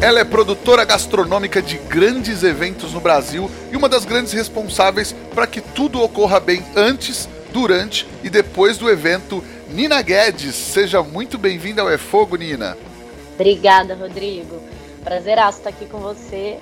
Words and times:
Ela 0.00 0.20
é 0.20 0.24
produtora 0.24 0.84
gastronômica 0.84 1.60
de 1.60 1.76
grandes 1.76 2.44
eventos 2.44 2.92
no 2.92 3.00
Brasil 3.00 3.50
e 3.72 3.76
uma 3.76 3.88
das 3.88 4.04
grandes 4.04 4.32
responsáveis 4.32 5.12
para 5.34 5.44
que 5.44 5.60
tudo 5.60 6.00
ocorra 6.00 6.38
bem 6.38 6.64
antes, 6.76 7.28
durante 7.52 8.06
e 8.22 8.30
depois 8.30 8.78
do 8.78 8.88
evento. 8.88 9.42
Nina 9.68 10.00
Guedes, 10.00 10.54
seja 10.54 11.02
muito 11.02 11.36
bem-vinda 11.36 11.82
ao 11.82 11.90
É 11.90 11.98
Fogo, 11.98 12.36
Nina. 12.36 12.78
Obrigada, 13.34 13.96
Rodrigo. 13.96 14.62
Prazeraço 15.02 15.58
estar 15.58 15.70
aqui 15.70 15.86
com 15.86 15.98
você. 15.98 16.60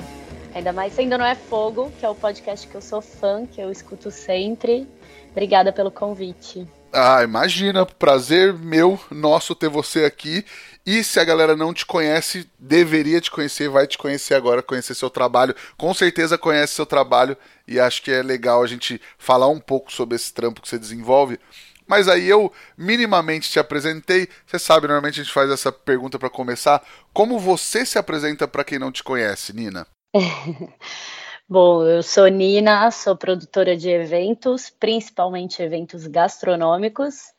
Ainda 0.55 0.73
mais 0.73 0.95
se 0.95 1.03
ainda 1.03 1.19
não 1.19 1.27
é 1.27 1.34
Fogo, 1.34 1.93
que 2.00 2.06
é 2.06 2.09
o 2.09 2.15
podcast 2.15 2.67
que 2.67 2.75
eu 2.75 2.81
sou 2.81 3.03
fã, 3.03 3.45
que 3.45 3.61
eu 3.61 3.71
escuto 3.71 4.11
sempre. 4.11 4.89
Obrigada 5.31 5.71
pelo 5.71 5.91
convite. 5.91 6.67
Ah, 6.92 7.23
imagina, 7.23 7.84
prazer 7.84 8.55
meu, 8.55 8.98
nosso 9.11 9.55
ter 9.55 9.69
você 9.69 10.05
aqui. 10.05 10.45
E 10.87 11.03
se 11.03 11.19
a 11.19 11.25
galera 11.25 11.56
não 11.56 11.75
te 11.75 11.84
conhece, 11.84 12.48
deveria 12.59 13.20
te 13.20 13.31
conhecer, 13.31 13.69
vai 13.69 13.87
te 13.87 13.98
conhecer 13.98 14.34
agora, 14.34 14.62
conhecer 14.62 14.95
seu 14.95 15.11
trabalho. 15.11 15.55
Com 15.77 15.93
certeza 15.93 16.39
conhece 16.39 16.75
seu 16.75 16.87
trabalho 16.87 17.37
e 17.67 17.81
acho 17.81 18.03
que 18.03 18.11
é 18.11 18.23
legal 18.23 18.62
a 18.62 18.67
gente 18.67 19.01
falar 19.19 19.48
um 19.48 19.59
pouco 19.59 19.93
sobre 19.93 20.15
esse 20.15 20.33
trampo 20.33 20.62
que 20.62 20.69
você 20.69 20.78
desenvolve. 20.78 21.41
Mas 21.87 22.09
aí 22.09 22.28
eu 22.28 22.53
minimamente 22.77 23.50
te 23.50 23.59
apresentei. 23.59 24.28
Você 24.47 24.59
sabe, 24.59 24.87
normalmente 24.87 25.21
a 25.21 25.25
gente 25.25 25.33
faz 25.33 25.50
essa 25.50 25.73
pergunta 25.73 26.19
para 26.19 26.31
começar. 26.31 26.83
Como 27.12 27.39
você 27.39 27.84
se 27.84 27.98
apresenta 27.98 28.47
para 28.48 28.65
quem 28.65 28.78
não 28.78 28.91
te 28.91 29.03
conhece, 29.03 29.53
Nina? 29.53 29.87
Bom, 31.49 31.85
eu 31.85 32.03
sou 32.03 32.27
Nina, 32.27 32.91
sou 32.91 33.17
produtora 33.17 33.77
de 33.77 33.89
eventos, 33.89 34.69
principalmente 34.69 35.63
eventos 35.63 36.05
gastronômicos 36.09 37.33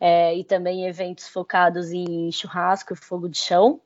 é, 0.00 0.34
e 0.34 0.42
também 0.42 0.86
eventos 0.86 1.28
focados 1.28 1.92
em 1.92 2.32
churrasco 2.32 2.94
e 2.94 2.96
fogo 2.96 3.28
de 3.28 3.36
chão. 3.36 3.82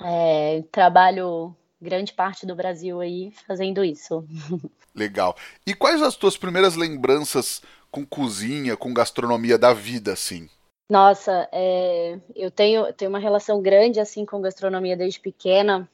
É, 0.00 0.62
trabalho 0.70 1.56
grande 1.80 2.12
parte 2.12 2.46
do 2.46 2.54
Brasil 2.54 3.00
aí 3.00 3.32
fazendo 3.48 3.84
isso. 3.84 4.24
Legal. 4.94 5.36
E 5.66 5.74
quais 5.74 6.00
as 6.00 6.14
tuas 6.14 6.36
primeiras 6.36 6.76
lembranças 6.76 7.60
com 7.90 8.06
cozinha, 8.06 8.76
com 8.76 8.94
gastronomia 8.94 9.58
da 9.58 9.72
vida, 9.72 10.12
assim? 10.12 10.48
Nossa, 10.88 11.48
é, 11.50 12.18
eu 12.34 12.50
tenho, 12.50 12.92
tenho 12.92 13.10
uma 13.10 13.18
relação 13.18 13.60
grande 13.60 13.98
assim 13.98 14.24
com 14.24 14.40
gastronomia 14.40 14.96
desde 14.96 15.18
pequena, 15.18 15.88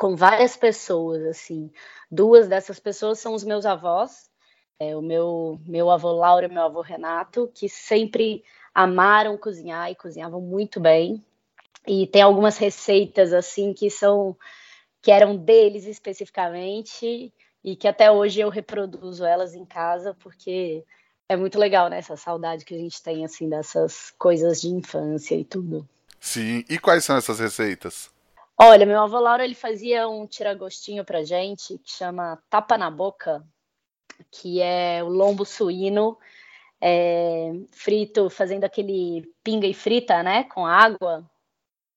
com 0.00 0.16
várias 0.16 0.56
pessoas, 0.56 1.22
assim. 1.26 1.70
Duas 2.10 2.48
dessas 2.48 2.80
pessoas 2.80 3.18
são 3.18 3.34
os 3.34 3.44
meus 3.44 3.66
avós, 3.66 4.30
é, 4.78 4.96
o 4.96 5.02
meu, 5.02 5.60
meu 5.66 5.90
avô 5.90 6.10
Laura 6.12 6.46
e 6.46 6.48
meu 6.48 6.62
avô 6.62 6.80
Renato, 6.80 7.50
que 7.54 7.68
sempre 7.68 8.42
amaram 8.74 9.36
cozinhar 9.36 9.90
e 9.90 9.94
cozinhavam 9.94 10.40
muito 10.40 10.80
bem. 10.80 11.22
E 11.86 12.06
tem 12.06 12.22
algumas 12.22 12.56
receitas 12.56 13.34
assim 13.34 13.74
que 13.74 13.90
são 13.90 14.34
que 15.02 15.10
eram 15.10 15.36
deles 15.36 15.84
especificamente 15.84 17.30
e 17.62 17.76
que 17.76 17.86
até 17.86 18.10
hoje 18.10 18.40
eu 18.40 18.48
reproduzo 18.48 19.22
elas 19.22 19.54
em 19.54 19.66
casa 19.66 20.16
porque 20.20 20.82
é 21.28 21.36
muito 21.36 21.58
legal, 21.58 21.90
né? 21.90 21.98
Essa 21.98 22.16
saudade 22.16 22.64
que 22.64 22.74
a 22.74 22.78
gente 22.78 23.02
tem 23.02 23.22
assim 23.22 23.50
dessas 23.50 24.14
coisas 24.18 24.62
de 24.62 24.68
infância 24.68 25.34
e 25.34 25.44
tudo. 25.44 25.86
Sim. 26.18 26.64
E 26.70 26.78
quais 26.78 27.04
são 27.04 27.18
essas 27.18 27.38
receitas? 27.38 28.10
Olha, 28.62 28.84
meu 28.84 29.00
avô 29.00 29.18
Laura 29.18 29.42
ele 29.42 29.54
fazia 29.54 30.06
um 30.06 30.26
tiragostinho 30.26 31.02
pra 31.02 31.24
gente 31.24 31.78
que 31.78 31.90
chama 31.90 32.38
tapa 32.50 32.76
na 32.76 32.90
boca, 32.90 33.42
que 34.30 34.60
é 34.60 35.02
o 35.02 35.08
lombo 35.08 35.46
suíno 35.46 36.18
é, 36.78 37.52
frito, 37.72 38.28
fazendo 38.28 38.64
aquele 38.64 39.26
pinga 39.42 39.66
e 39.66 39.72
frita, 39.72 40.22
né, 40.22 40.44
com 40.44 40.66
água 40.66 41.24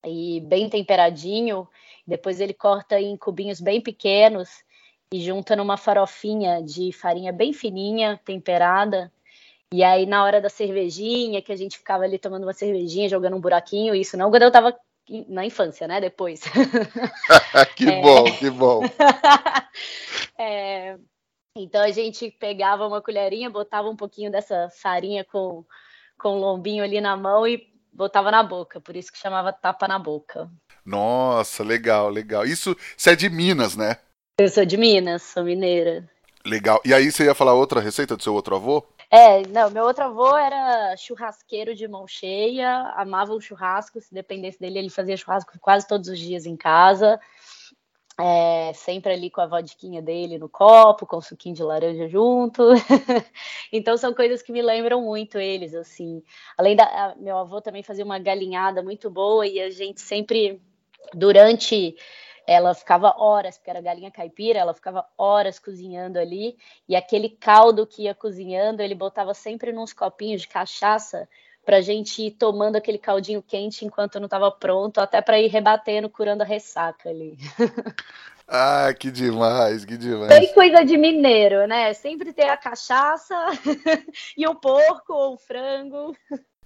e 0.06 0.40
bem 0.40 0.70
temperadinho. 0.70 1.68
Depois 2.06 2.40
ele 2.40 2.54
corta 2.54 2.98
em 2.98 3.14
cubinhos 3.14 3.60
bem 3.60 3.82
pequenos 3.82 4.48
e 5.12 5.20
junta 5.20 5.54
numa 5.54 5.76
farofinha 5.76 6.62
de 6.62 6.92
farinha 6.92 7.30
bem 7.30 7.52
fininha, 7.52 8.18
temperada. 8.24 9.12
E 9.70 9.84
aí, 9.84 10.06
na 10.06 10.24
hora 10.24 10.40
da 10.40 10.48
cervejinha, 10.48 11.42
que 11.42 11.52
a 11.52 11.56
gente 11.56 11.76
ficava 11.76 12.04
ali 12.04 12.18
tomando 12.18 12.44
uma 12.44 12.54
cervejinha, 12.54 13.06
jogando 13.06 13.36
um 13.36 13.40
buraquinho, 13.40 13.94
isso 13.94 14.16
não 14.16 14.30
quando 14.30 14.44
eu 14.44 14.50
tava 14.52 14.74
na 15.28 15.44
infância, 15.44 15.86
né? 15.86 16.00
Depois. 16.00 16.40
que 17.76 17.88
é... 17.88 18.00
bom, 18.00 18.24
que 18.24 18.50
bom. 18.50 18.82
é... 20.38 20.96
Então 21.56 21.82
a 21.82 21.90
gente 21.90 22.30
pegava 22.32 22.86
uma 22.86 23.00
colherinha, 23.00 23.48
botava 23.48 23.88
um 23.88 23.96
pouquinho 23.96 24.30
dessa 24.30 24.68
farinha 24.70 25.24
com, 25.24 25.64
com 26.18 26.40
lombinho 26.40 26.82
ali 26.82 27.00
na 27.00 27.16
mão 27.16 27.46
e 27.46 27.72
botava 27.92 28.30
na 28.30 28.42
boca, 28.42 28.80
por 28.80 28.96
isso 28.96 29.12
que 29.12 29.18
chamava 29.18 29.52
tapa 29.52 29.86
na 29.86 29.98
boca. 29.98 30.50
Nossa, 30.84 31.62
legal, 31.62 32.08
legal. 32.08 32.44
Isso, 32.44 32.76
isso 32.96 33.08
é 33.08 33.14
de 33.14 33.30
Minas, 33.30 33.76
né? 33.76 33.98
Eu 34.38 34.48
sou 34.48 34.64
de 34.64 34.76
Minas, 34.76 35.22
sou 35.22 35.44
mineira. 35.44 36.08
Legal. 36.44 36.80
E 36.84 36.92
aí 36.92 37.10
você 37.10 37.24
ia 37.24 37.34
falar 37.34 37.54
outra 37.54 37.80
receita 37.80 38.16
do 38.16 38.22
seu 38.22 38.34
outro 38.34 38.56
avô? 38.56 38.84
É, 39.16 39.46
não, 39.48 39.70
meu 39.70 39.84
outro 39.84 40.04
avô 40.04 40.36
era 40.36 40.96
churrasqueiro 40.96 41.74
de 41.74 41.86
mão 41.86 42.06
cheia, 42.06 42.92
amava 42.96 43.32
o 43.32 43.40
churrasco, 43.40 44.00
se 44.00 44.12
dependesse 44.12 44.58
dele, 44.58 44.80
ele 44.80 44.90
fazia 44.90 45.16
churrasco 45.16 45.52
quase 45.60 45.86
todos 45.86 46.08
os 46.08 46.18
dias 46.18 46.46
em 46.46 46.56
casa 46.56 47.20
é, 48.18 48.72
sempre 48.74 49.12
ali 49.12 49.28
com 49.28 49.40
a 49.40 49.46
vodquinha 49.46 50.00
dele 50.00 50.38
no 50.38 50.48
copo, 50.48 51.06
com 51.06 51.16
o 51.16 51.22
suquinho 51.22 51.54
de 51.54 51.62
laranja 51.62 52.08
junto. 52.08 52.62
então 53.72 53.96
são 53.96 54.14
coisas 54.14 54.40
que 54.40 54.52
me 54.52 54.62
lembram 54.62 55.02
muito 55.02 55.38
eles, 55.38 55.74
assim. 55.74 56.22
Além 56.56 56.76
da 56.76 57.14
meu 57.18 57.36
avô 57.38 57.60
também 57.60 57.82
fazia 57.82 58.04
uma 58.04 58.18
galinhada 58.18 58.82
muito 58.82 59.10
boa 59.10 59.46
e 59.46 59.60
a 59.60 59.68
gente 59.70 60.00
sempre 60.00 60.60
durante 61.12 61.96
ela 62.46 62.74
ficava 62.74 63.14
horas, 63.18 63.56
porque 63.56 63.70
era 63.70 63.80
galinha 63.80 64.10
caipira, 64.10 64.58
ela 64.58 64.74
ficava 64.74 65.06
horas 65.16 65.58
cozinhando 65.58 66.18
ali, 66.18 66.56
e 66.88 66.94
aquele 66.94 67.28
caldo 67.28 67.86
que 67.86 68.02
ia 68.02 68.14
cozinhando, 68.14 68.82
ele 68.82 68.94
botava 68.94 69.34
sempre 69.34 69.72
nos 69.72 69.92
copinhos 69.92 70.42
de 70.42 70.48
cachaça 70.48 71.28
para 71.64 71.78
a 71.78 71.80
gente 71.80 72.22
ir 72.22 72.32
tomando 72.32 72.76
aquele 72.76 72.98
caldinho 72.98 73.42
quente 73.42 73.84
enquanto 73.84 74.20
não 74.20 74.26
estava 74.26 74.50
pronto, 74.50 74.98
até 74.98 75.22
para 75.22 75.40
ir 75.40 75.48
rebatendo, 75.48 76.10
curando 76.10 76.42
a 76.42 76.46
ressaca 76.46 77.08
ali. 77.08 77.38
Ah, 78.46 78.92
que 78.92 79.10
demais, 79.10 79.86
que 79.86 79.96
demais. 79.96 80.28
Tem 80.28 80.52
coisa 80.52 80.84
de 80.84 80.98
mineiro, 80.98 81.66
né? 81.66 81.94
Sempre 81.94 82.30
ter 82.30 82.48
a 82.48 82.56
cachaça 82.58 83.34
e 84.36 84.46
o 84.46 84.54
porco 84.54 85.14
ou 85.14 85.34
o 85.34 85.38
frango. 85.38 86.14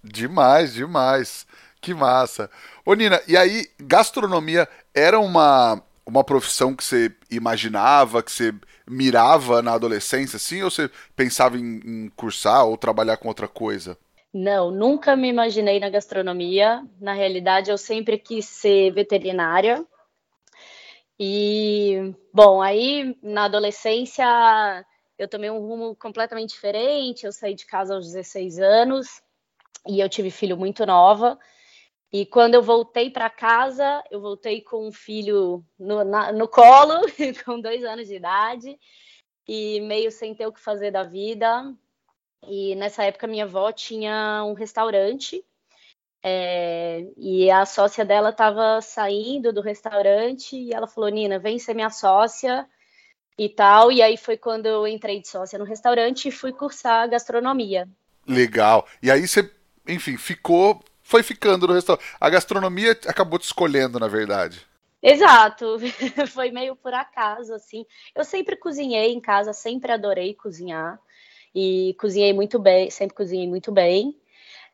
Demais, 0.02 0.74
demais. 0.74 1.46
Que 1.80 1.94
massa. 1.94 2.50
Ô 2.84 2.94
Nina, 2.94 3.20
e 3.28 3.36
aí, 3.36 3.70
gastronomia 3.78 4.68
era 4.98 5.18
uma, 5.20 5.82
uma 6.06 6.24
profissão 6.24 6.74
que 6.74 6.84
você 6.84 7.14
imaginava, 7.30 8.22
que 8.22 8.32
você 8.32 8.54
mirava 8.88 9.62
na 9.62 9.74
adolescência, 9.74 10.36
assim, 10.36 10.62
ou 10.62 10.70
você 10.70 10.90
pensava 11.14 11.56
em, 11.56 11.80
em 11.84 12.08
cursar 12.16 12.66
ou 12.66 12.76
trabalhar 12.76 13.16
com 13.16 13.28
outra 13.28 13.46
coisa? 13.46 13.96
Não, 14.32 14.70
nunca 14.70 15.16
me 15.16 15.28
imaginei 15.28 15.80
na 15.80 15.88
gastronomia. 15.88 16.84
Na 17.00 17.12
realidade, 17.12 17.70
eu 17.70 17.78
sempre 17.78 18.18
quis 18.18 18.44
ser 18.46 18.92
veterinária. 18.92 19.84
E, 21.18 22.14
bom, 22.32 22.62
aí 22.62 23.16
na 23.22 23.44
adolescência 23.44 24.24
eu 25.18 25.26
tomei 25.26 25.50
um 25.50 25.58
rumo 25.58 25.96
completamente 25.96 26.50
diferente. 26.50 27.26
Eu 27.26 27.32
saí 27.32 27.54
de 27.54 27.66
casa 27.66 27.94
aos 27.94 28.06
16 28.06 28.58
anos 28.60 29.20
e 29.86 30.00
eu 30.00 30.08
tive 30.08 30.30
filho 30.30 30.56
muito 30.56 30.86
nova. 30.86 31.38
E 32.12 32.24
quando 32.24 32.54
eu 32.54 32.62
voltei 32.62 33.10
para 33.10 33.28
casa, 33.28 34.02
eu 34.10 34.20
voltei 34.20 34.62
com 34.62 34.88
um 34.88 34.92
filho 34.92 35.64
no, 35.78 36.04
na, 36.04 36.32
no 36.32 36.48
colo, 36.48 36.94
com 37.44 37.60
dois 37.60 37.84
anos 37.84 38.08
de 38.08 38.16
idade. 38.16 38.78
e 39.46 39.80
meio 39.80 40.10
sem 40.10 40.34
ter 40.34 40.46
o 40.46 40.52
que 40.52 40.60
fazer 40.60 40.90
da 40.90 41.02
vida. 41.02 41.74
E 42.46 42.74
nessa 42.76 43.04
época 43.04 43.26
minha 43.26 43.44
avó 43.44 43.72
tinha 43.72 44.44
um 44.44 44.54
restaurante 44.54 45.44
é, 46.22 47.06
e 47.16 47.50
a 47.50 47.64
sócia 47.64 48.04
dela 48.04 48.30
estava 48.30 48.80
saindo 48.80 49.52
do 49.52 49.60
restaurante 49.60 50.56
e 50.56 50.72
ela 50.72 50.86
falou: 50.86 51.08
Nina, 51.08 51.38
vem 51.38 51.58
ser 51.58 51.74
minha 51.74 51.90
sócia 51.90 52.66
e 53.38 53.48
tal. 53.48 53.92
E 53.92 54.02
aí 54.02 54.16
foi 54.16 54.36
quando 54.36 54.66
eu 54.66 54.86
entrei 54.86 55.20
de 55.20 55.28
sócia 55.28 55.58
no 55.58 55.64
restaurante 55.64 56.28
e 56.28 56.32
fui 56.32 56.52
cursar 56.52 57.08
gastronomia. 57.08 57.88
Legal. 58.26 58.86
E 59.02 59.10
aí 59.10 59.26
você, 59.26 59.50
enfim, 59.86 60.16
ficou, 60.16 60.82
foi 61.08 61.22
ficando 61.22 61.66
no 61.66 61.72
restaurante. 61.72 62.04
A 62.20 62.28
gastronomia 62.28 62.90
acabou 63.06 63.38
te 63.38 63.44
escolhendo, 63.44 63.98
na 63.98 64.06
verdade. 64.06 64.60
Exato, 65.02 65.78
foi 66.28 66.50
meio 66.50 66.76
por 66.76 66.92
acaso, 66.92 67.54
assim. 67.54 67.86
Eu 68.14 68.24
sempre 68.24 68.56
cozinhei 68.56 69.14
em 69.14 69.20
casa, 69.20 69.54
sempre 69.54 69.90
adorei 69.90 70.34
cozinhar 70.34 71.00
e 71.54 71.96
cozinhei 71.98 72.34
muito 72.34 72.58
bem, 72.58 72.90
sempre 72.90 73.16
cozinhei 73.16 73.48
muito 73.48 73.72
bem, 73.72 74.20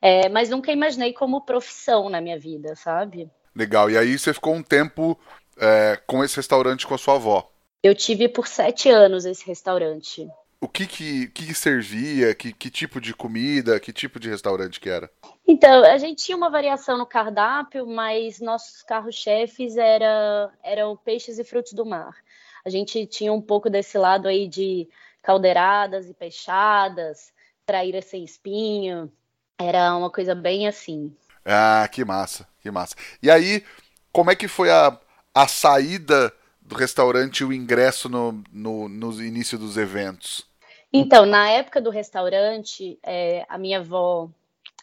é, 0.03 0.29
mas 0.29 0.51
nunca 0.51 0.73
imaginei 0.73 1.13
como 1.13 1.45
profissão 1.45 2.09
na 2.09 2.21
minha 2.21 2.39
vida, 2.39 2.75
sabe? 2.75 3.31
Legal, 3.55 3.89
e 3.89 3.97
aí 3.97 4.19
você 4.19 4.35
ficou 4.35 4.55
um 4.55 4.63
tempo 4.63 5.17
é, 5.57 6.01
com 6.05 6.25
esse 6.25 6.35
restaurante 6.35 6.85
com 6.85 6.95
a 6.95 6.99
sua 6.99 7.15
avó? 7.15 7.49
Eu 7.81 7.95
tive 7.95 8.29
por 8.29 8.49
sete 8.49 8.89
anos 8.89 9.25
esse 9.25 9.47
restaurante. 9.47 10.27
O 10.65 10.69
que 10.69 10.87
que, 10.87 11.27
que 11.27 11.53
servia? 11.53 12.35
Que, 12.35 12.51
que 12.51 12.71
tipo 12.71 12.99
de 12.99 13.13
comida? 13.13 13.79
Que 13.79 13.93
tipo 13.93 14.19
de 14.19 14.31
restaurante 14.31 14.81
que 14.81 14.89
era? 14.89 15.11
Então, 15.47 15.85
a 15.85 15.99
gente 15.99 16.25
tinha 16.25 16.35
uma 16.35 16.49
variação 16.49 16.97
no 16.97 17.05
cardápio, 17.05 17.87
mas 17.87 18.41
nossos 18.41 18.81
carros-chefes 18.83 19.77
era, 19.77 20.51
eram 20.63 20.97
peixes 20.97 21.39
e 21.39 21.45
frutos 21.45 21.75
do 21.75 21.85
mar. 21.85 22.17
A 22.65 22.71
gente 22.71 23.05
tinha 23.05 23.31
um 23.31 23.43
pouco 23.43 23.69
desse 23.69 23.99
lado 23.99 24.27
aí 24.27 24.49
de 24.49 24.89
caldeiradas 25.21 26.09
e 26.09 26.15
peixadas, 26.15 27.31
traíra 27.67 28.01
sem 28.01 28.25
espinho. 28.25 29.13
Era 29.59 29.95
uma 29.95 30.09
coisa 30.09 30.35
bem 30.35 30.67
assim. 30.67 31.15
Ah, 31.45 31.87
que 31.93 32.07
massa, 32.07 32.49
que 32.63 32.71
massa. 32.71 32.97
E 33.23 33.31
aí, 33.31 33.63
como 34.11 34.31
é 34.31 34.35
que 34.35 34.49
foi 34.49 34.71
a, 34.71 34.99
a 35.35 35.47
saída 35.47 36.33
do 36.59 36.75
restaurante 36.75 37.41
e 37.41 37.45
o 37.45 37.53
ingresso 37.53 38.09
no, 38.09 38.43
no, 38.51 38.89
no 38.89 39.23
início 39.23 39.59
dos 39.59 39.77
eventos? 39.77 40.54
Então, 40.97 41.27
na 41.27 41.51
época 41.51 41.81
do 41.81 41.91
restaurante, 41.91 42.97
é, 43.03 43.45
a 43.49 43.59
minha 43.59 43.81
avó 43.81 44.31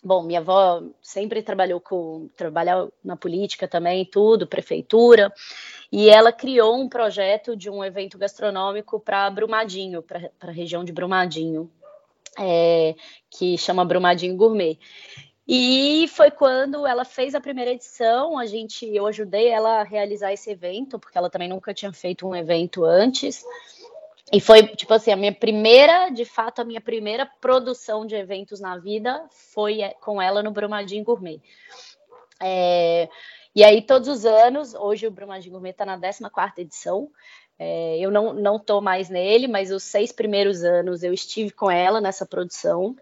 Bom, 0.03 0.23
minha 0.23 0.39
avó 0.39 0.81
sempre 0.99 1.43
trabalhou 1.43 1.79
com 1.79 2.27
trabalhou 2.35 2.91
na 3.03 3.15
política 3.15 3.67
também, 3.67 4.03
tudo, 4.03 4.47
prefeitura, 4.47 5.31
e 5.91 6.09
ela 6.09 6.31
criou 6.31 6.75
um 6.75 6.89
projeto 6.89 7.55
de 7.55 7.69
um 7.69 7.83
evento 7.83 8.17
gastronômico 8.17 8.99
para 8.99 9.29
Brumadinho, 9.29 10.01
para 10.01 10.31
a 10.41 10.49
região 10.49 10.83
de 10.83 10.91
Brumadinho, 10.91 11.69
é, 12.39 12.95
que 13.29 13.55
chama 13.59 13.85
Brumadinho 13.85 14.35
Gourmet. 14.35 14.79
E 15.47 16.07
foi 16.07 16.31
quando 16.31 16.87
ela 16.87 17.05
fez 17.05 17.35
a 17.35 17.41
primeira 17.41 17.69
edição, 17.69 18.39
a 18.39 18.47
gente, 18.47 18.87
eu 18.87 19.05
ajudei 19.05 19.49
ela 19.49 19.81
a 19.81 19.83
realizar 19.83 20.33
esse 20.33 20.49
evento, 20.49 20.97
porque 20.97 21.17
ela 21.17 21.29
também 21.29 21.49
nunca 21.49 21.75
tinha 21.75 21.93
feito 21.93 22.27
um 22.27 22.35
evento 22.35 22.83
antes. 22.83 23.45
E 24.31 24.39
foi, 24.39 24.65
tipo 24.67 24.93
assim, 24.93 25.11
a 25.11 25.15
minha 25.15 25.33
primeira, 25.33 26.09
de 26.09 26.23
fato, 26.23 26.61
a 26.61 26.63
minha 26.63 26.79
primeira 26.79 27.25
produção 27.25 28.05
de 28.05 28.15
eventos 28.15 28.61
na 28.61 28.77
vida 28.77 29.21
foi 29.29 29.81
é, 29.81 29.93
com 29.95 30.21
ela 30.21 30.41
no 30.41 30.51
Brumadinho 30.51 31.03
Gourmet. 31.03 31.41
É, 32.41 33.09
e 33.53 33.63
aí, 33.63 33.81
todos 33.81 34.07
os 34.07 34.25
anos, 34.25 34.73
hoje 34.73 35.05
o 35.05 35.11
Brumadinho 35.11 35.51
Gourmet 35.51 35.71
está 35.71 35.85
na 35.85 35.99
14 35.99 36.61
edição. 36.61 37.09
É, 37.59 37.99
eu 37.99 38.09
não, 38.09 38.33
não 38.33 38.57
tô 38.57 38.79
mais 38.79 39.09
nele, 39.09 39.47
mas 39.47 39.69
os 39.69 39.83
seis 39.83 40.11
primeiros 40.13 40.63
anos 40.63 41.03
eu 41.03 41.13
estive 41.13 41.51
com 41.51 41.69
ela 41.69 41.99
nessa 41.99 42.25
produção. 42.25 42.95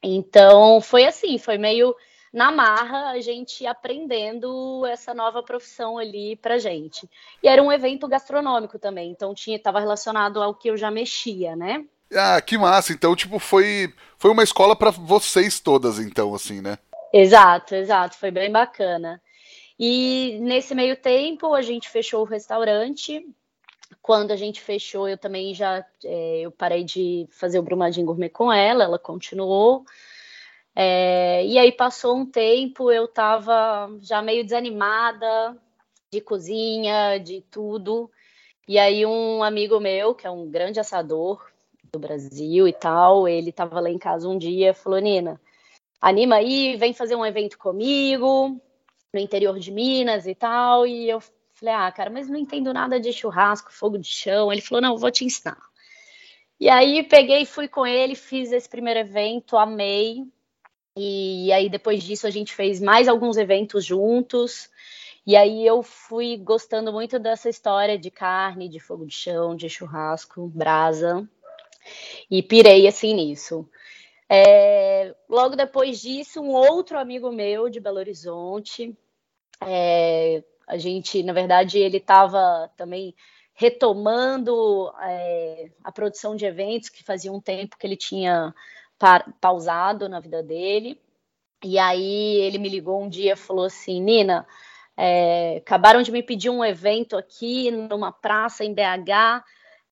Então, 0.00 0.80
foi 0.80 1.04
assim, 1.04 1.38
foi 1.38 1.58
meio 1.58 1.94
na 2.32 2.50
marra, 2.50 3.10
a 3.10 3.20
gente 3.20 3.66
aprendendo 3.66 4.86
essa 4.86 5.12
nova 5.12 5.42
profissão 5.42 5.98
ali 5.98 6.36
pra 6.36 6.58
gente. 6.58 7.08
E 7.42 7.48
era 7.48 7.62
um 7.62 7.70
evento 7.70 8.08
gastronômico 8.08 8.78
também, 8.78 9.10
então 9.10 9.34
tinha 9.34 9.56
estava 9.56 9.78
relacionado 9.78 10.42
ao 10.42 10.54
que 10.54 10.68
eu 10.68 10.76
já 10.76 10.90
mexia, 10.90 11.54
né? 11.54 11.84
Ah, 12.14 12.40
que 12.40 12.56
massa. 12.56 12.92
Então, 12.92 13.14
tipo, 13.14 13.38
foi 13.38 13.92
foi 14.16 14.30
uma 14.30 14.42
escola 14.42 14.74
para 14.74 14.90
vocês 14.90 15.60
todas, 15.60 15.98
então, 15.98 16.34
assim, 16.34 16.60
né? 16.60 16.78
Exato, 17.12 17.74
exato, 17.74 18.16
foi 18.16 18.30
bem 18.30 18.50
bacana. 18.50 19.20
E 19.78 20.38
nesse 20.40 20.74
meio 20.74 20.96
tempo 20.96 21.52
a 21.54 21.60
gente 21.60 21.88
fechou 21.90 22.22
o 22.22 22.26
restaurante. 22.26 23.26
Quando 24.00 24.30
a 24.30 24.36
gente 24.36 24.60
fechou, 24.60 25.08
eu 25.08 25.18
também 25.18 25.54
já 25.54 25.84
é, 26.04 26.40
eu 26.40 26.50
parei 26.50 26.82
de 26.82 27.28
fazer 27.30 27.58
o 27.58 27.62
Brumadinho 27.62 28.06
Gourmet 28.06 28.30
com 28.30 28.50
ela, 28.50 28.84
ela 28.84 28.98
continuou. 28.98 29.84
É, 30.74 31.44
e 31.46 31.58
aí 31.58 31.70
passou 31.70 32.16
um 32.16 32.24
tempo, 32.24 32.90
eu 32.90 33.04
estava 33.04 33.90
já 34.00 34.22
meio 34.22 34.42
desanimada 34.44 35.56
de 36.12 36.20
cozinha, 36.20 37.18
de 37.18 37.42
tudo. 37.50 38.10
E 38.66 38.78
aí 38.78 39.04
um 39.04 39.42
amigo 39.42 39.80
meu, 39.80 40.14
que 40.14 40.26
é 40.26 40.30
um 40.30 40.50
grande 40.50 40.80
assador 40.80 41.44
do 41.92 41.98
Brasil 41.98 42.66
e 42.66 42.72
tal, 42.72 43.28
ele 43.28 43.50
estava 43.50 43.80
lá 43.80 43.90
em 43.90 43.98
casa 43.98 44.28
um 44.28 44.38
dia 44.38 44.72
falou, 44.72 44.98
Nina, 44.98 45.40
anima 46.00 46.36
aí, 46.36 46.76
vem 46.76 46.94
fazer 46.94 47.16
um 47.16 47.26
evento 47.26 47.58
comigo 47.58 48.60
no 49.12 49.20
interior 49.20 49.58
de 49.58 49.70
Minas 49.70 50.26
e 50.26 50.34
tal. 50.34 50.86
E 50.86 51.08
eu 51.08 51.20
falei, 51.52 51.74
ah, 51.74 51.92
cara, 51.92 52.10
mas 52.10 52.28
não 52.28 52.38
entendo 52.38 52.72
nada 52.72 52.98
de 52.98 53.12
churrasco, 53.12 53.72
fogo 53.72 53.98
de 53.98 54.08
chão. 54.08 54.52
Ele 54.52 54.62
falou, 54.62 54.80
não, 54.80 54.96
vou 54.96 55.10
te 55.10 55.24
ensinar. 55.24 55.60
E 56.58 56.68
aí 56.68 57.02
peguei, 57.02 57.44
fui 57.44 57.68
com 57.68 57.86
ele, 57.86 58.14
fiz 58.14 58.52
esse 58.52 58.68
primeiro 58.68 59.00
evento, 59.00 59.56
amei. 59.56 60.24
E 60.96 61.52
aí 61.52 61.68
depois 61.70 62.02
disso 62.02 62.26
a 62.26 62.30
gente 62.30 62.54
fez 62.54 62.80
mais 62.80 63.08
alguns 63.08 63.36
eventos 63.36 63.84
juntos. 63.84 64.70
E 65.26 65.36
aí 65.36 65.66
eu 65.66 65.82
fui 65.82 66.36
gostando 66.36 66.92
muito 66.92 67.18
dessa 67.18 67.48
história 67.48 67.98
de 67.98 68.10
carne, 68.10 68.68
de 68.68 68.80
fogo 68.80 69.06
de 69.06 69.14
chão, 69.14 69.54
de 69.54 69.68
churrasco, 69.68 70.48
brasa. 70.48 71.28
E 72.30 72.42
pirei 72.42 72.86
assim 72.86 73.14
nisso. 73.14 73.68
É, 74.28 75.14
logo 75.28 75.54
depois 75.54 76.00
disso, 76.00 76.40
um 76.40 76.50
outro 76.50 76.98
amigo 76.98 77.30
meu 77.30 77.68
de 77.68 77.80
Belo 77.80 77.98
Horizonte, 77.98 78.96
é, 79.60 80.42
a 80.66 80.78
gente, 80.78 81.22
na 81.22 81.32
verdade, 81.32 81.78
ele 81.78 81.98
estava 81.98 82.70
também 82.76 83.14
retomando 83.54 84.90
é, 85.02 85.70
a 85.84 85.92
produção 85.92 86.34
de 86.34 86.46
eventos 86.46 86.88
que 86.88 87.04
fazia 87.04 87.30
um 87.30 87.40
tempo 87.40 87.76
que 87.78 87.86
ele 87.86 87.96
tinha 87.96 88.54
pausado 89.40 90.08
na 90.08 90.20
vida 90.20 90.42
dele. 90.42 91.00
E 91.64 91.78
aí 91.78 92.36
ele 92.40 92.58
me 92.58 92.68
ligou 92.68 93.02
um 93.02 93.08
dia 93.08 93.34
e 93.34 93.36
falou 93.36 93.66
assim: 93.66 94.00
Nina, 94.00 94.46
é, 94.96 95.58
acabaram 95.58 96.02
de 96.02 96.10
me 96.10 96.22
pedir 96.22 96.50
um 96.50 96.64
evento 96.64 97.16
aqui 97.16 97.70
numa 97.70 98.12
praça 98.12 98.64
em 98.64 98.74
BH. 98.74 99.44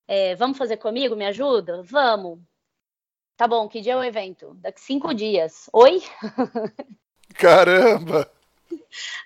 É, 0.07 0.35
vamos 0.35 0.59
fazer 0.59 0.77
comigo? 0.77 1.15
Me 1.15 1.27
ajuda? 1.27 1.83
Vamos. 1.83 2.41
Tá 3.37 3.47
bom, 3.47 3.69
que 3.69 3.81
dia 3.81 3.93
é 3.93 3.97
o 3.97 4.05
evento? 4.05 4.55
Daqui 4.57 4.81
cinco 4.81 5.15
dias. 5.15 5.71
Oi? 5.73 6.03
Caramba! 7.35 8.31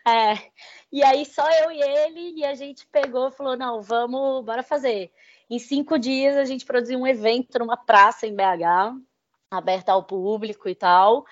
É, 0.06 0.50
e 0.92 1.02
aí 1.02 1.24
só 1.24 1.50
eu 1.50 1.72
e 1.72 1.82
ele, 1.82 2.34
e 2.36 2.44
a 2.44 2.54
gente 2.54 2.86
pegou 2.86 3.28
e 3.28 3.32
falou: 3.32 3.56
não, 3.56 3.82
vamos, 3.82 4.44
bora 4.44 4.62
fazer. 4.62 5.10
Em 5.48 5.58
cinco 5.58 5.98
dias 5.98 6.36
a 6.36 6.44
gente 6.44 6.64
produziu 6.64 6.98
um 6.98 7.06
evento 7.06 7.58
numa 7.58 7.76
praça 7.76 8.26
em 8.26 8.34
BH 8.34 9.00
aberta 9.56 9.92
ao 9.92 10.04
público 10.04 10.68
e 10.68 10.74
tal. 10.74 11.24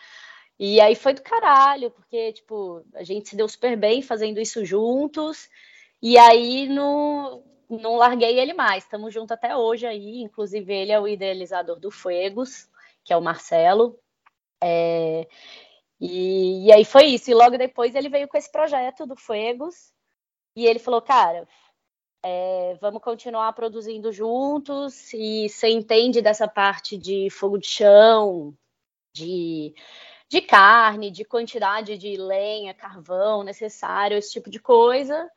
E 0.59 0.81
aí 0.81 0.95
foi 0.95 1.15
do 1.15 1.23
caralho, 1.23 1.91
porque, 1.91 2.33
tipo, 2.33 2.85
a 2.95 3.03
gente 3.03 3.29
se 3.29 3.37
deu 3.37 3.49
super 3.49 3.77
bem 3.77 4.03
fazendo 4.03 4.41
isso 4.41 4.65
juntos. 4.65 5.49
E 6.01 6.19
aí 6.19 6.69
não, 6.69 7.45
não 7.69 7.97
larguei 7.97 8.39
ele 8.39 8.55
mais. 8.55 8.85
Estamos 8.85 9.13
juntos 9.13 9.33
até 9.33 9.57
hoje 9.57 9.87
aí. 9.87 10.23
Inclusive, 10.23 10.73
ele 10.73 10.93
é 10.93 11.01
o 11.01 11.09
idealizador 11.09 11.81
do 11.81 11.91
Fuegos, 11.91 12.69
que 13.05 13.13
é 13.13 13.17
o 13.17 13.23
Marcelo. 13.23 13.99
É, 14.63 15.27
e, 16.01 16.67
e, 16.67 16.73
aí 16.73 16.85
foi 16.85 17.07
isso. 17.07 17.31
E 17.31 17.35
logo 17.35 17.59
depois 17.59 17.95
ele 17.95 18.09
veio 18.09 18.29
com 18.29 18.37
esse 18.37 18.51
projeto 18.51 19.07
do 19.07 19.17
Fuegos. 19.17 19.93
E 20.55 20.67
ele 20.67 20.79
falou, 20.79 21.01
cara, 21.01 21.49
é, 22.25 22.77
vamos 22.81 23.03
continuar 23.03 23.53
produzindo 23.53 24.13
juntos 24.13 25.13
e 25.13 25.49
você 25.49 25.69
entende 25.69 26.23
dessa 26.23 26.47
parte 26.47 26.97
de 26.97 27.29
fogo 27.31 27.59
de 27.59 27.67
chão, 27.67 28.55
de, 29.15 29.75
de 30.29 30.41
carne, 30.41 31.11
de 31.11 31.25
quantidade 31.25 31.99
de 31.99 32.17
lenha, 32.17 32.73
carvão 32.73 33.43
necessário, 33.43 34.17
esse 34.17 34.33
tipo 34.33 34.49
de 34.49 34.61
coisa. 34.61 35.29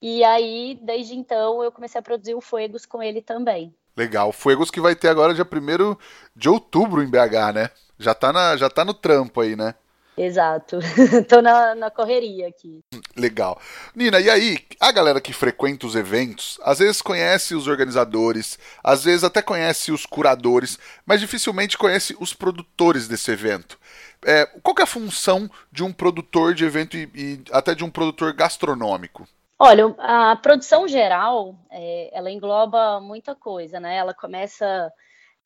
E 0.00 0.24
aí, 0.24 0.78
desde 0.82 1.14
então, 1.14 1.62
eu 1.62 1.70
comecei 1.70 1.98
a 1.98 2.02
produzir 2.02 2.34
o 2.34 2.40
Fuegos 2.40 2.86
com 2.86 3.02
ele 3.02 3.20
também. 3.20 3.74
Legal. 3.96 4.32
Fuegos 4.32 4.70
que 4.70 4.80
vai 4.80 4.94
ter 4.94 5.08
agora 5.08 5.34
dia 5.34 5.44
1 5.44 5.96
de 6.34 6.48
outubro 6.48 7.02
em 7.02 7.10
BH, 7.10 7.54
né? 7.54 7.70
Já 7.98 8.14
tá, 8.14 8.32
na, 8.32 8.56
já 8.56 8.68
tá 8.68 8.84
no 8.84 8.92
trampo 8.92 9.40
aí, 9.40 9.56
né? 9.56 9.74
Exato. 10.16 10.78
Tô 11.28 11.42
na, 11.42 11.74
na 11.74 11.90
correria 11.90 12.48
aqui. 12.48 12.80
Legal. 13.14 13.60
Nina, 13.94 14.18
e 14.18 14.30
aí, 14.30 14.58
a 14.80 14.90
galera 14.90 15.20
que 15.20 15.32
frequenta 15.32 15.86
os 15.86 15.94
eventos, 15.94 16.58
às 16.62 16.78
vezes 16.78 17.02
conhece 17.02 17.54
os 17.54 17.66
organizadores, 17.66 18.58
às 18.82 19.04
vezes 19.04 19.24
até 19.24 19.42
conhece 19.42 19.92
os 19.92 20.06
curadores, 20.06 20.78
mas 21.04 21.20
dificilmente 21.20 21.76
conhece 21.76 22.16
os 22.18 22.32
produtores 22.32 23.06
desse 23.06 23.30
evento. 23.30 23.78
É, 24.24 24.46
qual 24.62 24.74
é 24.78 24.82
a 24.82 24.86
função 24.86 25.50
de 25.70 25.84
um 25.84 25.92
produtor 25.92 26.54
de 26.54 26.64
evento 26.64 26.96
e, 26.96 27.10
e, 27.14 27.44
até 27.52 27.74
de 27.74 27.84
um 27.84 27.90
produtor 27.90 28.32
gastronômico? 28.32 29.28
Olha, 29.58 29.94
a 29.98 30.36
produção 30.36 30.86
geral, 30.88 31.54
é, 31.70 32.10
ela 32.12 32.30
engloba 32.30 33.00
muita 33.00 33.34
coisa, 33.34 33.80
né? 33.80 33.96
Ela 33.96 34.12
começa 34.12 34.92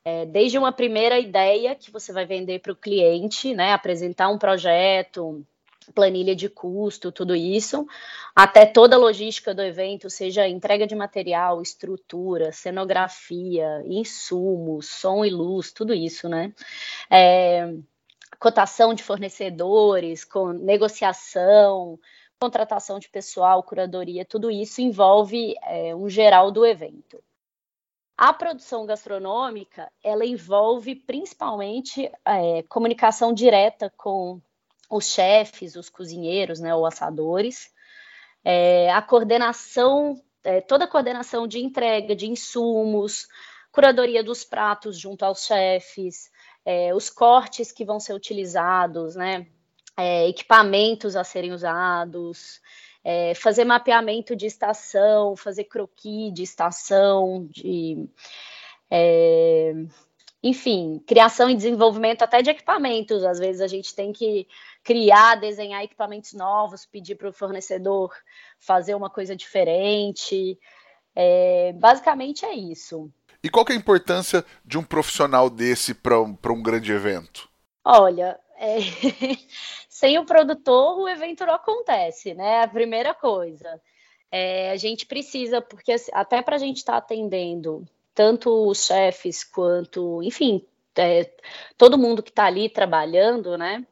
é, 0.04 0.25
desde 0.26 0.59
uma 0.59 0.73
primeira 0.73 1.19
ideia 1.19 1.75
que 1.75 1.90
você 1.90 2.12
vai 2.12 2.25
vender 2.25 2.61
para 2.61 2.73
o 2.73 2.76
cliente, 2.76 3.54
né, 3.54 3.73
apresentar 3.73 4.28
um 4.28 4.38
projeto, 4.38 5.45
planilha 5.95 6.35
de 6.35 6.49
custo, 6.49 7.11
tudo 7.11 7.35
isso, 7.35 7.87
até 8.35 8.64
toda 8.64 8.97
a 8.97 8.99
logística 8.99 9.54
do 9.54 9.62
evento, 9.62 10.09
seja 10.09 10.49
entrega 10.49 10.87
de 10.87 10.95
material, 10.95 11.61
estrutura, 11.61 12.52
cenografia, 12.52 13.83
insumos, 13.87 14.88
som 14.88 15.25
e 15.25 15.30
luz, 15.30 15.73
tudo 15.73 15.92
isso, 15.92 16.28
né? 16.28 16.52
É, 17.11 17.75
cotação 18.38 18.95
de 18.95 19.02
fornecedores, 19.02 20.25
com 20.25 20.52
negociação, 20.52 21.99
contratação 22.40 22.99
de 22.99 23.09
pessoal, 23.09 23.62
curadoria, 23.62 24.25
tudo 24.25 24.50
isso 24.50 24.80
envolve 24.80 25.54
é, 25.64 25.95
um 25.95 26.09
geral 26.09 26.50
do 26.50 26.64
evento. 26.64 27.23
A 28.21 28.35
produção 28.35 28.85
gastronômica, 28.85 29.91
ela 30.05 30.27
envolve 30.27 30.95
principalmente 30.95 32.12
é, 32.23 32.62
comunicação 32.65 33.33
direta 33.33 33.91
com 33.97 34.43
os 34.91 35.07
chefes, 35.07 35.75
os 35.75 35.89
cozinheiros, 35.89 36.61
né, 36.61 36.75
ou 36.75 36.85
assadores, 36.85 37.73
é, 38.45 38.93
a 38.93 39.00
coordenação, 39.00 40.23
é, 40.45 40.61
toda 40.61 40.85
a 40.85 40.87
coordenação 40.87 41.47
de 41.47 41.61
entrega 41.61 42.15
de 42.15 42.27
insumos, 42.27 43.27
curadoria 43.73 44.23
dos 44.23 44.45
pratos 44.45 44.99
junto 44.99 45.25
aos 45.25 45.47
chefes, 45.47 46.31
é, 46.62 46.95
os 46.95 47.09
cortes 47.09 47.73
que 47.73 47.87
vão 47.87 47.99
ser 47.99 48.12
utilizados, 48.12 49.17
né, 49.17 49.47
é, 49.97 50.29
equipamentos 50.29 51.17
a 51.17 51.25
serem 51.25 51.55
usados, 51.55 52.61
é, 53.04 53.35
fazer 53.35 53.64
mapeamento 53.64 54.37
de 54.37 54.47
estação, 54.47 55.37
fazer 55.37 55.64
croquis 55.64 56.33
de 56.33 56.42
estação, 56.42 57.47
de, 57.50 58.09
é, 58.90 59.73
enfim, 60.42 61.02
criação 61.07 61.50
e 61.50 61.54
desenvolvimento 61.54 62.23
até 62.23 62.42
de 62.42 62.50
equipamentos. 62.50 63.25
Às 63.25 63.38
vezes 63.38 63.61
a 63.61 63.66
gente 63.66 63.95
tem 63.95 64.12
que 64.12 64.47
criar, 64.83 65.37
desenhar 65.37 65.83
equipamentos 65.83 66.33
novos, 66.33 66.87
pedir 66.87 67.14
para 67.16 67.28
o 67.28 67.33
fornecedor 67.33 68.14
fazer 68.59 68.95
uma 68.95 69.11
coisa 69.11 69.37
diferente. 69.37 70.59
É, 71.14 71.73
basicamente 71.75 72.45
é 72.45 72.54
isso. 72.54 73.11
E 73.42 73.49
qual 73.49 73.64
é 73.69 73.73
a 73.73 73.76
importância 73.76 74.45
de 74.64 74.76
um 74.78 74.85
profissional 74.85 75.49
desse 75.49 75.95
para 75.95 76.21
um, 76.21 76.37
um 76.47 76.62
grande 76.62 76.92
evento? 76.92 77.49
Olha, 77.83 78.38
é... 78.61 78.79
sem 79.88 80.19
o 80.19 80.25
produtor 80.25 80.99
o 80.99 81.09
evento 81.09 81.45
não 81.47 81.55
acontece, 81.55 82.35
né? 82.35 82.62
A 82.62 82.69
primeira 82.69 83.14
coisa. 83.14 83.81
É, 84.31 84.71
a 84.71 84.76
gente 84.76 85.07
precisa, 85.07 85.61
porque 85.61 85.93
assim, 85.93 86.11
até 86.14 86.40
para 86.43 86.57
a 86.57 86.59
gente 86.59 86.76
estar 86.76 86.93
tá 86.93 86.99
atendendo 86.99 87.85
tanto 88.14 88.69
os 88.69 88.85
chefes 88.87 89.43
quanto, 89.43 90.23
enfim, 90.23 90.64
é, 90.97 91.33
todo 91.76 91.99
mundo 91.99 92.23
que 92.23 92.31
está 92.31 92.45
ali 92.45 92.69
trabalhando, 92.69 93.57
né? 93.57 93.87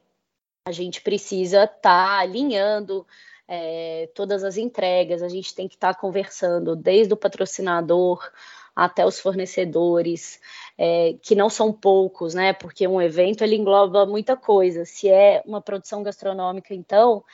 A 0.66 0.72
gente 0.72 1.00
precisa 1.00 1.64
estar 1.64 1.80
tá 1.80 2.18
alinhando 2.18 3.06
é, 3.48 4.10
todas 4.14 4.44
as 4.44 4.58
entregas, 4.58 5.22
a 5.22 5.28
gente 5.28 5.54
tem 5.54 5.66
que 5.66 5.74
estar 5.74 5.94
tá 5.94 6.00
conversando 6.00 6.76
desde 6.76 7.14
o 7.14 7.16
patrocinador 7.16 8.30
até 8.78 9.04
os 9.04 9.18
fornecedores, 9.18 10.40
é, 10.78 11.16
que 11.20 11.34
não 11.34 11.50
são 11.50 11.72
poucos, 11.72 12.32
né? 12.32 12.52
Porque 12.52 12.86
um 12.86 13.02
evento 13.02 13.42
ele 13.42 13.56
engloba 13.56 14.06
muita 14.06 14.36
coisa. 14.36 14.84
Se 14.84 15.08
é 15.08 15.42
uma 15.44 15.60
produção 15.60 16.00
gastronômica, 16.00 16.72
então, 16.72 17.24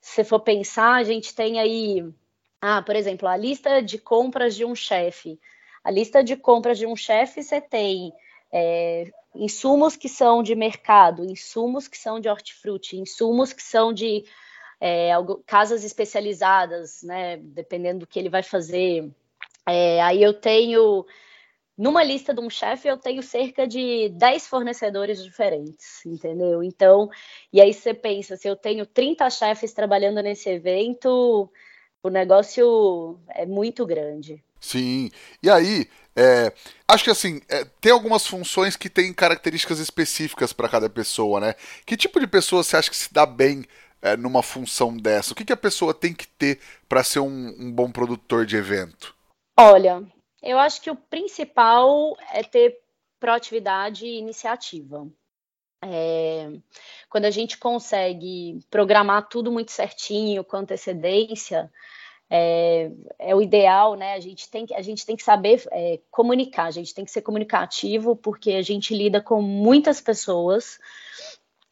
se 0.00 0.22
for 0.22 0.38
pensar, 0.38 0.94
a 0.94 1.02
gente 1.02 1.34
tem 1.34 1.58
aí, 1.58 2.08
ah, 2.60 2.80
por 2.82 2.94
exemplo, 2.94 3.26
a 3.26 3.36
lista 3.36 3.82
de 3.82 3.98
compras 3.98 4.54
de 4.54 4.64
um 4.64 4.76
chefe. 4.76 5.40
A 5.82 5.90
lista 5.90 6.22
de 6.22 6.36
compras 6.36 6.78
de 6.78 6.86
um 6.86 6.94
chefe 6.94 7.42
você 7.42 7.60
tem 7.60 8.12
é, 8.52 9.10
insumos 9.34 9.96
que 9.96 10.08
são 10.08 10.40
de 10.40 10.54
mercado, 10.54 11.24
insumos 11.24 11.88
que 11.88 11.98
são 11.98 12.20
de 12.20 12.28
hortifruti, 12.28 12.96
insumos 12.96 13.52
que 13.52 13.62
são 13.62 13.92
de 13.92 14.24
é, 14.80 15.10
casas 15.46 15.82
especializadas, 15.82 17.02
né? 17.02 17.38
Dependendo 17.38 18.00
do 18.00 18.06
que 18.06 18.20
ele 18.20 18.28
vai 18.28 18.44
fazer 18.44 19.12
é, 19.66 20.00
aí 20.02 20.22
eu 20.22 20.34
tenho, 20.34 21.06
numa 21.76 22.02
lista 22.02 22.34
de 22.34 22.40
um 22.40 22.50
chefe, 22.50 22.88
eu 22.88 22.96
tenho 22.96 23.22
cerca 23.22 23.66
de 23.66 24.08
10 24.10 24.46
fornecedores 24.46 25.22
diferentes, 25.22 26.04
entendeu? 26.04 26.62
Então, 26.62 27.08
e 27.52 27.60
aí 27.60 27.72
você 27.72 27.94
pensa, 27.94 28.36
se 28.36 28.48
eu 28.48 28.56
tenho 28.56 28.86
30 28.86 29.28
chefes 29.30 29.72
trabalhando 29.72 30.22
nesse 30.22 30.48
evento, 30.48 31.50
o 32.02 32.08
negócio 32.08 33.20
é 33.28 33.46
muito 33.46 33.86
grande. 33.86 34.42
Sim. 34.60 35.10
E 35.42 35.50
aí, 35.50 35.88
é, 36.14 36.52
acho 36.86 37.04
que 37.04 37.10
assim, 37.10 37.40
é, 37.48 37.64
tem 37.80 37.90
algumas 37.90 38.26
funções 38.26 38.76
que 38.76 38.88
têm 38.88 39.12
características 39.12 39.78
específicas 39.78 40.52
para 40.52 40.68
cada 40.68 40.88
pessoa, 40.88 41.40
né? 41.40 41.54
Que 41.86 41.96
tipo 41.96 42.20
de 42.20 42.26
pessoa 42.26 42.62
você 42.62 42.76
acha 42.76 42.90
que 42.90 42.96
se 42.96 43.12
dá 43.12 43.26
bem 43.26 43.64
é, 44.00 44.16
numa 44.16 44.42
função 44.42 44.96
dessa? 44.96 45.32
O 45.32 45.36
que, 45.36 45.44
que 45.44 45.52
a 45.52 45.56
pessoa 45.56 45.94
tem 45.94 46.12
que 46.12 46.26
ter 46.26 46.60
para 46.88 47.02
ser 47.02 47.20
um, 47.20 47.54
um 47.58 47.72
bom 47.72 47.90
produtor 47.90 48.44
de 48.44 48.56
evento? 48.56 49.14
Olha, 49.58 50.02
eu 50.42 50.58
acho 50.58 50.80
que 50.80 50.90
o 50.90 50.96
principal 50.96 52.16
é 52.32 52.42
ter 52.42 52.80
proatividade 53.20 54.06
e 54.06 54.18
iniciativa. 54.18 55.06
É, 55.84 56.48
quando 57.08 57.24
a 57.24 57.30
gente 57.30 57.58
consegue 57.58 58.58
programar 58.70 59.28
tudo 59.28 59.50
muito 59.50 59.72
certinho, 59.72 60.44
com 60.44 60.56
antecedência, 60.56 61.70
é, 62.30 62.90
é, 63.18 63.34
o 63.34 63.42
ideal, 63.42 63.94
né? 63.94 64.14
A 64.14 64.20
gente 64.20 64.48
tem 64.48 64.64
que, 64.64 64.74
a 64.74 64.80
gente 64.80 65.04
tem 65.04 65.14
que 65.14 65.22
saber 65.22 65.62
é, 65.70 66.00
comunicar, 66.10 66.64
a 66.64 66.70
gente 66.70 66.94
tem 66.94 67.04
que 67.04 67.10
ser 67.10 67.20
comunicativo, 67.20 68.16
porque 68.16 68.52
a 68.52 68.62
gente 68.62 68.96
lida 68.96 69.20
com 69.20 69.42
muitas 69.42 70.00
pessoas 70.00 70.78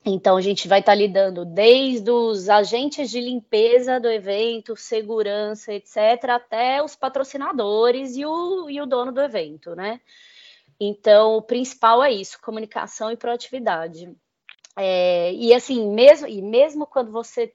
então, 0.05 0.37
a 0.37 0.41
gente 0.41 0.67
vai 0.67 0.81
estar 0.81 0.93
tá 0.93 0.97
lidando 0.97 1.45
desde 1.45 2.11
os 2.11 2.49
agentes 2.49 3.11
de 3.11 3.21
limpeza 3.21 4.01
do 4.01 4.09
evento, 4.09 4.75
segurança, 4.75 5.75
etc., 5.75 6.31
até 6.31 6.83
os 6.83 6.97
patrocinadores 6.97 8.17
e 8.17 8.25
o, 8.25 8.71
e 8.71 8.81
o 8.81 8.87
dono 8.87 9.13
do 9.13 9.21
evento, 9.21 9.75
né? 9.77 10.01
Então, 10.81 11.37
o 11.37 11.43
principal 11.43 12.03
é 12.03 12.11
isso: 12.11 12.41
comunicação 12.41 13.11
e 13.13 13.17
proatividade. 13.17 14.11
É, 14.77 15.33
e 15.35 15.53
assim, 15.53 15.91
mesmo, 15.93 16.27
e 16.27 16.41
mesmo 16.41 16.87
quando 16.87 17.13
você 17.13 17.53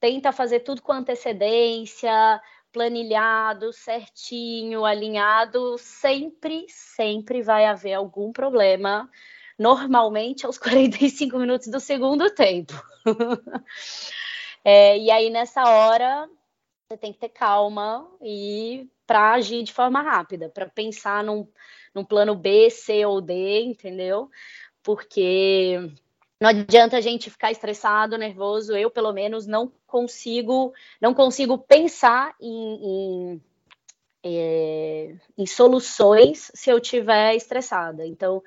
tenta 0.00 0.32
fazer 0.32 0.60
tudo 0.60 0.80
com 0.80 0.92
antecedência, 0.92 2.40
planilhado, 2.72 3.72
certinho, 3.74 4.86
alinhado, 4.86 5.76
sempre, 5.76 6.64
sempre 6.68 7.42
vai 7.42 7.66
haver 7.66 7.94
algum 7.94 8.32
problema 8.32 9.10
normalmente 9.58 10.46
aos 10.46 10.56
45 10.58 11.38
minutos 11.38 11.68
do 11.68 11.80
segundo 11.80 12.30
tempo. 12.30 12.72
é, 14.64 14.98
e 14.98 15.10
aí, 15.10 15.30
nessa 15.30 15.64
hora, 15.64 16.28
você 16.88 16.96
tem 16.96 17.12
que 17.12 17.18
ter 17.18 17.30
calma 17.30 18.08
e 18.22 18.88
para 19.06 19.32
agir 19.32 19.62
de 19.62 19.72
forma 19.72 20.02
rápida, 20.02 20.50
para 20.50 20.68
pensar 20.68 21.24
num, 21.24 21.48
num 21.94 22.04
plano 22.04 22.34
B, 22.34 22.70
C 22.70 23.04
ou 23.06 23.20
D, 23.20 23.62
entendeu? 23.62 24.30
Porque 24.82 25.78
não 26.40 26.50
adianta 26.50 26.96
a 26.96 27.00
gente 27.00 27.30
ficar 27.30 27.50
estressado, 27.50 28.16
nervoso. 28.16 28.76
Eu, 28.76 28.90
pelo 28.90 29.12
menos, 29.12 29.46
não 29.46 29.72
consigo, 29.86 30.72
não 31.00 31.12
consigo 31.12 31.58
pensar 31.58 32.34
em, 32.40 33.34
em, 33.34 33.42
é, 34.22 35.16
em 35.36 35.46
soluções 35.46 36.50
se 36.54 36.70
eu 36.70 36.78
tiver 36.78 37.34
estressada. 37.34 38.06
Então, 38.06 38.42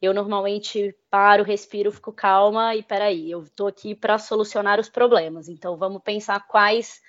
eu 0.00 0.14
normalmente 0.14 0.94
paro, 1.10 1.44
respiro, 1.44 1.92
fico 1.92 2.12
calma 2.12 2.74
e 2.74 2.82
peraí, 2.82 3.30
eu 3.30 3.42
estou 3.42 3.66
aqui 3.66 3.94
para 3.94 4.18
solucionar 4.18 4.80
os 4.80 4.88
problemas. 4.88 5.48
Então 5.48 5.76
vamos 5.76 6.02
pensar 6.02 6.46
quais 6.46 7.00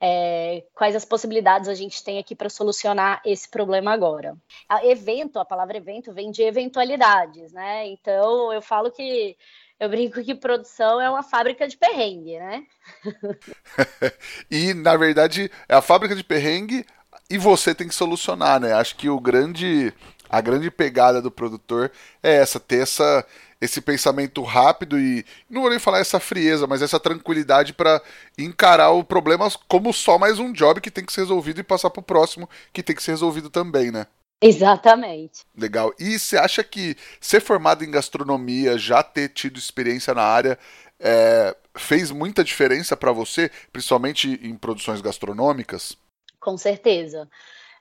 é, 0.00 0.64
quais 0.74 0.96
as 0.96 1.04
possibilidades 1.04 1.68
a 1.68 1.74
gente 1.74 2.02
tem 2.02 2.18
aqui 2.18 2.34
para 2.34 2.50
solucionar 2.50 3.22
esse 3.24 3.48
problema 3.48 3.92
agora. 3.92 4.36
A 4.68 4.84
evento, 4.84 5.38
a 5.38 5.44
palavra 5.44 5.76
evento 5.76 6.12
vem 6.12 6.30
de 6.30 6.42
eventualidades, 6.42 7.52
né? 7.52 7.86
Então 7.88 8.52
eu 8.52 8.60
falo 8.60 8.90
que 8.90 9.36
eu 9.78 9.88
brinco 9.88 10.22
que 10.22 10.34
produção 10.34 11.00
é 11.00 11.08
uma 11.08 11.22
fábrica 11.22 11.66
de 11.66 11.76
perrengue, 11.76 12.38
né? 12.38 12.66
e 14.50 14.74
na 14.74 14.96
verdade 14.96 15.50
é 15.68 15.74
a 15.74 15.82
fábrica 15.82 16.14
de 16.14 16.24
perrengue 16.24 16.84
e 17.30 17.38
você 17.38 17.74
tem 17.74 17.88
que 17.88 17.94
solucionar, 17.94 18.60
né? 18.60 18.72
Acho 18.72 18.96
que 18.96 19.08
o 19.08 19.20
grande 19.20 19.92
a 20.34 20.40
grande 20.40 20.68
pegada 20.68 21.22
do 21.22 21.30
produtor 21.30 21.92
é 22.20 22.34
essa, 22.34 22.58
ter 22.58 22.82
essa, 22.82 23.24
esse 23.60 23.80
pensamento 23.80 24.42
rápido 24.42 24.98
e 24.98 25.24
não 25.48 25.60
vou 25.60 25.70
nem 25.70 25.78
falar 25.78 26.00
essa 26.00 26.18
frieza, 26.18 26.66
mas 26.66 26.82
essa 26.82 26.98
tranquilidade 26.98 27.72
para 27.72 28.02
encarar 28.36 28.90
o 28.90 29.04
problema 29.04 29.48
como 29.68 29.92
só 29.92 30.18
mais 30.18 30.40
um 30.40 30.52
job 30.52 30.80
que 30.80 30.90
tem 30.90 31.04
que 31.04 31.12
ser 31.12 31.20
resolvido 31.20 31.60
e 31.60 31.64
passar 31.64 31.88
para 31.88 32.00
o 32.00 32.04
próximo 32.04 32.50
que 32.72 32.82
tem 32.82 32.96
que 32.96 33.02
ser 33.02 33.12
resolvido 33.12 33.48
também, 33.48 33.92
né? 33.92 34.08
Exatamente. 34.42 35.46
Legal. 35.56 35.94
E 36.00 36.18
você 36.18 36.36
acha 36.36 36.64
que 36.64 36.96
ser 37.20 37.40
formado 37.40 37.84
em 37.84 37.90
gastronomia, 37.90 38.76
já 38.76 39.04
ter 39.04 39.28
tido 39.28 39.56
experiência 39.56 40.12
na 40.12 40.22
área, 40.22 40.58
é, 40.98 41.56
fez 41.76 42.10
muita 42.10 42.42
diferença 42.42 42.96
para 42.96 43.12
você, 43.12 43.50
principalmente 43.72 44.40
em 44.42 44.56
produções 44.56 45.00
gastronômicas? 45.00 45.96
Com 46.40 46.58
certeza. 46.58 47.28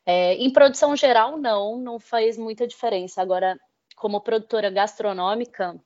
É, 0.06 0.36
em 0.36 0.52
produção 0.52 0.96
geral, 0.96 1.38
não, 1.38 1.78
não 1.78 2.00
faz 2.00 2.38
muita 2.38 2.68
diferença. 2.68 3.22
Agora, 3.22 3.58
como 3.96 4.22
produtora 4.22 4.70
gastronômica, 4.70 5.80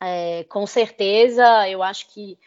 é, 0.00 0.44
com 0.44 0.66
certeza, 0.66 1.68
eu 1.68 1.82
acho 1.82 2.08
que 2.08 2.38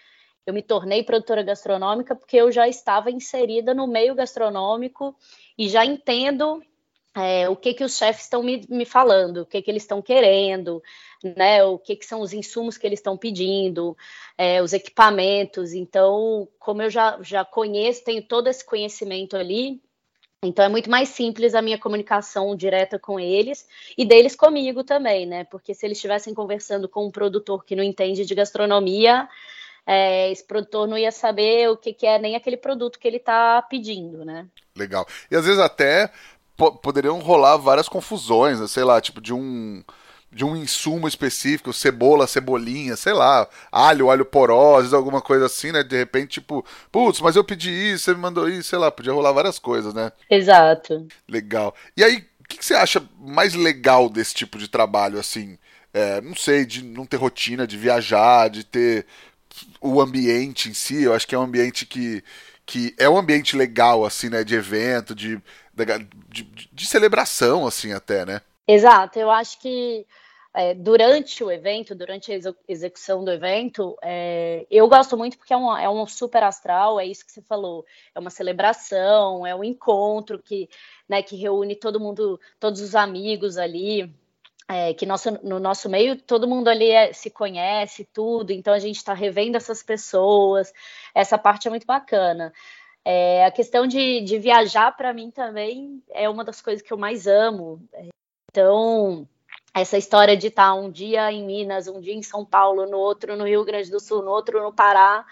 eu 0.45 0.53
me 0.53 0.61
tornei 0.63 1.03
produtora 1.03 1.43
gastronômica 1.43 2.15
porque 2.15 2.37
eu 2.37 2.51
já 2.51 2.67
estava 2.67 3.11
inserida 3.11 3.73
no 3.73 3.87
meio 3.87 4.15
gastronômico 4.15 5.15
e 5.57 5.69
já 5.69 5.85
entendo 5.85 6.63
é, 7.15 7.49
o 7.49 7.55
que 7.55 7.73
que 7.73 7.83
os 7.83 7.97
chefes 7.97 8.23
estão 8.23 8.41
me, 8.41 8.65
me, 8.69 8.85
falando, 8.85 9.41
o 9.41 9.45
que 9.45 9.61
que 9.61 9.69
eles 9.69 9.83
estão 9.83 10.01
querendo, 10.01 10.81
né? 11.23 11.63
O 11.63 11.77
que 11.77 11.95
que 11.95 12.05
são 12.05 12.21
os 12.21 12.33
insumos 12.33 12.77
que 12.77 12.87
eles 12.87 12.99
estão 12.99 13.17
pedindo, 13.17 13.97
é, 14.37 14.61
os 14.61 14.71
equipamentos. 14.71 15.73
Então, 15.73 16.47
como 16.57 16.81
eu 16.81 16.89
já, 16.89 17.19
já 17.21 17.43
conheço, 17.43 18.03
tenho 18.03 18.25
todo 18.25 18.47
esse 18.47 18.65
conhecimento 18.65 19.35
ali, 19.35 19.81
então 20.43 20.65
é 20.65 20.69
muito 20.69 20.89
mais 20.89 21.09
simples 21.09 21.53
a 21.53 21.61
minha 21.61 21.77
comunicação 21.77 22.55
direta 22.55 22.97
com 22.97 23.19
eles 23.19 23.67
e 23.95 24.03
deles 24.03 24.35
comigo 24.35 24.83
também, 24.83 25.27
né? 25.27 25.43
Porque 25.43 25.71
se 25.71 25.85
eles 25.85 25.99
estivessem 25.99 26.33
conversando 26.33 26.89
com 26.89 27.05
um 27.05 27.11
produtor 27.11 27.63
que 27.63 27.75
não 27.75 27.83
entende 27.83 28.25
de 28.25 28.33
gastronomia, 28.33 29.29
é, 29.85 30.31
esse 30.31 30.43
produtor 30.43 30.87
não 30.87 30.97
ia 30.97 31.11
saber 31.11 31.69
o 31.69 31.77
que, 31.77 31.93
que 31.93 32.07
é 32.07 32.17
nem 32.17 32.35
aquele 32.35 32.57
produto 32.57 32.97
que 32.97 33.07
ele 33.07 33.17
está 33.17 33.61
pedindo, 33.61 34.25
né? 34.25 34.47
Legal. 34.75 35.07
E 35.29 35.35
às 35.35 35.45
vezes 35.45 35.59
até 35.59 36.11
poderiam 36.81 37.19
rolar 37.19 37.57
várias 37.57 37.87
confusões, 37.87 38.59
né? 38.59 38.67
sei 38.67 38.83
lá, 38.83 38.99
tipo 38.99 39.21
de 39.21 39.33
um 39.33 39.83
de 40.31 40.45
um 40.45 40.55
insumo 40.55 41.07
específico, 41.07 41.73
cebola, 41.73 42.25
cebolinha, 42.25 42.95
sei 42.95 43.11
lá, 43.11 43.47
alho, 43.69 44.09
alho 44.09 44.23
porose, 44.23 44.95
alguma 44.95 45.21
coisa 45.21 45.45
assim, 45.45 45.71
né? 45.73 45.83
De 45.83 45.97
repente, 45.97 46.39
tipo, 46.39 46.65
putz, 46.89 47.19
mas 47.19 47.35
eu 47.35 47.43
pedi 47.43 47.69
isso, 47.69 48.05
você 48.05 48.13
me 48.13 48.21
mandou 48.21 48.47
isso, 48.47 48.69
sei 48.69 48.79
lá, 48.79 48.89
podia 48.89 49.11
rolar 49.11 49.33
várias 49.33 49.59
coisas, 49.59 49.93
né? 49.93 50.11
Exato. 50.29 51.05
Legal. 51.27 51.75
E 51.97 52.03
aí, 52.03 52.25
o 52.39 52.47
que, 52.47 52.57
que, 52.57 52.65
você 52.65 52.73
acha 52.73 53.03
mais 53.19 53.53
legal 53.53 54.09
desse 54.09 54.33
tipo 54.33 54.57
de 54.57 54.69
trabalho, 54.69 55.19
assim? 55.19 55.57
É, 55.93 56.21
não 56.21 56.35
sei, 56.35 56.65
de 56.65 56.81
não 56.81 57.05
ter 57.05 57.17
rotina, 57.17 57.67
de 57.67 57.77
viajar, 57.77 58.49
de 58.49 58.63
ter 58.63 59.05
o 59.81 59.99
ambiente 59.99 60.69
em 60.69 60.73
si, 60.73 61.03
eu 61.03 61.13
acho 61.13 61.27
que 61.27 61.35
é 61.35 61.37
um 61.37 61.43
ambiente 61.43 61.85
que, 61.85 62.23
que 62.65 62.95
é 62.97 63.09
um 63.09 63.17
ambiente 63.17 63.57
legal, 63.57 64.05
assim, 64.05 64.29
né? 64.29 64.45
De 64.45 64.55
evento, 64.55 65.13
de, 65.13 65.41
de, 66.29 66.69
de 66.71 66.87
celebração, 66.87 67.67
assim, 67.67 67.91
até, 67.91 68.25
né? 68.25 68.41
Exato, 68.73 69.19
eu 69.19 69.29
acho 69.29 69.59
que 69.59 70.07
é, 70.53 70.73
durante 70.73 71.43
o 71.43 71.51
evento, 71.51 71.93
durante 71.93 72.31
a 72.31 72.39
execução 72.65 73.21
do 73.21 73.29
evento, 73.29 73.97
é, 74.01 74.65
eu 74.71 74.87
gosto 74.87 75.17
muito 75.17 75.37
porque 75.37 75.53
é 75.53 75.57
um, 75.57 75.77
é 75.77 75.89
um 75.89 76.07
super 76.07 76.41
astral, 76.41 76.97
é 76.97 77.05
isso 77.05 77.25
que 77.25 77.33
você 77.33 77.41
falou, 77.41 77.85
é 78.15 78.19
uma 78.19 78.29
celebração, 78.29 79.45
é 79.45 79.53
um 79.53 79.61
encontro 79.61 80.39
que, 80.41 80.69
né, 81.09 81.21
que 81.21 81.35
reúne 81.35 81.75
todo 81.75 81.99
mundo, 81.99 82.39
todos 82.61 82.79
os 82.79 82.95
amigos 82.95 83.57
ali, 83.57 84.09
é, 84.69 84.93
que 84.93 85.05
nosso, 85.05 85.31
no 85.43 85.59
nosso 85.59 85.89
meio 85.89 86.15
todo 86.15 86.47
mundo 86.47 86.69
ali 86.69 86.91
é, 86.91 87.11
se 87.11 87.29
conhece, 87.29 88.05
tudo, 88.13 88.51
então 88.51 88.73
a 88.73 88.79
gente 88.79 88.95
está 88.95 89.13
revendo 89.13 89.57
essas 89.57 89.83
pessoas, 89.83 90.71
essa 91.13 91.37
parte 91.37 91.67
é 91.67 91.69
muito 91.69 91.85
bacana. 91.85 92.53
É, 93.03 93.43
a 93.45 93.51
questão 93.51 93.85
de, 93.85 94.21
de 94.21 94.39
viajar, 94.39 94.95
para 94.95 95.13
mim, 95.13 95.29
também 95.29 96.01
é 96.11 96.29
uma 96.29 96.45
das 96.45 96.61
coisas 96.61 96.81
que 96.81 96.93
eu 96.93 96.97
mais 96.97 97.27
amo. 97.27 97.81
Então, 98.51 99.27
essa 99.73 99.97
história 99.97 100.35
de 100.35 100.47
estar 100.47 100.73
um 100.73 100.91
dia 100.91 101.31
em 101.31 101.45
Minas, 101.45 101.87
um 101.87 102.01
dia 102.01 102.13
em 102.13 102.21
São 102.21 102.45
Paulo, 102.45 102.85
no 102.85 102.97
outro 102.97 103.37
no 103.37 103.45
Rio 103.45 103.63
Grande 103.63 103.89
do 103.89 103.99
Sul, 103.99 104.21
no 104.21 104.29
outro 104.29 104.61
no 104.61 104.73
Pará, 104.73 105.25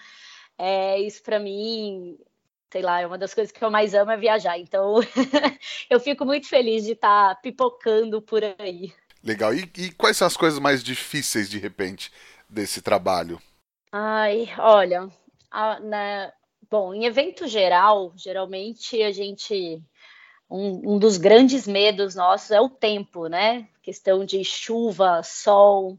é, 0.56 0.98
isso 0.98 1.22
para 1.22 1.38
mim, 1.38 2.18
sei 2.72 2.80
lá, 2.80 3.00
é 3.00 3.06
uma 3.06 3.18
das 3.18 3.34
coisas 3.34 3.52
que 3.52 3.62
eu 3.62 3.70
mais 3.70 3.94
amo 3.94 4.10
é 4.10 4.16
viajar. 4.16 4.58
Então, 4.58 5.00
eu 5.90 6.00
fico 6.00 6.24
muito 6.24 6.48
feliz 6.48 6.84
de 6.84 6.92
estar 6.92 7.38
pipocando 7.42 8.22
por 8.22 8.42
aí. 8.58 8.92
Legal. 9.22 9.52
E, 9.54 9.70
e, 9.76 9.92
quais 9.92 10.16
são 10.16 10.26
as 10.26 10.36
coisas 10.36 10.58
mais 10.58 10.82
difíceis, 10.82 11.50
de 11.50 11.58
repente, 11.58 12.10
desse 12.48 12.80
trabalho? 12.80 13.40
Ai, 13.92 14.48
olha, 14.58 15.10
a, 15.50 15.78
né, 15.80 16.32
bom, 16.70 16.94
em 16.94 17.04
evento 17.04 17.46
geral, 17.46 18.14
geralmente 18.16 19.02
a 19.02 19.12
gente 19.12 19.82
um, 20.50 20.94
um, 20.94 20.98
dos 20.98 21.16
grandes 21.16 21.66
medos 21.66 22.14
nossos 22.14 22.50
é 22.50 22.60
o 22.60 22.68
tempo, 22.68 23.28
né? 23.28 23.68
Questão 23.82 24.24
de 24.24 24.42
chuva, 24.44 25.22
sol. 25.22 25.98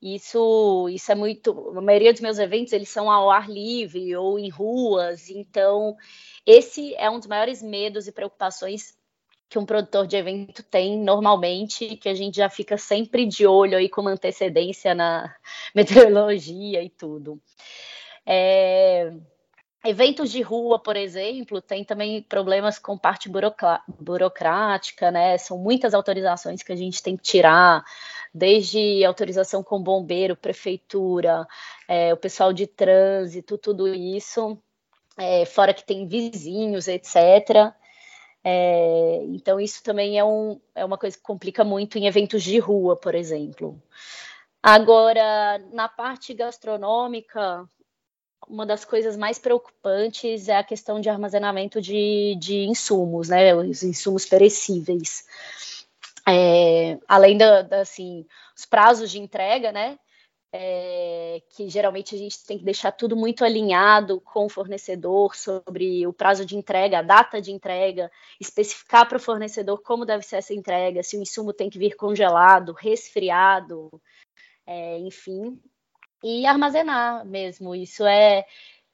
Isso, 0.00 0.88
isso 0.90 1.10
é 1.10 1.14
muito. 1.14 1.72
A 1.76 1.80
maioria 1.80 2.12
dos 2.12 2.20
meus 2.20 2.38
eventos 2.38 2.72
eles 2.72 2.88
são 2.88 3.10
ao 3.10 3.30
ar 3.30 3.48
livre 3.50 4.14
ou 4.16 4.38
em 4.38 4.48
ruas. 4.48 5.30
Então, 5.30 5.96
esse 6.46 6.94
é 6.96 7.10
um 7.10 7.18
dos 7.18 7.26
maiores 7.26 7.62
medos 7.62 8.06
e 8.06 8.12
preocupações 8.12 8.96
que 9.48 9.58
um 9.58 9.64
produtor 9.64 10.06
de 10.06 10.16
evento 10.16 10.62
tem 10.62 10.98
normalmente, 10.98 11.96
que 11.96 12.08
a 12.08 12.14
gente 12.14 12.36
já 12.36 12.50
fica 12.50 12.76
sempre 12.76 13.24
de 13.24 13.46
olho 13.46 13.78
aí 13.78 13.88
com 13.88 14.02
uma 14.02 14.10
antecedência 14.10 14.94
na 14.94 15.34
meteorologia 15.74 16.82
e 16.82 16.90
tudo. 16.90 17.40
É, 18.26 19.10
Eventos 19.84 20.32
de 20.32 20.42
rua, 20.42 20.78
por 20.78 20.96
exemplo, 20.96 21.62
tem 21.62 21.84
também 21.84 22.20
problemas 22.22 22.80
com 22.80 22.98
parte 22.98 23.30
burocrática, 23.30 25.10
né? 25.10 25.38
São 25.38 25.56
muitas 25.56 25.94
autorizações 25.94 26.64
que 26.64 26.72
a 26.72 26.76
gente 26.76 27.00
tem 27.00 27.16
que 27.16 27.22
tirar, 27.22 27.84
desde 28.34 29.04
autorização 29.04 29.62
com 29.62 29.80
bombeiro, 29.80 30.36
prefeitura, 30.36 31.46
é, 31.86 32.12
o 32.12 32.16
pessoal 32.16 32.52
de 32.52 32.66
trânsito, 32.66 33.56
tudo 33.56 33.86
isso, 33.88 34.58
é, 35.16 35.44
fora 35.44 35.72
que 35.72 35.84
tem 35.84 36.08
vizinhos, 36.08 36.88
etc. 36.88 37.72
É, 38.42 39.22
então, 39.26 39.60
isso 39.60 39.82
também 39.82 40.18
é, 40.18 40.24
um, 40.24 40.60
é 40.74 40.84
uma 40.84 40.98
coisa 40.98 41.16
que 41.16 41.22
complica 41.22 41.62
muito 41.62 41.98
em 41.98 42.06
eventos 42.06 42.42
de 42.42 42.58
rua, 42.58 42.96
por 42.96 43.14
exemplo. 43.14 43.80
Agora, 44.62 45.58
na 45.72 45.88
parte 45.88 46.34
gastronômica, 46.34 47.68
uma 48.48 48.64
das 48.64 48.84
coisas 48.84 49.16
mais 49.16 49.38
preocupantes 49.38 50.48
é 50.48 50.56
a 50.56 50.64
questão 50.64 51.00
de 51.00 51.08
armazenamento 51.08 51.80
de, 51.80 52.36
de 52.40 52.64
insumos, 52.64 53.28
né? 53.28 53.54
Os 53.54 53.82
insumos 53.82 54.24
perecíveis. 54.24 55.26
É, 56.26 56.98
além 57.06 57.36
da, 57.36 57.62
da, 57.62 57.80
assim, 57.80 58.26
os 58.56 58.64
prazos 58.64 59.10
de 59.10 59.18
entrega, 59.18 59.72
né? 59.72 59.98
É, 60.50 61.42
que 61.50 61.68
geralmente 61.68 62.14
a 62.14 62.18
gente 62.18 62.42
tem 62.46 62.58
que 62.58 62.64
deixar 62.64 62.90
tudo 62.92 63.14
muito 63.14 63.44
alinhado 63.44 64.18
com 64.22 64.46
o 64.46 64.48
fornecedor 64.48 65.36
sobre 65.36 66.06
o 66.06 66.12
prazo 66.12 66.44
de 66.46 66.56
entrega, 66.56 67.00
a 67.00 67.02
data 67.02 67.40
de 67.40 67.52
entrega, 67.52 68.10
especificar 68.40 69.06
para 69.06 69.18
o 69.18 69.20
fornecedor 69.20 69.82
como 69.82 70.06
deve 70.06 70.24
ser 70.24 70.36
essa 70.36 70.54
entrega, 70.54 71.02
se 71.02 71.18
o 71.18 71.22
insumo 71.22 71.52
tem 71.52 71.68
que 71.68 71.78
vir 71.78 71.96
congelado, 71.96 72.72
resfriado, 72.72 73.90
é, 74.66 74.98
enfim 75.00 75.60
e 76.22 76.46
armazenar 76.46 77.24
mesmo. 77.24 77.74
Isso 77.74 78.06
é, 78.06 78.44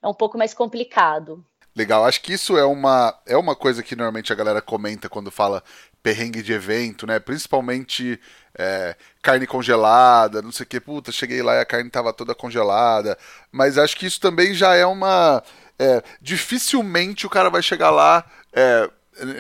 é 0.03 0.09
um 0.09 0.15
pouco 0.15 0.39
mais 0.39 0.55
complicado. 0.55 1.45
Legal, 1.77 2.05
acho 2.05 2.21
que 2.21 2.33
isso 2.33 2.57
é 2.57 2.65
uma, 2.65 3.19
é 3.27 3.37
uma 3.37 3.57
coisa 3.57 3.83
que 3.83 3.97
normalmente 3.97 4.33
a 4.33 4.37
galera 4.37 4.63
comenta 4.63 5.09
quando 5.09 5.31
fala 5.31 5.63
perrengue 6.05 6.43
de 6.43 6.53
evento, 6.53 7.07
né? 7.07 7.19
Principalmente 7.19 8.21
é, 8.57 8.95
carne 9.21 9.47
congelada, 9.47 10.41
não 10.41 10.53
sei 10.53 10.65
o 10.65 10.67
que, 10.69 10.79
puta, 10.79 11.11
cheguei 11.11 11.43
lá 11.43 11.57
e 11.57 11.61
a 11.61 11.65
carne 11.65 11.89
estava 11.89 12.13
toda 12.13 12.35
congelada. 12.35 13.19
Mas 13.51 13.77
acho 13.77 13.97
que 13.97 14.07
isso 14.07 14.21
também 14.21 14.55
já 14.55 14.75
é 14.75 14.87
uma. 14.87 15.43
É, 15.77 16.03
dificilmente 16.21 17.27
o 17.27 17.31
cara 17.31 17.51
vai 17.51 17.63
chegar 17.63 17.91
lá. 17.91 18.25
É, 18.53 18.89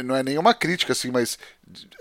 não 0.04 0.16
é 0.16 0.22
nenhuma 0.22 0.54
crítica, 0.54 0.92
assim, 0.92 1.10
mas 1.10 1.38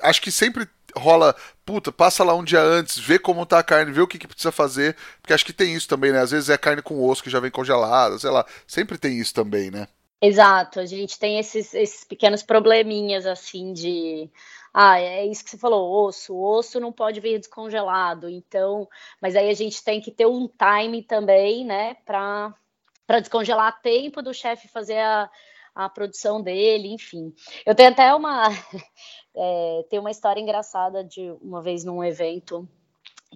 acho 0.02 0.22
que 0.22 0.32
sempre 0.32 0.68
rola, 0.98 1.36
puta, 1.66 1.92
passa 1.92 2.24
lá 2.24 2.36
um 2.36 2.44
dia 2.44 2.62
antes, 2.62 2.98
vê 2.98 3.20
como 3.20 3.46
tá 3.46 3.60
a 3.60 3.64
carne, 3.64 3.92
vê 3.92 4.02
o 4.02 4.08
que, 4.08 4.18
que 4.18 4.28
precisa 4.28 4.52
fazer, 4.52 4.96
porque 5.22 5.34
acho 5.34 5.46
que 5.46 5.54
tem 5.54 5.74
isso 5.74 5.88
também, 5.88 6.12
né? 6.12 6.20
Às 6.20 6.32
vezes 6.32 6.50
é 6.50 6.58
carne 6.58 6.82
com 6.82 7.04
osso 7.08 7.24
que 7.24 7.30
já 7.30 7.40
vem 7.40 7.52
congelada, 7.52 8.18
sei 8.20 8.30
lá, 8.30 8.46
sempre 8.68 8.98
tem 8.98 9.20
isso 9.20 9.34
também, 9.34 9.72
né? 9.72 9.88
Exato, 10.22 10.80
a 10.80 10.86
gente 10.86 11.20
tem 11.20 11.38
esses, 11.38 11.74
esses 11.74 12.04
pequenos 12.06 12.42
probleminhas 12.42 13.26
assim 13.26 13.74
de 13.74 14.30
ah, 14.74 15.00
é 15.00 15.26
isso 15.26 15.44
que 15.44 15.52
você 15.52 15.58
falou, 15.58 16.08
osso, 16.08 16.34
o 16.34 16.58
osso 16.58 16.80
não 16.80 16.92
pode 16.92 17.20
vir 17.20 17.38
descongelado, 17.38 18.28
então, 18.28 18.90
mas 19.22 19.36
aí 19.36 19.50
a 19.50 19.54
gente 19.54 19.84
tem 19.84 20.02
que 20.02 20.10
ter 20.10 20.26
um 20.26 20.48
time 20.48 21.04
também, 21.04 21.64
né, 21.64 21.96
para 22.06 22.56
descongelar 23.20 23.68
a 23.68 23.72
tempo 23.72 24.22
do 24.22 24.34
chefe 24.34 24.68
fazer 24.68 24.98
a, 24.98 25.30
a 25.76 25.90
produção 25.90 26.42
dele, 26.42 26.90
enfim. 26.90 27.34
Eu 27.66 27.76
tenho 27.76 27.90
até 27.90 28.14
uma 28.14 28.50
é, 29.36 29.86
tem 29.90 30.00
uma 30.00 30.12
história 30.12 30.40
engraçada 30.40 31.04
de 31.04 31.32
uma 31.42 31.62
vez 31.62 31.84
num 31.84 32.04
evento 32.04 32.68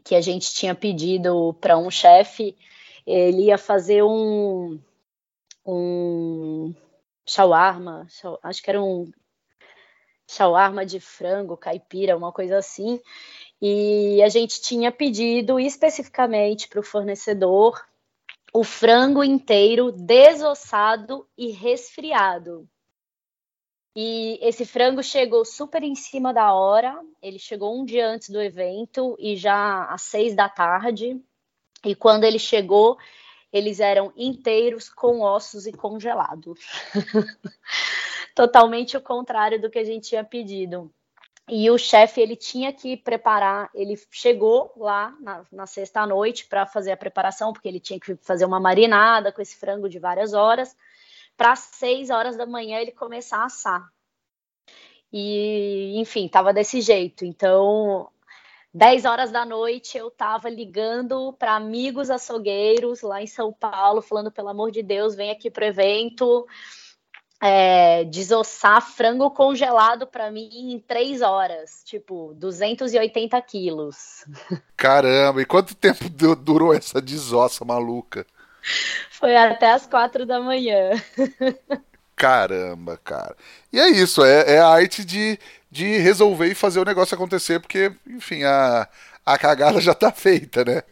que 0.04 0.16
a 0.16 0.22
gente 0.22 0.54
tinha 0.54 0.76
pedido 0.76 1.56
para 1.60 1.78
um 1.78 1.90
chefe, 1.90 2.56
ele 3.06 3.46
ia 3.46 3.58
fazer 3.58 4.04
um 4.04 4.80
um 5.66 6.74
shawarma, 7.26 8.08
acho 8.42 8.64
que 8.64 8.70
era 8.70 8.82
um 8.82 9.12
shawarma 10.26 10.86
de 10.86 11.00
frango, 11.00 11.58
caipira, 11.58 12.16
uma 12.16 12.32
coisa 12.32 12.58
assim. 12.58 13.02
E 13.62 14.22
a 14.22 14.30
gente 14.30 14.62
tinha 14.62 14.92
pedido 14.92 15.60
especificamente 15.60 16.70
para 16.70 16.80
o 16.80 16.84
fornecedor 16.84 17.84
o 18.54 18.64
frango 18.64 19.24
inteiro 19.24 19.92
desossado 19.92 21.28
e 21.38 21.52
resfriado. 21.52 22.68
E 23.96 24.38
esse 24.42 24.64
frango 24.64 25.02
chegou 25.02 25.44
super 25.44 25.82
em 25.82 25.96
cima 25.96 26.32
da 26.32 26.54
hora. 26.54 27.00
Ele 27.22 27.40
chegou 27.40 27.76
um 27.76 27.84
dia 27.84 28.08
antes 28.08 28.30
do 28.30 28.40
evento 28.40 29.16
e 29.20 29.36
já 29.36 29.86
às 29.86 30.04
seis 30.04 30.36
da 30.36 30.48
tarde. 30.48 31.20
E 31.84 31.96
quando 31.96 32.24
ele 32.24 32.38
chegou, 32.38 32.98
eles 33.52 33.80
eram 33.80 34.14
inteiros, 34.16 34.88
com 34.88 35.22
ossos 35.22 35.66
e 35.66 35.74
congelados. 35.74 36.60
Totalmente 38.36 38.96
o 38.96 39.02
contrário 39.02 39.60
do 39.60 39.70
que 39.70 39.80
a 39.80 39.84
gente 39.84 40.10
tinha 40.10 40.24
pedido. 40.24 40.94
E 41.50 41.70
o 41.72 41.78
chefe 41.78 42.20
ele 42.20 42.36
tinha 42.36 42.74
que 42.74 42.98
preparar, 42.98 43.70
ele 43.74 43.98
chegou 44.12 44.74
lá 44.76 45.16
na, 45.22 45.46
na 45.50 45.66
sexta 45.66 46.06
noite 46.06 46.46
para 46.46 46.66
fazer 46.66 46.92
a 46.92 46.98
preparação, 46.98 47.54
porque 47.54 47.68
ele 47.70 47.80
tinha 47.80 48.00
que 48.00 48.16
fazer 48.18 48.44
uma 48.44 48.60
marinada 48.60 49.32
com 49.32 49.42
esse 49.42 49.56
frango 49.56 49.88
de 49.88 49.98
várias 49.98 50.34
horas, 50.34 50.76
para 51.38 51.56
seis 51.56 52.10
horas 52.10 52.36
da 52.36 52.46
manhã 52.46 52.80
ele 52.80 52.92
começar 52.92 53.38
a 53.38 53.46
assar. 53.46 53.90
E, 55.12 55.94
enfim, 55.98 56.26
estava 56.26 56.52
desse 56.52 56.82
jeito. 56.82 57.24
Então, 57.24 58.10
10 58.74 59.06
horas 59.06 59.32
da 59.32 59.46
noite 59.46 59.98
eu 59.98 60.10
estava 60.10 60.50
ligando 60.50 61.32
para 61.34 61.56
amigos 61.56 62.10
açougueiros 62.10 63.02
lá 63.02 63.22
em 63.22 63.28
São 63.28 63.54
Paulo, 63.54 64.02
falando, 64.02 64.32
pelo 64.32 64.50
amor 64.50 64.70
de 64.70 64.84
Deus, 64.84 65.16
vem 65.16 65.32
aqui 65.32 65.50
pro 65.50 65.64
evento 65.64 66.46
é, 67.42 68.04
desossar 68.06 68.82
frango 68.82 69.30
congelado 69.30 70.08
para 70.08 70.32
mim 70.32 70.50
em 70.72 70.80
três 70.80 71.22
horas, 71.22 71.82
tipo, 71.84 72.34
280 72.36 73.40
quilos. 73.44 74.26
Caramba, 74.76 75.42
e 75.42 75.46
quanto 75.46 75.76
tempo 75.76 76.10
durou 76.36 76.74
essa 76.74 77.02
desossa 77.02 77.64
maluca? 77.64 78.26
Foi 79.12 79.36
até 79.36 79.72
as 79.72 79.86
quatro 79.86 80.26
da 80.26 80.40
manhã. 80.40 80.92
Caramba, 82.16 83.00
cara. 83.04 83.36
E 83.72 83.80
é 83.80 83.90
isso, 83.90 84.26
é, 84.26 84.56
é 84.56 84.60
a 84.60 84.68
arte 84.68 85.06
de, 85.06 85.40
de 85.72 85.98
resolver 86.00 86.48
e 86.48 86.56
fazer 86.56 86.80
o 86.80 86.86
negócio 86.86 87.14
acontecer, 87.16 87.60
porque, 87.60 87.92
enfim, 88.08 88.44
a, 88.44 88.88
a 89.26 89.38
cagada 89.38 89.80
já 89.82 89.94
tá 89.94 90.12
feita, 90.12 90.66
né? 90.66 90.84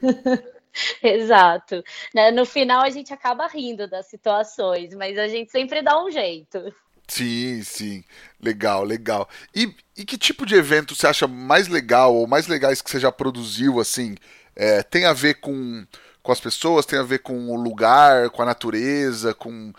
Exato. 1.02 1.84
Né? 2.14 2.32
No 2.32 2.46
final 2.46 2.82
a 2.84 2.90
gente 2.90 3.14
acaba 3.14 3.48
rindo 3.48 3.88
das 3.88 4.08
situações, 4.08 4.94
mas 4.94 5.18
a 5.18 5.28
gente 5.28 5.52
sempre 5.52 5.82
dá 5.82 6.04
um 6.04 6.12
jeito. 6.12 6.74
Sim, 7.08 7.62
sim. 7.64 8.04
Legal, 8.42 8.84
legal. 8.84 9.30
E, 9.54 9.74
e 9.96 10.06
que 10.06 10.18
tipo 10.18 10.46
de 10.46 10.56
evento 10.56 10.96
você 10.96 11.08
acha 11.08 11.28
mais 11.28 11.68
legal 11.68 12.16
ou 12.16 12.28
mais 12.28 12.48
legais 12.48 12.82
que 12.82 12.90
você 12.90 13.00
já 13.00 13.12
produziu, 13.12 13.80
assim? 13.80 14.16
É, 14.56 14.82
tem 14.84 15.06
a 15.06 15.14
ver 15.14 15.36
com, 15.36 15.86
com 16.24 16.32
as 16.32 16.40
pessoas, 16.40 16.86
tem 16.86 16.98
a 17.00 17.04
ver 17.04 17.20
com 17.20 17.50
o 17.50 17.56
lugar, 17.56 18.30
com 18.32 18.42
a 18.42 18.46
natureza, 18.46 19.34
com. 19.34 19.72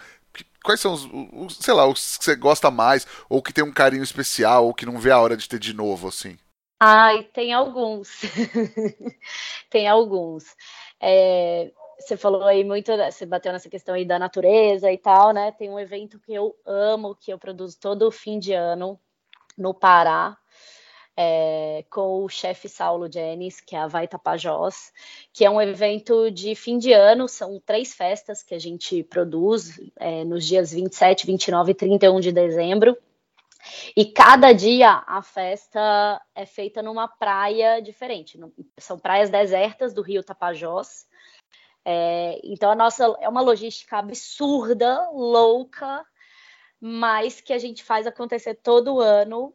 Quais 0.63 0.81
são 0.81 0.93
os, 0.95 1.09
os, 1.33 1.59
sei 1.59 1.75
lá, 1.75 1.87
os 1.87 2.19
que 2.19 2.25
você 2.25 2.35
gosta 2.35 2.71
mais, 2.73 3.07
ou 3.29 3.41
que 3.41 3.53
tem 3.53 3.63
um 3.63 3.73
carinho 3.73 4.03
especial, 4.03 4.67
ou 4.67 4.75
que 4.75 4.85
não 4.85 4.99
vê 4.99 5.13
a 5.13 5.21
hora 5.21 5.37
de 5.37 5.49
ter 5.49 5.61
de 5.61 5.73
novo, 5.73 6.09
assim? 6.09 6.37
Ai, 6.79 7.23
tem 7.33 7.55
alguns. 7.55 8.21
tem 9.71 9.89
alguns. 9.89 10.45
É, 11.01 11.73
você 11.99 12.17
falou 12.17 12.45
aí 12.45 12.63
muito, 12.63 12.93
você 12.97 13.25
bateu 13.25 13.53
nessa 13.53 13.71
questão 13.71 13.95
aí 13.95 14.05
da 14.05 14.19
natureza 14.19 14.91
e 14.93 14.99
tal, 14.99 15.33
né? 15.33 15.53
Tem 15.53 15.71
um 15.71 15.79
evento 15.79 16.19
que 16.21 16.33
eu 16.33 16.55
amo, 16.65 17.15
que 17.15 17.33
eu 17.33 17.39
produzo 17.39 17.79
todo 17.81 18.11
fim 18.11 18.39
de 18.39 18.53
ano 18.53 18.99
no 19.57 19.73
Pará, 19.73 20.37
é, 21.17 21.85
com 21.91 22.23
o 22.23 22.29
chefe 22.29 22.69
Saulo 22.69 23.11
Jennings, 23.11 23.61
que 23.61 23.75
é 23.75 23.79
a 23.79 23.87
Vai 23.87 24.07
Tapajós, 24.07 24.93
que 25.33 25.45
é 25.45 25.51
um 25.51 25.61
evento 25.61 26.31
de 26.31 26.55
fim 26.55 26.79
de 26.79 26.93
ano, 26.93 27.27
são 27.27 27.59
três 27.65 27.95
festas 27.95 28.43
que 28.43 28.55
a 28.55 28.59
gente 28.59 29.03
produz 29.03 29.81
é, 29.97 30.25
nos 30.25 30.45
dias 30.45 30.73
27, 30.73 31.27
29 31.27 31.73
e 31.73 31.75
31 31.75 32.21
de 32.21 32.33
dezembro. 32.33 32.97
E 33.97 34.05
cada 34.05 34.53
dia 34.53 35.03
a 35.07 35.23
festa 35.23 36.21
é 36.35 36.45
feita 36.47 36.83
numa 36.83 37.09
praia 37.09 37.81
diferente. 37.81 38.39
São 38.79 38.99
praias 38.99 39.31
desertas 39.31 39.95
do 39.95 40.03
Rio 40.03 40.23
Tapajós. 40.23 41.07
É, 41.85 42.41
então 42.43 42.71
a 42.71 42.75
nossa 42.75 43.05
é 43.21 43.29
uma 43.29 43.41
logística 43.41 43.99
absurda, 43.99 45.09
louca, 45.11 46.05
mas 46.81 47.41
que 47.41 47.53
a 47.53 47.59
gente 47.59 47.85
faz 47.85 48.07
acontecer 48.07 48.55
todo 48.55 49.01
ano. 49.01 49.55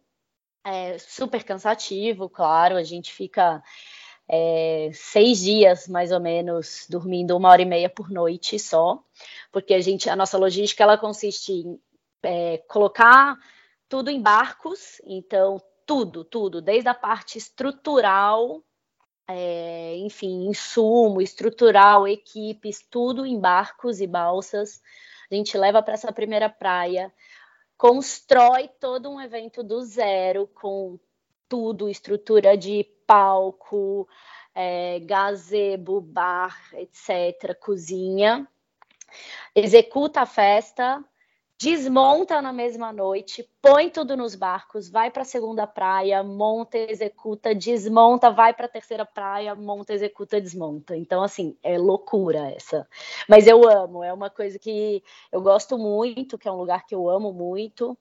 É 0.63 0.97
super 0.97 1.43
cansativo, 1.43 2.29
claro. 2.29 2.75
A 2.77 2.83
gente 2.83 3.11
fica 3.11 3.61
é, 4.29 4.89
seis 4.93 5.39
dias 5.39 5.87
mais 5.89 6.11
ou 6.11 6.19
menos 6.19 6.85
dormindo 6.89 7.35
uma 7.35 7.49
hora 7.49 7.61
e 7.61 7.65
meia 7.65 7.89
por 7.89 8.09
noite 8.09 8.57
só, 8.57 9.03
porque 9.51 9.73
a 9.73 9.81
gente 9.81 10.09
a 10.09 10.15
nossa 10.15 10.37
logística 10.37 10.83
ela 10.83 10.97
consiste 10.97 11.51
em 11.51 11.81
é, 12.23 12.59
colocar 12.59 13.37
tudo 13.91 14.09
em 14.09 14.21
barcos, 14.21 15.01
então 15.03 15.61
tudo, 15.85 16.23
tudo, 16.23 16.61
desde 16.61 16.87
a 16.87 16.93
parte 16.93 17.37
estrutural, 17.37 18.63
é, 19.27 19.97
enfim, 19.97 20.47
insumo, 20.47 21.21
estrutural, 21.21 22.07
equipes, 22.07 22.81
tudo 22.89 23.25
em 23.25 23.37
barcos 23.37 23.99
e 23.99 24.07
balsas. 24.07 24.81
A 25.29 25.35
gente 25.35 25.57
leva 25.57 25.83
para 25.83 25.95
essa 25.95 26.09
primeira 26.13 26.49
praia, 26.49 27.13
constrói 27.77 28.69
todo 28.79 29.09
um 29.09 29.19
evento 29.19 29.61
do 29.61 29.81
zero, 29.81 30.47
com 30.47 30.97
tudo, 31.49 31.89
estrutura 31.89 32.55
de 32.55 32.85
palco, 33.05 34.07
é, 34.55 35.01
gazebo, 35.01 35.99
bar, 35.99 36.57
etc., 36.75 37.53
cozinha. 37.59 38.47
Executa 39.53 40.21
a 40.21 40.25
festa, 40.25 41.03
desmonta 41.61 42.41
na 42.41 42.51
mesma 42.51 42.91
noite, 42.91 43.47
põe 43.61 43.87
tudo 43.87 44.17
nos 44.17 44.33
barcos, 44.33 44.89
vai 44.89 45.11
para 45.11 45.21
a 45.21 45.25
segunda 45.25 45.67
praia, 45.67 46.23
monta, 46.23 46.75
executa, 46.75 47.53
desmonta, 47.53 48.31
vai 48.31 48.51
para 48.51 48.65
a 48.65 48.69
terceira 48.69 49.05
praia, 49.05 49.53
monta, 49.53 49.93
executa, 49.93 50.41
desmonta. 50.41 50.97
Então, 50.97 51.21
assim, 51.21 51.55
é 51.61 51.77
loucura 51.77 52.49
essa. 52.49 52.87
Mas 53.29 53.45
eu 53.45 53.69
amo, 53.69 54.03
é 54.03 54.11
uma 54.11 54.31
coisa 54.31 54.57
que 54.57 55.03
eu 55.31 55.39
gosto 55.39 55.77
muito, 55.77 56.35
que 56.35 56.47
é 56.47 56.51
um 56.51 56.57
lugar 56.57 56.83
que 56.87 56.95
eu 56.95 57.07
amo 57.07 57.31
muito 57.31 57.95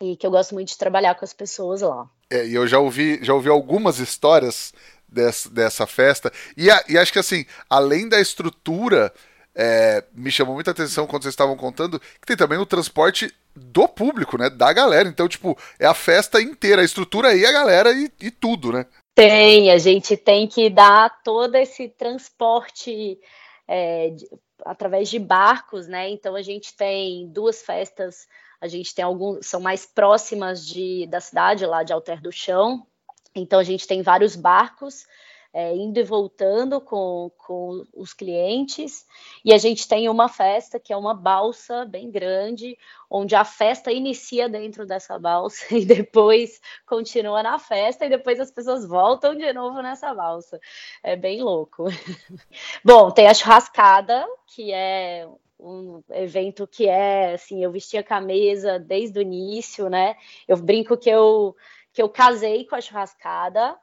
e 0.00 0.16
que 0.16 0.26
eu 0.26 0.30
gosto 0.30 0.54
muito 0.54 0.68
de 0.68 0.78
trabalhar 0.78 1.14
com 1.14 1.26
as 1.26 1.34
pessoas 1.34 1.82
lá. 1.82 2.08
É, 2.30 2.46
e 2.46 2.54
eu 2.54 2.66
já 2.66 2.78
ouvi, 2.78 3.22
já 3.22 3.34
ouvi 3.34 3.50
algumas 3.50 3.98
histórias 3.98 4.72
dessa, 5.06 5.50
dessa 5.50 5.86
festa, 5.86 6.32
e, 6.56 6.70
a, 6.70 6.82
e 6.88 6.96
acho 6.96 7.12
que 7.12 7.18
assim, 7.18 7.44
além 7.68 8.08
da 8.08 8.18
estrutura 8.18 9.12
é, 9.54 10.04
me 10.12 10.30
chamou 10.30 10.54
muita 10.54 10.72
atenção 10.72 11.06
quando 11.06 11.22
vocês 11.22 11.32
estavam 11.32 11.56
contando 11.56 12.00
que 12.00 12.26
tem 12.26 12.36
também 12.36 12.58
o 12.58 12.66
transporte 12.66 13.32
do 13.54 13.86
público, 13.86 14.36
né? 14.36 14.50
Da 14.50 14.72
galera. 14.72 15.08
Então, 15.08 15.28
tipo, 15.28 15.56
é 15.78 15.86
a 15.86 15.94
festa 15.94 16.40
inteira, 16.40 16.82
a 16.82 16.84
estrutura 16.84 17.34
e 17.34 17.46
a 17.46 17.52
galera 17.52 17.92
e, 17.92 18.10
e 18.20 18.30
tudo, 18.30 18.72
né? 18.72 18.86
Tem, 19.14 19.70
a 19.70 19.78
gente 19.78 20.16
tem 20.16 20.48
que 20.48 20.68
dar 20.68 21.22
todo 21.22 21.54
esse 21.54 21.88
transporte 21.88 23.18
é, 23.68 24.10
de, 24.10 24.28
através 24.64 25.08
de 25.08 25.20
barcos, 25.20 25.86
né? 25.86 26.10
Então 26.10 26.34
a 26.34 26.42
gente 26.42 26.76
tem 26.76 27.28
duas 27.28 27.62
festas, 27.62 28.26
a 28.60 28.66
gente 28.66 28.92
tem 28.92 29.04
alguns, 29.04 29.46
são 29.46 29.60
mais 29.60 29.86
próximas 29.86 30.66
de, 30.66 31.06
da 31.06 31.20
cidade, 31.20 31.64
lá 31.64 31.84
de 31.84 31.92
Alter 31.92 32.20
do 32.20 32.32
Chão. 32.32 32.84
Então 33.36 33.60
a 33.60 33.64
gente 33.64 33.86
tem 33.86 34.02
vários 34.02 34.34
barcos 34.34 35.06
é, 35.54 35.72
indo 35.72 36.00
e 36.00 36.02
voltando 36.02 36.80
com, 36.80 37.30
com 37.38 37.86
os 37.94 38.12
clientes. 38.12 39.06
E 39.44 39.54
a 39.54 39.56
gente 39.56 39.86
tem 39.86 40.08
uma 40.08 40.28
festa 40.28 40.80
que 40.80 40.92
é 40.92 40.96
uma 40.96 41.14
balsa 41.14 41.84
bem 41.84 42.10
grande, 42.10 42.76
onde 43.08 43.36
a 43.36 43.44
festa 43.44 43.92
inicia 43.92 44.48
dentro 44.48 44.84
dessa 44.84 45.16
balsa 45.16 45.64
e 45.78 45.84
depois 45.84 46.60
continua 46.84 47.40
na 47.40 47.56
festa 47.60 48.04
e 48.04 48.08
depois 48.08 48.40
as 48.40 48.50
pessoas 48.50 48.84
voltam 48.84 49.36
de 49.36 49.52
novo 49.52 49.80
nessa 49.80 50.12
balsa. 50.12 50.58
É 51.00 51.14
bem 51.14 51.40
louco. 51.40 51.84
Bom, 52.84 53.12
tem 53.12 53.28
a 53.28 53.34
churrascada, 53.34 54.26
que 54.48 54.72
é 54.72 55.28
um 55.56 56.02
evento 56.10 56.66
que 56.66 56.88
é 56.88 57.34
assim, 57.34 57.62
eu 57.62 57.70
vestia 57.70 58.00
a 58.00 58.04
camisa 58.04 58.76
desde 58.80 59.20
o 59.20 59.22
início, 59.22 59.88
né? 59.88 60.16
Eu 60.48 60.56
brinco 60.56 60.96
que 60.96 61.08
eu 61.08 61.54
que 61.92 62.02
eu 62.02 62.08
casei 62.08 62.64
com 62.66 62.74
a 62.74 62.80
churrascada, 62.80 63.78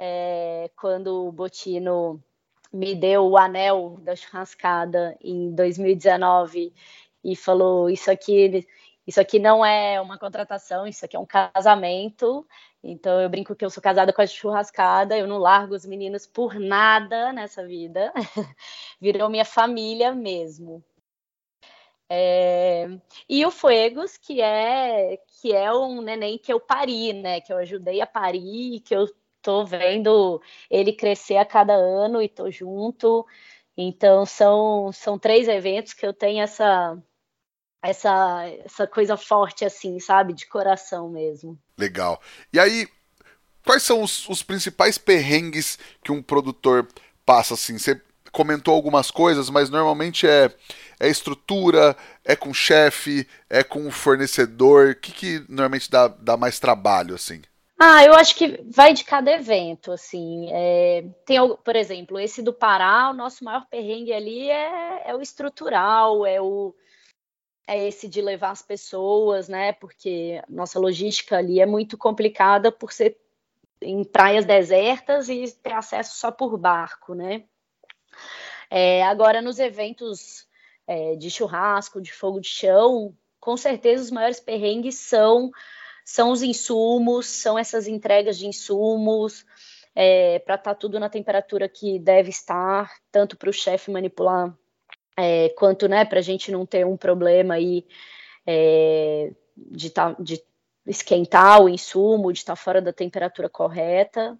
é, 0.00 0.70
quando 0.76 1.28
o 1.28 1.32
Botino 1.32 2.22
me 2.72 2.94
deu 2.94 3.26
o 3.26 3.36
anel 3.36 3.98
da 4.00 4.16
churrascada 4.16 5.16
em 5.22 5.54
2019 5.54 6.72
e 7.22 7.36
falou 7.36 7.90
isso 7.90 8.10
aqui 8.10 8.66
isso 9.06 9.20
aqui 9.20 9.38
não 9.40 9.64
é 9.64 10.00
uma 10.00 10.18
contratação, 10.18 10.86
isso 10.86 11.04
aqui 11.04 11.16
é 11.16 11.18
um 11.18 11.26
casamento. 11.26 12.46
Então 12.82 13.20
eu 13.20 13.28
brinco 13.28 13.56
que 13.56 13.64
eu 13.64 13.70
sou 13.70 13.82
casada 13.82 14.12
com 14.12 14.22
a 14.22 14.26
churrascada, 14.26 15.18
eu 15.18 15.26
não 15.26 15.38
largo 15.38 15.74
os 15.74 15.84
meninos 15.84 16.26
por 16.26 16.54
nada 16.60 17.32
nessa 17.32 17.66
vida. 17.66 18.12
Virou 19.00 19.28
minha 19.28 19.44
família 19.44 20.14
mesmo. 20.14 20.84
É... 22.08 22.88
E 23.28 23.44
o 23.44 23.50
Fuegos, 23.50 24.16
que 24.16 24.40
é 24.40 25.18
que 25.40 25.52
é 25.52 25.72
um 25.72 26.02
neném 26.02 26.38
que 26.38 26.52
eu 26.52 26.60
pari, 26.60 27.12
né? 27.12 27.40
Que 27.40 27.52
eu 27.52 27.58
ajudei 27.58 28.00
a 28.00 28.06
parir, 28.06 28.80
que 28.80 28.94
eu 28.94 29.08
tô 29.42 29.64
vendo 29.64 30.40
ele 30.70 30.92
crescer 30.92 31.36
a 31.36 31.44
cada 31.44 31.74
ano 31.74 32.22
e 32.22 32.28
tô 32.28 32.50
junto. 32.50 33.26
Então 33.76 34.26
são, 34.26 34.92
são 34.92 35.18
três 35.18 35.48
eventos 35.48 35.92
que 35.92 36.06
eu 36.06 36.12
tenho 36.12 36.42
essa 36.42 36.98
essa 37.82 38.44
essa 38.64 38.86
coisa 38.86 39.16
forte 39.16 39.64
assim, 39.64 39.98
sabe, 39.98 40.34
de 40.34 40.46
coração 40.46 41.08
mesmo. 41.08 41.58
Legal. 41.78 42.20
E 42.52 42.58
aí, 42.58 42.86
quais 43.64 43.82
são 43.82 44.02
os, 44.02 44.28
os 44.28 44.42
principais 44.42 44.98
perrengues 44.98 45.78
que 46.04 46.12
um 46.12 46.22
produtor 46.22 46.86
passa 47.24 47.54
assim? 47.54 47.78
Você 47.78 48.00
comentou 48.32 48.74
algumas 48.74 49.10
coisas, 49.10 49.48
mas 49.48 49.70
normalmente 49.70 50.26
é 50.26 50.54
é 51.00 51.08
estrutura, 51.08 51.96
é 52.22 52.36
com 52.36 52.52
chefe, 52.52 53.26
é 53.48 53.64
com 53.64 53.90
fornecedor. 53.90 54.90
O 54.90 54.94
que, 54.96 55.12
que 55.12 55.44
normalmente 55.48 55.90
dá, 55.90 56.08
dá 56.08 56.36
mais 56.36 56.60
trabalho 56.60 57.14
assim? 57.14 57.40
Ah, 57.82 58.04
eu 58.04 58.12
acho 58.12 58.36
que 58.36 58.62
vai 58.64 58.92
de 58.92 59.04
cada 59.04 59.32
evento, 59.32 59.90
assim. 59.90 60.50
É, 60.52 61.02
tem, 61.24 61.38
por 61.64 61.74
exemplo, 61.74 62.20
esse 62.20 62.42
do 62.42 62.52
Pará, 62.52 63.08
o 63.08 63.14
nosso 63.14 63.42
maior 63.42 63.66
perrengue 63.70 64.12
ali 64.12 64.50
é, 64.50 65.08
é 65.08 65.14
o 65.14 65.22
estrutural, 65.22 66.26
é 66.26 66.38
o 66.42 66.74
é 67.66 67.88
esse 67.88 68.06
de 68.08 68.20
levar 68.20 68.50
as 68.50 68.60
pessoas, 68.60 69.48
né? 69.48 69.72
Porque 69.72 70.42
nossa 70.46 70.78
logística 70.78 71.38
ali 71.38 71.60
é 71.60 71.66
muito 71.66 71.96
complicada 71.96 72.70
por 72.70 72.92
ser 72.92 73.16
em 73.80 74.04
praias 74.04 74.44
desertas 74.44 75.30
e 75.30 75.50
ter 75.62 75.72
acesso 75.72 76.18
só 76.18 76.30
por 76.30 76.58
barco, 76.58 77.14
né? 77.14 77.44
É, 78.68 79.02
agora, 79.04 79.40
nos 79.40 79.58
eventos 79.58 80.46
é, 80.86 81.16
de 81.16 81.30
churrasco, 81.30 82.02
de 82.02 82.12
fogo 82.12 82.40
de 82.40 82.48
chão, 82.48 83.16
com 83.40 83.56
certeza 83.56 84.02
os 84.04 84.10
maiores 84.10 84.40
perrengues 84.40 84.96
são 84.96 85.50
são 86.10 86.32
os 86.32 86.42
insumos, 86.42 87.26
são 87.26 87.56
essas 87.56 87.86
entregas 87.86 88.36
de 88.36 88.44
insumos, 88.44 89.46
é, 89.94 90.40
para 90.40 90.56
estar 90.56 90.74
tá 90.74 90.74
tudo 90.74 90.98
na 90.98 91.08
temperatura 91.08 91.68
que 91.68 92.00
deve 92.00 92.30
estar, 92.30 92.92
tanto 93.12 93.36
para 93.36 93.48
o 93.48 93.52
chefe 93.52 93.92
manipular, 93.92 94.52
é, 95.16 95.50
quanto 95.50 95.86
né, 95.86 96.04
para 96.04 96.18
a 96.18 96.22
gente 96.22 96.50
não 96.50 96.66
ter 96.66 96.84
um 96.84 96.96
problema 96.96 97.54
aí 97.54 97.86
é, 98.44 99.30
de, 99.56 99.88
tá, 99.88 100.16
de 100.18 100.42
esquentar 100.84 101.62
o 101.62 101.68
insumo, 101.68 102.32
de 102.32 102.40
estar 102.40 102.54
tá 102.54 102.60
fora 102.60 102.82
da 102.82 102.92
temperatura 102.92 103.48
correta. 103.48 104.36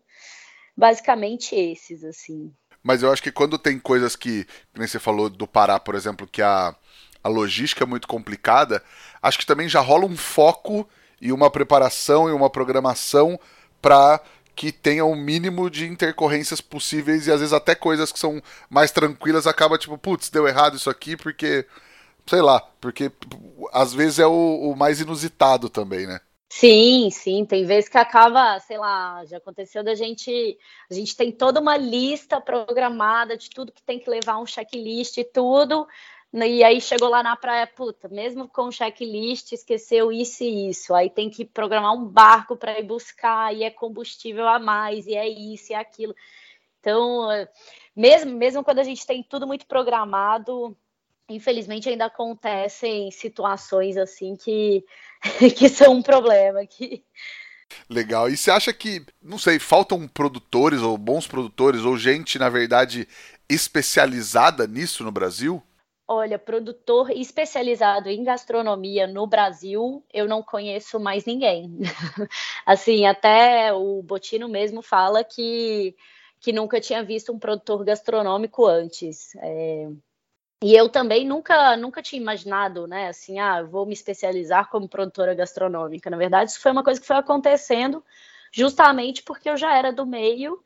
Basicamente 0.76 1.54
esses, 1.54 2.02
assim. 2.02 2.52
Mas 2.82 3.04
eu 3.04 3.12
acho 3.12 3.22
que 3.22 3.30
quando 3.30 3.56
tem 3.56 3.78
coisas 3.78 4.16
que, 4.16 4.44
como 4.74 4.88
você 4.88 4.98
falou 4.98 5.30
do 5.30 5.46
Pará, 5.46 5.78
por 5.78 5.94
exemplo, 5.94 6.26
que 6.26 6.42
a, 6.42 6.74
a 7.22 7.28
logística 7.28 7.84
é 7.84 7.86
muito 7.86 8.08
complicada, 8.08 8.82
acho 9.22 9.38
que 9.38 9.46
também 9.46 9.68
já 9.68 9.78
rola 9.78 10.04
um 10.04 10.16
foco 10.16 10.88
e 11.20 11.32
uma 11.32 11.50
preparação 11.50 12.28
e 12.28 12.32
uma 12.32 12.48
programação 12.50 13.38
para 13.80 14.20
que 14.54 14.72
tenha 14.72 15.04
o 15.04 15.12
um 15.12 15.16
mínimo 15.16 15.70
de 15.70 15.86
intercorrências 15.86 16.60
possíveis 16.60 17.26
e 17.26 17.32
às 17.32 17.40
vezes 17.40 17.52
até 17.52 17.74
coisas 17.74 18.12
que 18.12 18.18
são 18.18 18.42
mais 18.68 18.90
tranquilas 18.90 19.46
acaba 19.46 19.78
tipo, 19.78 19.96
putz, 19.96 20.28
deu 20.28 20.46
errado 20.46 20.76
isso 20.76 20.90
aqui 20.90 21.16
porque 21.16 21.66
sei 22.26 22.42
lá, 22.42 22.60
porque 22.80 23.10
às 23.72 23.92
vezes 23.92 24.18
é 24.18 24.26
o, 24.26 24.70
o 24.70 24.76
mais 24.76 25.00
inusitado 25.00 25.68
também, 25.68 26.06
né? 26.06 26.20
Sim, 26.52 27.10
sim, 27.12 27.44
tem 27.44 27.64
vezes 27.64 27.88
que 27.88 27.96
acaba, 27.96 28.58
sei 28.58 28.76
lá, 28.76 29.24
já 29.24 29.36
aconteceu 29.36 29.84
da 29.84 29.94
gente, 29.94 30.58
a 30.90 30.94
gente 30.94 31.16
tem 31.16 31.30
toda 31.30 31.60
uma 31.60 31.76
lista 31.76 32.40
programada 32.40 33.36
de 33.36 33.48
tudo 33.48 33.70
que 33.70 33.82
tem 33.82 34.00
que 34.00 34.10
levar 34.10 34.38
um 34.38 34.46
checklist 34.46 35.16
e 35.16 35.24
tudo, 35.24 35.86
e 36.32 36.62
aí 36.62 36.80
chegou 36.80 37.08
lá 37.08 37.22
na 37.22 37.36
praia, 37.36 37.66
puta, 37.66 38.08
mesmo 38.08 38.48
com 38.48 38.70
checklist, 38.70 39.52
esqueceu 39.52 40.12
isso 40.12 40.44
e 40.44 40.70
isso. 40.70 40.94
Aí 40.94 41.10
tem 41.10 41.28
que 41.28 41.44
programar 41.44 41.92
um 41.92 42.04
barco 42.06 42.56
para 42.56 42.78
ir 42.78 42.84
buscar, 42.84 43.54
e 43.54 43.64
é 43.64 43.70
combustível 43.70 44.46
a 44.46 44.58
mais, 44.58 45.06
e 45.06 45.14
é 45.14 45.28
isso 45.28 45.72
e 45.72 45.74
é 45.74 45.78
aquilo. 45.78 46.14
Então, 46.78 47.28
mesmo, 47.94 48.32
mesmo 48.36 48.62
quando 48.62 48.78
a 48.78 48.84
gente 48.84 49.04
tem 49.06 49.22
tudo 49.22 49.46
muito 49.46 49.66
programado, 49.66 50.76
infelizmente 51.28 51.88
ainda 51.88 52.06
acontecem 52.06 53.10
situações 53.10 53.96
assim 53.96 54.36
que, 54.36 54.84
que 55.56 55.68
são 55.68 55.94
um 55.94 56.02
problema. 56.02 56.64
Que... 56.64 57.04
Legal. 57.88 58.28
E 58.28 58.36
você 58.36 58.50
acha 58.50 58.72
que, 58.72 59.04
não 59.20 59.36
sei, 59.36 59.58
faltam 59.58 60.06
produtores 60.06 60.80
ou 60.80 60.96
bons 60.96 61.26
produtores 61.26 61.82
ou 61.82 61.96
gente, 61.96 62.38
na 62.38 62.48
verdade, 62.48 63.06
especializada 63.48 64.66
nisso 64.66 65.02
no 65.02 65.10
Brasil? 65.10 65.62
Olha, 66.12 66.40
produtor 66.40 67.12
especializado 67.12 68.08
em 68.08 68.24
gastronomia 68.24 69.06
no 69.06 69.28
Brasil, 69.28 70.04
eu 70.12 70.26
não 70.26 70.42
conheço 70.42 70.98
mais 70.98 71.24
ninguém. 71.24 71.78
assim, 72.66 73.06
até 73.06 73.72
o 73.72 74.02
Botino 74.02 74.48
mesmo 74.48 74.82
fala 74.82 75.22
que, 75.22 75.94
que 76.40 76.52
nunca 76.52 76.80
tinha 76.80 77.04
visto 77.04 77.32
um 77.32 77.38
produtor 77.38 77.84
gastronômico 77.84 78.66
antes. 78.66 79.36
É... 79.36 79.88
E 80.64 80.74
eu 80.74 80.88
também 80.88 81.24
nunca, 81.24 81.76
nunca 81.76 82.02
tinha 82.02 82.20
imaginado, 82.20 82.88
né? 82.88 83.06
Assim, 83.06 83.38
ah, 83.38 83.62
vou 83.62 83.86
me 83.86 83.92
especializar 83.92 84.68
como 84.68 84.88
produtora 84.88 85.32
gastronômica. 85.32 86.10
Na 86.10 86.16
verdade, 86.16 86.50
isso 86.50 86.60
foi 86.60 86.72
uma 86.72 86.82
coisa 86.82 87.00
que 87.00 87.06
foi 87.06 87.18
acontecendo 87.18 88.04
justamente 88.50 89.22
porque 89.22 89.48
eu 89.48 89.56
já 89.56 89.78
era 89.78 89.92
do 89.92 90.04
meio 90.04 90.60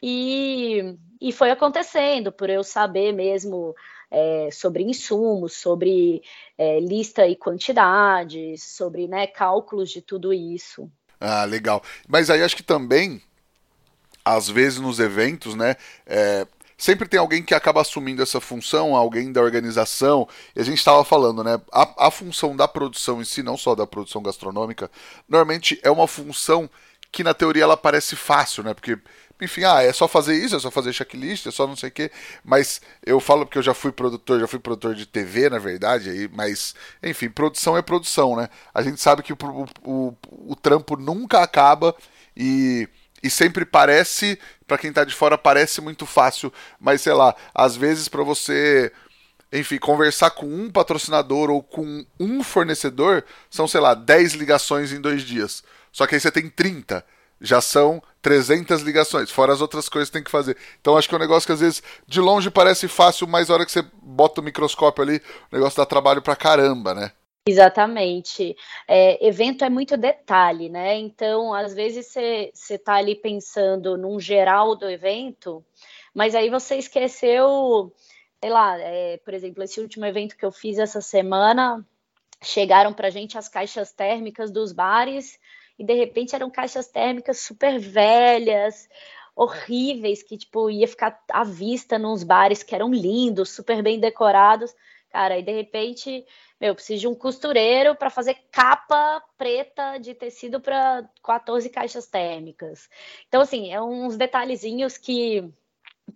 e, 0.00 0.96
e 1.20 1.32
foi 1.32 1.50
acontecendo, 1.50 2.30
por 2.30 2.48
eu 2.48 2.62
saber 2.62 3.10
mesmo 3.12 3.74
é, 4.14 4.48
sobre 4.52 4.84
insumos, 4.84 5.54
sobre 5.54 6.22
é, 6.56 6.78
lista 6.78 7.26
e 7.26 7.34
quantidades, 7.34 8.62
sobre 8.62 9.08
né, 9.08 9.26
cálculos 9.26 9.90
de 9.90 10.00
tudo 10.00 10.32
isso. 10.32 10.88
Ah, 11.20 11.44
legal. 11.44 11.82
Mas 12.08 12.30
aí 12.30 12.42
acho 12.42 12.54
que 12.54 12.62
também, 12.62 13.20
às 14.24 14.48
vezes 14.48 14.78
nos 14.78 15.00
eventos, 15.00 15.56
né, 15.56 15.74
é, 16.06 16.46
sempre 16.78 17.08
tem 17.08 17.18
alguém 17.18 17.42
que 17.42 17.54
acaba 17.54 17.80
assumindo 17.80 18.22
essa 18.22 18.40
função, 18.40 18.94
alguém 18.94 19.32
da 19.32 19.42
organização. 19.42 20.28
E 20.54 20.60
a 20.60 20.64
gente 20.64 20.78
estava 20.78 21.04
falando, 21.04 21.42
né? 21.42 21.60
A, 21.72 22.06
a, 22.06 22.10
função 22.10 22.54
da 22.54 22.68
produção 22.68 23.20
em 23.20 23.24
si, 23.24 23.42
não 23.42 23.56
só 23.56 23.74
da 23.74 23.86
produção 23.86 24.22
gastronômica, 24.22 24.88
normalmente 25.28 25.80
é 25.82 25.90
uma 25.90 26.06
função 26.06 26.70
que 27.10 27.24
na 27.24 27.32
teoria 27.32 27.62
ela 27.62 27.76
parece 27.76 28.16
fácil, 28.16 28.62
né? 28.62 28.74
Porque 28.74 28.98
enfim, 29.40 29.64
ah, 29.64 29.82
é 29.82 29.92
só 29.92 30.06
fazer 30.06 30.34
isso, 30.34 30.56
é 30.56 30.60
só 30.60 30.70
fazer 30.70 30.92
checklist, 30.92 31.46
é 31.46 31.50
só 31.50 31.66
não 31.66 31.76
sei 31.76 31.88
o 31.88 31.92
quê. 31.92 32.10
Mas 32.44 32.80
eu 33.04 33.20
falo 33.20 33.44
porque 33.44 33.58
eu 33.58 33.62
já 33.62 33.74
fui 33.74 33.92
produtor, 33.92 34.40
já 34.40 34.46
fui 34.46 34.58
produtor 34.58 34.94
de 34.94 35.06
TV, 35.06 35.50
na 35.50 35.58
verdade, 35.58 36.10
aí, 36.10 36.28
mas, 36.32 36.74
enfim, 37.02 37.28
produção 37.28 37.76
é 37.76 37.82
produção, 37.82 38.36
né? 38.36 38.48
A 38.72 38.82
gente 38.82 39.00
sabe 39.00 39.22
que 39.22 39.32
o, 39.32 39.36
o, 39.82 40.14
o 40.30 40.56
trampo 40.56 40.96
nunca 40.96 41.42
acaba 41.42 41.94
e, 42.36 42.88
e 43.22 43.28
sempre 43.30 43.64
parece, 43.64 44.38
para 44.66 44.78
quem 44.78 44.92
tá 44.92 45.04
de 45.04 45.14
fora, 45.14 45.36
parece 45.36 45.80
muito 45.80 46.06
fácil, 46.06 46.52
mas 46.80 47.00
sei 47.02 47.12
lá, 47.12 47.34
às 47.54 47.76
vezes 47.76 48.08
para 48.08 48.22
você 48.22 48.92
enfim, 49.52 49.78
conversar 49.78 50.30
com 50.30 50.46
um 50.46 50.68
patrocinador 50.68 51.48
ou 51.48 51.62
com 51.62 52.04
um 52.18 52.42
fornecedor 52.42 53.24
são, 53.48 53.68
sei 53.68 53.80
lá, 53.80 53.94
10 53.94 54.34
ligações 54.34 54.92
em 54.92 55.00
dois 55.00 55.22
dias. 55.22 55.62
Só 55.92 56.08
que 56.08 56.16
aí 56.16 56.20
você 56.20 56.32
tem 56.32 56.48
30 56.50 57.04
já 57.40 57.60
são 57.60 58.02
300 58.22 58.82
ligações, 58.82 59.30
fora 59.30 59.52
as 59.52 59.60
outras 59.60 59.88
coisas 59.88 60.08
que 60.08 60.14
tem 60.14 60.24
que 60.24 60.30
fazer. 60.30 60.56
Então 60.80 60.96
acho 60.96 61.08
que 61.08 61.14
é 61.14 61.18
um 61.18 61.20
negócio 61.20 61.46
que 61.46 61.52
às 61.52 61.60
vezes 61.60 61.82
de 62.06 62.20
longe 62.20 62.50
parece 62.50 62.88
fácil, 62.88 63.26
mas 63.26 63.50
a 63.50 63.54
hora 63.54 63.66
que 63.66 63.72
você 63.72 63.84
bota 64.02 64.40
o 64.40 64.44
microscópio 64.44 65.02
ali, 65.02 65.16
o 65.52 65.56
negócio 65.56 65.76
dá 65.76 65.84
trabalho 65.84 66.22
pra 66.22 66.34
caramba, 66.34 66.94
né? 66.94 67.12
Exatamente. 67.46 68.56
É, 68.88 69.26
evento 69.26 69.64
é 69.64 69.68
muito 69.68 69.98
detalhe, 69.98 70.70
né? 70.70 70.96
Então, 70.96 71.52
às 71.52 71.74
vezes 71.74 72.06
você 72.06 72.50
está 72.70 72.94
ali 72.94 73.14
pensando 73.14 73.98
num 73.98 74.18
geral 74.18 74.74
do 74.74 74.88
evento, 74.88 75.62
mas 76.14 76.34
aí 76.34 76.48
você 76.48 76.76
esqueceu, 76.76 77.92
sei 78.42 78.50
lá, 78.50 78.78
é, 78.78 79.18
por 79.18 79.34
exemplo, 79.34 79.62
esse 79.62 79.78
último 79.78 80.06
evento 80.06 80.36
que 80.36 80.44
eu 80.44 80.50
fiz 80.50 80.78
essa 80.78 81.02
semana, 81.02 81.84
chegaram 82.42 82.94
para 82.94 83.10
gente 83.10 83.36
as 83.36 83.48
caixas 83.48 83.92
térmicas 83.92 84.50
dos 84.50 84.72
bares 84.72 85.38
e 85.78 85.84
de 85.84 85.94
repente 85.94 86.34
eram 86.34 86.50
caixas 86.50 86.88
térmicas 86.88 87.40
super 87.40 87.78
velhas, 87.78 88.88
horríveis, 89.34 90.22
que 90.22 90.36
tipo 90.36 90.70
ia 90.70 90.86
ficar 90.86 91.20
à 91.30 91.42
vista 91.44 91.98
nos 91.98 92.22
bares 92.22 92.62
que 92.62 92.74
eram 92.74 92.90
lindos, 92.90 93.50
super 93.50 93.82
bem 93.82 93.98
decorados. 93.98 94.74
Cara, 95.10 95.38
e 95.38 95.42
de 95.42 95.52
repente, 95.52 96.26
meu, 96.60 96.74
preciso 96.74 97.02
de 97.02 97.08
um 97.08 97.14
costureiro 97.14 97.94
para 97.94 98.10
fazer 98.10 98.36
capa 98.50 99.22
preta 99.38 99.96
de 99.98 100.12
tecido 100.12 100.60
para 100.60 101.08
14 101.22 101.70
caixas 101.70 102.08
térmicas. 102.08 102.88
Então, 103.28 103.40
assim, 103.40 103.72
é 103.72 103.80
uns 103.80 104.16
detalhezinhos 104.16 104.98
que, 104.98 105.48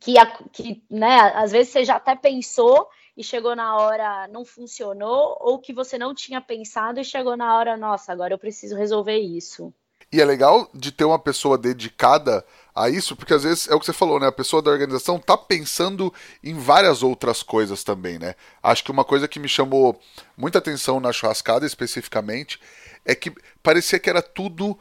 que, 0.01 0.15
que 0.53 0.83
né, 0.91 1.33
às 1.35 1.53
vezes 1.53 1.73
você 1.73 1.85
já 1.85 1.97
até 1.97 2.17
pensou 2.17 2.89
e 3.19 3.25
chegou 3.25 3.57
na 3.57 3.77
hora 3.77 4.29
não 4.29 4.45
funcionou, 4.45 5.37
ou 5.41 5.59
que 5.59 5.73
você 5.73 5.99
não 5.99 6.15
tinha 6.15 6.41
pensado 6.41 7.01
e 7.01 7.05
chegou 7.05 7.37
na 7.37 7.57
hora, 7.57 7.77
nossa, 7.77 8.13
agora 8.13 8.33
eu 8.33 8.39
preciso 8.39 8.77
resolver 8.77 9.19
isso. 9.19 9.75
E 10.13 10.21
é 10.21 10.25
legal 10.25 10.71
de 10.73 10.93
ter 10.93 11.05
uma 11.05 11.19
pessoa 11.19 11.59
dedicada 11.59 12.45
a 12.73 12.89
isso, 12.89 13.17
porque 13.17 13.35
às 13.35 13.43
vezes 13.43 13.69
é 13.69 13.75
o 13.75 13.81
que 13.81 13.87
você 13.87 13.93
falou, 13.93 14.21
né? 14.21 14.29
A 14.29 14.33
pessoa 14.33 14.63
da 14.63 14.71
organização 14.71 15.19
tá 15.19 15.37
pensando 15.37 16.15
em 16.45 16.55
várias 16.55 17.03
outras 17.03 17.43
coisas 17.43 17.83
também, 17.83 18.21
né? 18.21 18.37
Acho 18.63 18.85
que 18.85 18.91
uma 18.93 19.05
coisa 19.05 19.27
que 19.27 19.41
me 19.41 19.49
chamou 19.49 20.01
muita 20.37 20.59
atenção 20.59 21.01
na 21.01 21.13
churrascada 21.13 21.67
especificamente 21.67 22.61
é 23.05 23.17
que 23.17 23.33
parecia 23.65 23.99
que 23.99 24.09
era 24.09 24.23
tudo 24.23 24.79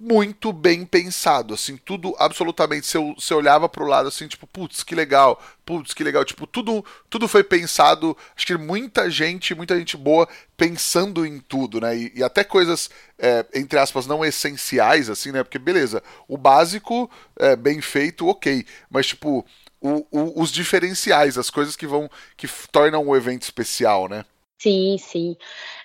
muito 0.00 0.50
bem 0.50 0.86
pensado, 0.86 1.52
assim, 1.52 1.76
tudo 1.76 2.14
absolutamente. 2.18 2.86
Você, 2.86 2.98
você 2.98 3.34
olhava 3.34 3.68
pro 3.68 3.84
lado 3.84 4.08
assim, 4.08 4.26
tipo, 4.26 4.46
putz, 4.46 4.82
que 4.82 4.94
legal, 4.94 5.40
putz, 5.64 5.92
que 5.92 6.02
legal. 6.02 6.24
Tipo, 6.24 6.46
tudo, 6.46 6.82
tudo 7.10 7.28
foi 7.28 7.44
pensado. 7.44 8.16
Acho 8.34 8.46
que 8.46 8.56
muita 8.56 9.10
gente, 9.10 9.54
muita 9.54 9.78
gente 9.78 9.98
boa 9.98 10.26
pensando 10.56 11.26
em 11.26 11.38
tudo, 11.38 11.82
né? 11.82 11.94
E, 11.94 12.12
e 12.16 12.24
até 12.24 12.42
coisas, 12.42 12.88
é, 13.18 13.44
entre 13.54 13.78
aspas, 13.78 14.06
não 14.06 14.24
essenciais, 14.24 15.10
assim, 15.10 15.32
né? 15.32 15.44
Porque, 15.44 15.58
beleza, 15.58 16.02
o 16.26 16.38
básico, 16.38 17.10
é, 17.38 17.54
bem 17.54 17.82
feito, 17.82 18.26
ok. 18.26 18.64
Mas, 18.88 19.08
tipo, 19.08 19.44
o, 19.82 20.06
o, 20.10 20.40
os 20.40 20.50
diferenciais, 20.50 21.36
as 21.36 21.50
coisas 21.50 21.76
que 21.76 21.86
vão. 21.86 22.10
que 22.38 22.48
tornam 22.72 23.06
o 23.06 23.14
evento 23.14 23.42
especial, 23.42 24.08
né? 24.08 24.24
Sim, 24.60 24.98
sim. 24.98 25.36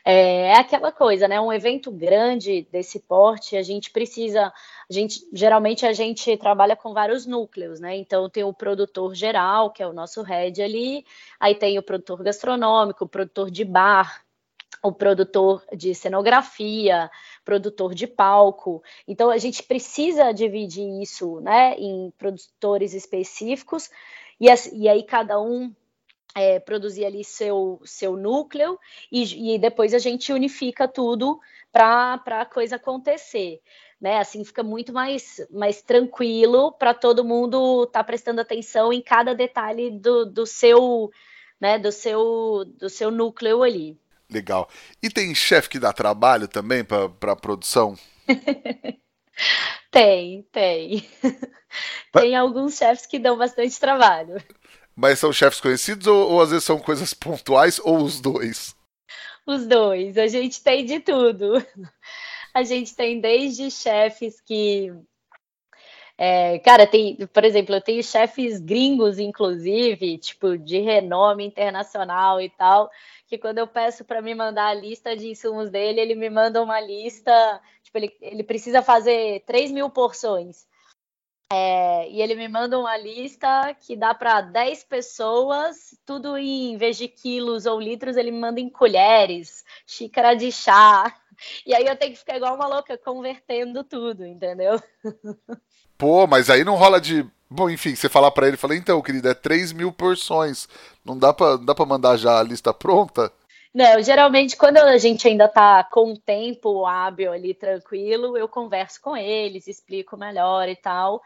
É, 0.03 0.47
é 0.49 0.57
aquela 0.59 0.91
coisa, 0.91 1.29
né? 1.29 1.39
Um 1.39 1.53
evento 1.53 1.89
grande 1.89 2.67
desse 2.69 2.99
porte, 2.99 3.55
a 3.55 3.63
gente 3.63 3.89
precisa, 3.89 4.47
a 4.47 4.93
gente 4.93 5.25
geralmente 5.31 5.85
a 5.85 5.93
gente 5.93 6.35
trabalha 6.35 6.75
com 6.75 6.93
vários 6.93 7.25
núcleos, 7.25 7.79
né? 7.79 7.95
Então 7.95 8.29
tem 8.29 8.43
o 8.43 8.53
produtor 8.53 9.15
geral, 9.15 9.71
que 9.71 9.81
é 9.81 9.87
o 9.87 9.93
nosso 9.93 10.21
head 10.23 10.61
ali, 10.61 11.05
aí 11.39 11.55
tem 11.55 11.79
o 11.79 11.83
produtor 11.83 12.21
gastronômico, 12.21 13.05
o 13.05 13.07
produtor 13.07 13.49
de 13.49 13.63
bar, 13.63 14.25
o 14.83 14.91
produtor 14.91 15.63
de 15.73 15.95
cenografia, 15.95 17.09
produtor 17.45 17.95
de 17.95 18.07
palco. 18.07 18.83
Então 19.07 19.29
a 19.29 19.37
gente 19.37 19.63
precisa 19.63 20.33
dividir 20.33 21.01
isso, 21.01 21.39
né, 21.39 21.75
em 21.77 22.11
produtores 22.17 22.93
específicos 22.93 23.89
e, 24.37 24.47
e 24.73 24.89
aí 24.89 25.03
cada 25.03 25.39
um 25.39 25.73
é, 26.35 26.59
produzir 26.59 27.05
ali 27.05 27.23
seu, 27.23 27.79
seu 27.85 28.17
núcleo 28.17 28.77
e, 29.09 29.55
e 29.55 29.57
depois 29.57 29.93
a 29.93 29.99
gente 29.99 30.33
unifica 30.33 30.87
tudo 30.87 31.39
para 31.71 32.21
a 32.25 32.45
coisa 32.45 32.75
acontecer. 32.75 33.61
Né? 33.99 34.19
Assim 34.19 34.43
fica 34.43 34.61
muito 34.61 34.91
mais, 34.91 35.41
mais 35.49 35.81
tranquilo 35.81 36.73
para 36.73 36.93
todo 36.93 37.23
mundo 37.23 37.83
estar 37.83 37.99
tá 37.99 38.03
prestando 38.03 38.41
atenção 38.41 38.91
em 38.91 39.01
cada 39.01 39.33
detalhe 39.33 39.89
do, 39.89 40.25
do 40.25 40.45
seu 40.45 41.09
né, 41.59 41.79
do 41.79 41.91
seu 41.91 42.65
do 42.77 42.89
seu 42.89 43.09
núcleo 43.09 43.63
ali. 43.63 43.97
Legal. 44.29 44.67
E 45.01 45.09
tem 45.09 45.33
chefe 45.33 45.69
que 45.69 45.79
dá 45.79 45.93
trabalho 45.93 46.47
também 46.47 46.83
para 46.83 47.31
a 47.31 47.35
produção? 47.35 47.95
tem, 49.89 50.43
tem. 50.51 51.07
tem 52.11 52.35
alguns 52.35 52.75
chefes 52.75 53.05
que 53.05 53.19
dão 53.19 53.37
bastante 53.37 53.79
trabalho. 53.79 54.35
Mas 54.95 55.19
são 55.19 55.33
chefes 55.33 55.59
conhecidos 55.59 56.07
ou, 56.07 56.31
ou 56.31 56.41
às 56.41 56.49
vezes 56.51 56.63
são 56.63 56.79
coisas 56.79 57.13
pontuais 57.13 57.79
ou 57.83 57.97
os 57.97 58.21
dois? 58.21 58.75
Os 59.45 59.67
dois. 59.67 60.17
A 60.17 60.27
gente 60.27 60.63
tem 60.63 60.85
de 60.85 60.99
tudo. 60.99 61.53
A 62.53 62.63
gente 62.63 62.95
tem 62.95 63.19
desde 63.19 63.69
chefes 63.69 64.39
que 64.39 64.89
é, 66.17 66.59
cara, 66.59 66.87
tem, 66.87 67.17
por 67.27 67.43
exemplo, 67.43 67.75
eu 67.75 67.81
tenho 67.81 68.01
chefes 68.01 68.59
gringos, 68.61 69.19
inclusive, 69.19 70.17
tipo, 70.17 70.57
de 70.57 70.79
renome 70.79 71.45
internacional 71.45 72.39
e 72.39 72.49
tal, 72.49 72.89
que 73.27 73.37
quando 73.37 73.57
eu 73.57 73.67
peço 73.67 74.05
para 74.05 74.21
me 74.21 74.33
mandar 74.33 74.67
a 74.67 74.73
lista 74.73 75.15
de 75.15 75.27
insumos 75.29 75.69
dele, 75.69 75.99
ele 75.99 76.15
me 76.15 76.29
manda 76.29 76.63
uma 76.63 76.79
lista, 76.79 77.61
tipo, 77.83 77.97
ele, 77.97 78.15
ele 78.21 78.43
precisa 78.43 78.81
fazer 78.81 79.43
3 79.45 79.71
mil 79.71 79.89
porções. 79.89 80.65
É, 81.51 82.09
e 82.09 82.21
ele 82.21 82.33
me 82.33 82.47
manda 82.47 82.79
uma 82.79 82.97
lista 82.97 83.73
que 83.79 83.95
dá 83.95 84.15
para 84.15 84.41
10 84.41 84.83
pessoas, 84.85 85.95
tudo 86.05 86.37
em, 86.37 86.73
em 86.73 86.77
vez 86.77 86.97
de 86.97 87.07
quilos 87.07 87.65
ou 87.65 87.79
litros, 87.79 88.17
ele 88.17 88.31
me 88.31 88.39
manda 88.39 88.59
em 88.59 88.69
colheres, 88.69 89.63
xícara 89.85 90.35
de 90.35 90.51
chá. 90.51 91.15
E 91.65 91.75
aí 91.75 91.85
eu 91.85 91.95
tenho 91.95 92.13
que 92.13 92.19
ficar 92.19 92.37
igual 92.37 92.55
uma 92.55 92.67
louca 92.67 92.97
convertendo 92.97 93.83
tudo, 93.83 94.25
entendeu? 94.25 94.81
Pô, 95.97 96.25
mas 96.27 96.49
aí 96.49 96.63
não 96.63 96.75
rola 96.75 96.99
de. 96.99 97.25
Bom, 97.49 97.69
enfim, 97.69 97.95
você 97.95 98.09
falar 98.09 98.31
para 98.31 98.47
ele, 98.47 98.57
falei, 98.57 98.77
então, 98.77 99.01
querido, 99.01 99.29
é 99.29 99.33
3 99.33 99.71
mil 99.71 99.91
porções. 99.91 100.67
Não 101.05 101.17
dá 101.17 101.33
pra 101.33 101.85
mandar 101.85 102.17
já 102.17 102.39
a 102.39 102.43
lista 102.43 102.73
pronta? 102.73 103.31
Não, 103.75 104.01
geralmente 104.01 104.55
quando 104.55 104.77
a 104.77 104.97
gente 104.97 105.27
ainda 105.27 105.45
está 105.47 105.83
com 105.83 106.13
o 106.13 106.17
tempo 106.17 106.85
hábil 106.85 107.33
ali, 107.33 107.53
tranquilo, 107.53 108.37
eu 108.37 108.47
converso 108.47 109.01
com 109.01 109.17
eles, 109.17 109.67
explico 109.67 110.15
melhor 110.15 110.69
e 110.69 110.77
tal. 110.77 111.21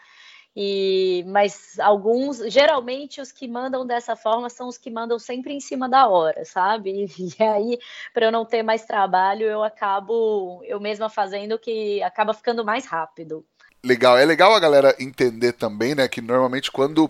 E, 0.56 1.24
mas 1.28 1.80
alguns, 1.80 2.40
geralmente 2.52 3.22
os 3.22 3.32
que 3.32 3.48
mandam 3.48 3.86
dessa 3.86 4.16
forma 4.16 4.50
são 4.50 4.68
os 4.68 4.80
que 4.80 4.90
mandam 4.90 5.20
sempre 5.20 5.54
em 5.54 5.60
cima 5.60 5.88
da 5.88 6.08
hora, 6.08 6.44
sabe? 6.44 7.06
E 7.40 7.44
aí, 7.44 7.78
para 8.16 8.26
eu 8.26 8.32
não 8.32 8.44
ter 8.44 8.64
mais 8.64 8.84
trabalho, 8.84 9.46
eu 9.46 9.64
acabo 9.64 10.64
eu 10.66 10.80
mesma 10.80 11.08
fazendo 11.08 11.60
que 11.60 12.02
acaba 12.02 12.34
ficando 12.34 12.66
mais 12.66 12.84
rápido. 12.88 13.46
Legal, 13.84 14.18
é 14.18 14.26
legal 14.26 14.56
a 14.56 14.60
galera 14.60 14.96
entender 15.00 15.54
também, 15.54 15.94
né, 15.94 16.08
que 16.08 16.20
normalmente 16.20 16.72
quando, 16.72 17.10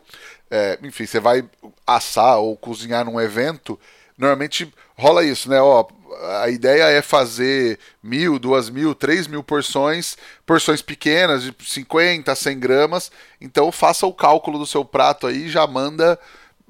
é, 0.52 0.78
enfim, 0.84 1.06
você 1.06 1.19
vai 1.19 1.49
assar 1.88 2.39
ou 2.39 2.58
cozinhar 2.58 3.06
num 3.06 3.21
evento, 3.21 3.80
normalmente 4.19 4.71
rola 4.97 5.23
isso, 5.23 5.49
né? 5.49 5.62
Ó, 5.62 5.88
a 6.41 6.49
ideia 6.49 6.84
é 6.84 7.01
fazer 7.01 7.79
mil, 8.03 8.38
duas 8.38 8.69
mil, 8.69 8.93
três 8.93 9.27
mil 9.27 9.41
porções, 9.41 10.17
porções 10.45 10.82
pequenas, 10.82 11.43
de 11.43 11.55
50, 11.58 12.36
100 12.36 12.60
gramas. 12.60 13.12
Então 13.39 13.71
faça 13.71 14.05
o 14.05 14.13
cálculo 14.13 14.60
do 14.60 14.67
seu 14.67 14.84
prato 14.84 15.25
aí, 15.25 15.49
já 15.49 15.65
manda, 15.65 16.19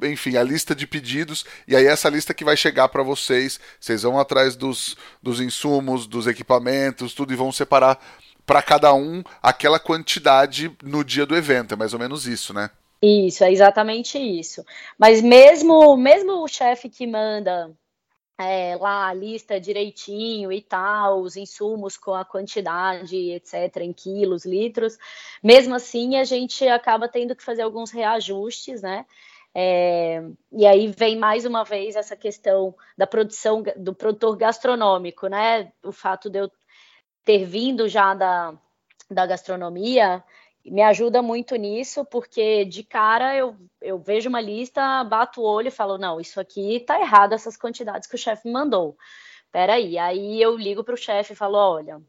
enfim, 0.04 0.38
a 0.38 0.44
lista 0.44 0.76
de 0.76 0.86
pedidos. 0.86 1.44
E 1.68 1.76
aí 1.76 1.86
essa 1.86 2.08
lista 2.08 2.34
que 2.34 2.46
vai 2.46 2.56
chegar 2.56 2.88
para 2.90 3.02
vocês. 3.02 3.60
Vocês 3.80 4.04
vão 4.04 4.20
atrás 4.20 4.56
dos, 4.56 4.96
dos 5.22 5.42
insumos, 5.42 6.06
dos 6.06 6.28
equipamentos, 6.28 7.14
tudo 7.14 7.34
e 7.34 7.36
vão 7.36 7.52
separar 7.52 8.00
para 8.46 8.62
cada 8.62 8.94
um 8.94 9.24
aquela 9.42 9.80
quantidade 9.80 10.72
no 10.84 11.04
dia 11.04 11.26
do 11.26 11.36
evento. 11.36 11.74
É 11.74 11.78
mais 11.78 11.94
ou 11.94 12.00
menos 12.00 12.28
isso, 12.28 12.54
né? 12.54 12.70
Isso, 13.02 13.44
é 13.44 13.52
exatamente 13.52 14.18
isso. 14.18 14.64
Mas 14.98 15.22
mesmo, 15.22 15.96
mesmo 15.96 16.44
o 16.44 16.48
chefe 16.48 16.90
que 16.90 17.08
manda 17.08 17.74
é, 18.40 18.76
lá 18.78 19.08
a 19.10 19.14
lista 19.14 19.60
direitinho 19.60 20.52
e 20.52 20.62
tal, 20.62 21.22
os 21.22 21.38
insumos 21.38 21.98
com 21.98 22.14
a 22.14 22.26
quantidade, 22.26 23.16
etc., 23.32 23.78
em 23.82 23.94
quilos, 23.94 24.46
litros, 24.46 24.98
mesmo 25.44 25.76
assim 25.76 26.18
a 26.18 26.24
gente 26.24 26.68
acaba 26.68 27.08
tendo 27.10 27.36
que 27.36 27.44
fazer 27.44 27.64
alguns 27.64 27.92
reajustes, 27.92 28.82
né? 28.82 29.06
É, 29.56 30.24
e 30.52 30.66
aí 30.66 30.88
vem 30.88 31.18
mais 31.18 31.46
uma 31.46 31.64
vez 31.66 31.96
essa 31.96 32.16
questão 32.16 32.76
da 32.98 33.08
produção 33.08 33.64
do 33.78 33.96
produtor 33.96 34.38
gastronômico, 34.38 35.28
né? 35.28 35.72
O 35.84 35.92
fato 35.92 36.30
de 36.30 36.40
eu 36.40 36.52
ter 37.26 37.46
vindo 37.46 37.88
já 37.90 38.14
da, 38.14 38.54
da 39.10 39.26
gastronomia 39.26 40.24
me 40.66 40.82
ajuda 40.82 41.22
muito 41.22 41.56
nisso, 41.56 42.06
porque 42.06 42.66
de 42.66 42.84
cara 42.84 43.36
eu, 43.36 43.56
eu 43.82 44.00
vejo 44.00 44.30
uma 44.30 44.42
lista, 44.42 45.04
bato 45.04 45.42
o 45.42 45.46
olho 45.46 45.70
e 45.70 45.72
falo, 45.72 45.98
não, 45.98 46.20
isso 46.20 46.40
aqui 46.40 46.80
tá 46.82 47.00
errado, 47.00 47.34
essas 47.34 47.58
quantidades 47.58 48.08
que 48.08 48.16
o 48.16 48.18
chefe 48.18 48.48
me 48.48 48.54
mandou. 48.54 48.98
Peraí, 49.52 49.98
aí 49.98 50.42
eu 50.42 50.56
ligo 50.58 50.84
para 50.84 50.94
o 50.94 50.98
chefe 50.98 51.34
e 51.34 51.36
falo, 51.36 51.58
olha, 51.58 52.02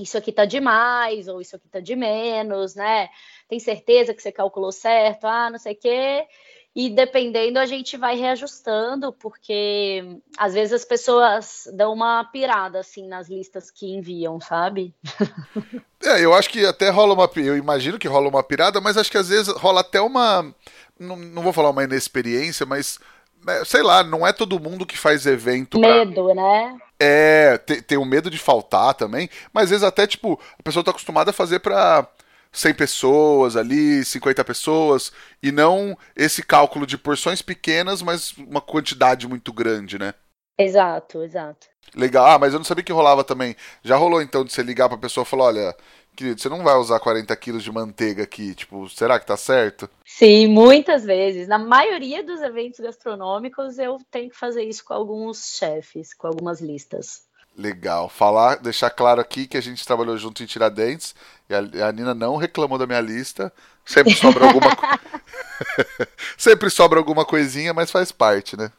isso 0.00 0.16
aqui 0.18 0.32
tá 0.32 0.44
demais, 0.44 1.28
ou 1.28 1.40
isso 1.40 1.56
aqui 1.56 1.68
tá 1.68 1.80
de 1.80 1.94
menos, 1.94 2.74
né? 2.74 3.08
Tem 3.48 3.58
certeza 3.60 4.14
que 4.14 4.22
você 4.22 4.32
calculou 4.32 4.72
certo? 4.72 5.26
Ah, 5.26 5.50
não 5.50 5.58
sei 5.58 5.74
o 5.74 5.76
quê 5.76 6.26
e 6.74 6.88
dependendo 6.88 7.58
a 7.58 7.66
gente 7.66 7.96
vai 7.96 8.16
reajustando, 8.16 9.12
porque 9.12 10.18
às 10.38 10.54
vezes 10.54 10.72
as 10.72 10.84
pessoas 10.84 11.68
dão 11.74 11.92
uma 11.92 12.24
pirada 12.24 12.78
assim 12.78 13.08
nas 13.08 13.28
listas 13.28 13.70
que 13.70 13.86
enviam, 13.86 14.40
sabe? 14.40 14.94
É, 16.02 16.24
eu 16.24 16.32
acho 16.32 16.48
que 16.48 16.64
até 16.64 16.88
rola 16.88 17.12
uma. 17.12 17.30
Eu 17.36 17.58
imagino 17.58 17.98
que 17.98 18.08
rola 18.08 18.26
uma 18.26 18.42
pirada, 18.42 18.80
mas 18.80 18.96
acho 18.96 19.10
que 19.10 19.18
às 19.18 19.28
vezes 19.28 19.52
rola 19.54 19.82
até 19.82 20.00
uma. 20.00 20.50
Não, 20.98 21.14
não 21.14 21.42
vou 21.42 21.52
falar 21.52 21.68
uma 21.68 21.84
inexperiência, 21.84 22.64
mas. 22.64 22.98
Né, 23.44 23.62
sei 23.66 23.82
lá, 23.82 24.02
não 24.02 24.26
é 24.26 24.32
todo 24.32 24.58
mundo 24.58 24.86
que 24.86 24.96
faz 24.96 25.26
evento. 25.26 25.78
Medo, 25.78 26.24
pra... 26.24 26.34
né? 26.34 26.78
É, 26.98 27.58
tem, 27.58 27.82
tem 27.82 27.98
o 27.98 28.04
medo 28.06 28.30
de 28.30 28.38
faltar 28.38 28.94
também, 28.94 29.28
mas 29.52 29.64
às 29.64 29.70
vezes 29.70 29.84
até, 29.84 30.06
tipo, 30.06 30.40
a 30.58 30.62
pessoa 30.62 30.82
tá 30.82 30.90
acostumada 30.90 31.32
a 31.32 31.34
fazer 31.34 31.60
pra 31.60 32.08
100 32.52 32.74
pessoas 32.74 33.56
ali, 33.56 34.04
50 34.04 34.44
pessoas, 34.44 35.12
e 35.42 35.52
não 35.52 35.96
esse 36.16 36.42
cálculo 36.42 36.86
de 36.86 36.98
porções 36.98 37.42
pequenas, 37.42 38.02
mas 38.02 38.32
uma 38.36 38.60
quantidade 38.60 39.28
muito 39.28 39.52
grande, 39.52 39.98
né? 39.98 40.14
Exato, 40.58 41.22
exato. 41.22 41.68
Legal. 41.94 42.26
Ah, 42.26 42.38
mas 42.38 42.52
eu 42.52 42.58
não 42.58 42.64
sabia 42.64 42.84
que 42.84 42.92
rolava 42.92 43.24
também. 43.24 43.56
Já 43.82 43.96
rolou 43.96 44.20
então 44.20 44.44
de 44.44 44.52
você 44.52 44.62
ligar 44.62 44.88
pra 44.88 44.98
pessoa 44.98 45.24
e 45.24 45.26
falar, 45.26 45.44
olha, 45.44 45.76
querido, 46.14 46.40
você 46.40 46.48
não 46.48 46.62
vai 46.62 46.76
usar 46.76 47.00
40 47.00 47.34
quilos 47.34 47.64
de 47.64 47.72
manteiga 47.72 48.22
aqui, 48.22 48.54
tipo, 48.54 48.88
será 48.90 49.18
que 49.18 49.26
tá 49.26 49.36
certo? 49.36 49.88
Sim, 50.04 50.48
muitas 50.48 51.04
vezes. 51.04 51.48
Na 51.48 51.58
maioria 51.58 52.22
dos 52.22 52.40
eventos 52.42 52.78
gastronômicos 52.78 53.78
eu 53.78 53.96
tenho 54.10 54.30
que 54.30 54.36
fazer 54.36 54.62
isso 54.62 54.84
com 54.84 54.92
alguns 54.92 55.56
chefes, 55.56 56.12
com 56.12 56.26
algumas 56.26 56.60
listas. 56.60 57.22
Legal. 57.56 58.08
Falar, 58.08 58.56
deixar 58.56 58.90
claro 58.90 59.20
aqui 59.20 59.46
que 59.46 59.56
a 59.56 59.60
gente 59.60 59.84
trabalhou 59.84 60.16
junto 60.16 60.42
em 60.42 60.46
Tiradentes 60.46 61.14
e 61.48 61.54
a, 61.54 61.88
a 61.88 61.92
Nina 61.92 62.14
não 62.14 62.36
reclamou 62.36 62.78
da 62.78 62.86
minha 62.86 63.00
lista. 63.00 63.52
Sempre 63.84 64.14
sobra 64.14 64.46
alguma 64.46 64.70
Sempre 66.38 66.70
sobra 66.70 66.98
alguma 66.98 67.24
coisinha, 67.24 67.74
mas 67.74 67.90
faz 67.90 68.12
parte, 68.12 68.56
né? 68.56 68.70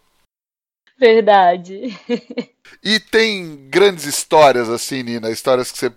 Verdade. 0.97 1.97
E 2.83 2.99
tem 2.99 3.67
grandes 3.69 4.05
histórias 4.05 4.69
assim, 4.69 5.03
Nina, 5.03 5.31
histórias 5.31 5.71
que 5.71 5.77
você 5.77 5.91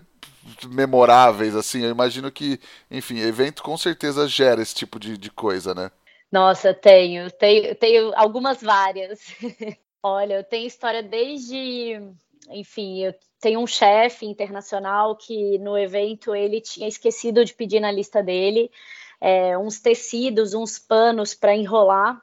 memoráveis 0.67 1.55
assim. 1.55 1.83
Eu 1.83 1.91
imagino 1.91 2.31
que, 2.31 2.59
enfim, 2.89 3.19
evento 3.19 3.63
com 3.63 3.77
certeza 3.77 4.27
gera 4.27 4.61
esse 4.61 4.75
tipo 4.75 4.99
de, 4.99 5.17
de 5.17 5.29
coisa, 5.29 5.73
né? 5.73 5.91
Nossa, 6.31 6.73
tenho, 6.73 7.31
tenho, 7.31 7.75
tenho 7.75 8.13
algumas 8.15 8.61
várias. 8.61 9.19
Olha, 10.03 10.35
eu 10.35 10.43
tenho 10.43 10.67
história 10.67 11.01
desde 11.01 11.99
enfim, 12.49 13.03
eu 13.03 13.13
tenho 13.39 13.59
um 13.59 13.67
chefe 13.67 14.25
internacional 14.25 15.15
que 15.15 15.57
no 15.59 15.77
evento 15.77 16.35
ele 16.35 16.61
tinha 16.61 16.87
esquecido 16.87 17.43
de 17.43 17.53
pedir 17.53 17.79
na 17.79 17.91
lista 17.91 18.21
dele 18.23 18.71
é, 19.19 19.57
uns 19.57 19.79
tecidos, 19.79 20.53
uns 20.53 20.77
panos 20.77 21.33
para 21.33 21.55
enrolar 21.55 22.21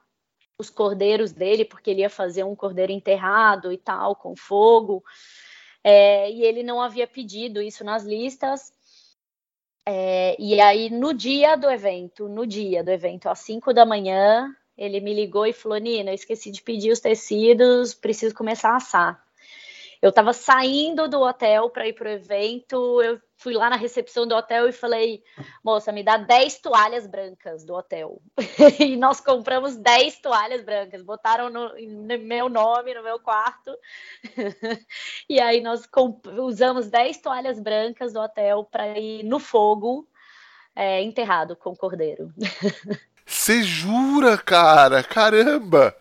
os 0.58 0.70
cordeiros 0.70 1.32
dele, 1.32 1.64
porque 1.64 1.90
ele 1.90 2.02
ia 2.02 2.10
fazer 2.10 2.44
um 2.44 2.54
cordeiro 2.54 2.92
enterrado 2.92 3.72
e 3.72 3.78
tal, 3.78 4.14
com 4.14 4.36
fogo. 4.36 5.02
É, 5.82 6.30
e 6.30 6.42
ele 6.44 6.62
não 6.62 6.80
havia 6.80 7.06
pedido 7.06 7.60
isso 7.60 7.84
nas 7.84 8.04
listas. 8.04 8.72
É, 9.86 10.36
e 10.38 10.60
aí, 10.60 10.90
no 10.90 11.12
dia 11.12 11.56
do 11.56 11.68
evento, 11.68 12.28
no 12.28 12.46
dia 12.46 12.84
do 12.84 12.90
evento, 12.90 13.28
às 13.28 13.40
5 13.40 13.74
da 13.74 13.84
manhã, 13.84 14.54
ele 14.76 15.00
me 15.00 15.12
ligou 15.12 15.44
e 15.44 15.52
falou: 15.52 15.78
Nina, 15.78 16.10
eu 16.10 16.14
esqueci 16.14 16.52
de 16.52 16.62
pedir 16.62 16.92
os 16.92 17.00
tecidos, 17.00 17.94
preciso 17.94 18.34
começar 18.34 18.70
a 18.70 18.76
assar. 18.76 19.31
Eu 20.02 20.08
estava 20.08 20.32
saindo 20.32 21.08
do 21.08 21.20
hotel 21.20 21.70
para 21.70 21.86
ir 21.86 21.92
para 21.92 22.08
o 22.08 22.12
evento, 22.12 23.00
eu 23.00 23.20
fui 23.36 23.54
lá 23.54 23.70
na 23.70 23.76
recepção 23.76 24.26
do 24.26 24.34
hotel 24.34 24.68
e 24.68 24.72
falei, 24.72 25.22
moça, 25.62 25.92
me 25.92 26.02
dá 26.02 26.16
10 26.16 26.58
toalhas 26.58 27.06
brancas 27.06 27.64
do 27.64 27.72
hotel. 27.72 28.20
e 28.80 28.96
nós 28.96 29.20
compramos 29.20 29.76
10 29.76 30.18
toalhas 30.18 30.64
brancas, 30.64 31.04
botaram 31.04 31.48
no, 31.48 31.68
no 31.68 32.18
meu 32.18 32.48
nome, 32.48 32.94
no 32.94 33.02
meu 33.04 33.20
quarto. 33.20 33.70
e 35.30 35.40
aí 35.40 35.60
nós 35.60 35.88
usamos 36.36 36.90
10 36.90 37.18
toalhas 37.18 37.60
brancas 37.60 38.12
do 38.12 38.20
hotel 38.20 38.64
para 38.64 38.98
ir 38.98 39.22
no 39.22 39.38
fogo 39.38 40.08
é, 40.74 41.00
enterrado 41.00 41.54
com 41.54 41.70
o 41.70 41.76
cordeiro. 41.76 42.32
Você 43.24 43.62
jura, 43.62 44.36
cara? 44.36 45.00
Caramba! 45.04 45.96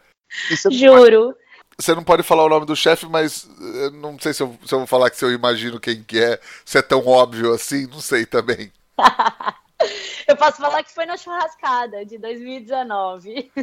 Juro. 0.72 1.36
Você 1.82 1.96
não 1.96 2.04
pode 2.04 2.22
falar 2.22 2.46
o 2.46 2.50
nome 2.50 2.66
do 2.66 2.76
chefe, 2.76 3.08
mas 3.08 3.50
eh, 3.60 3.90
não 3.92 4.20
sei 4.20 4.34
se 4.34 4.44
eu, 4.44 4.56
se 4.66 4.74
eu 4.74 4.80
vou 4.80 4.88
falar 4.88 5.10
que 5.10 5.18
se 5.18 5.26
eu 5.26 5.32
imagino 5.32 5.80
quem 5.80 6.04
que 6.04 6.20
é, 6.20 6.40
se 6.64 6.78
é 6.78 6.82
tão 6.82 7.06
óbvio 7.08 7.54
assim, 7.54 7.88
não 7.88 8.00
sei 8.00 8.26
também. 8.26 8.72
eu 10.28 10.36
posso 10.36 10.58
falar 10.58 10.84
que 10.84 10.94
foi 10.94 11.08
na 11.08 11.18
churrascada 11.18 12.06
de 12.06 12.20
2019. 12.20 13.52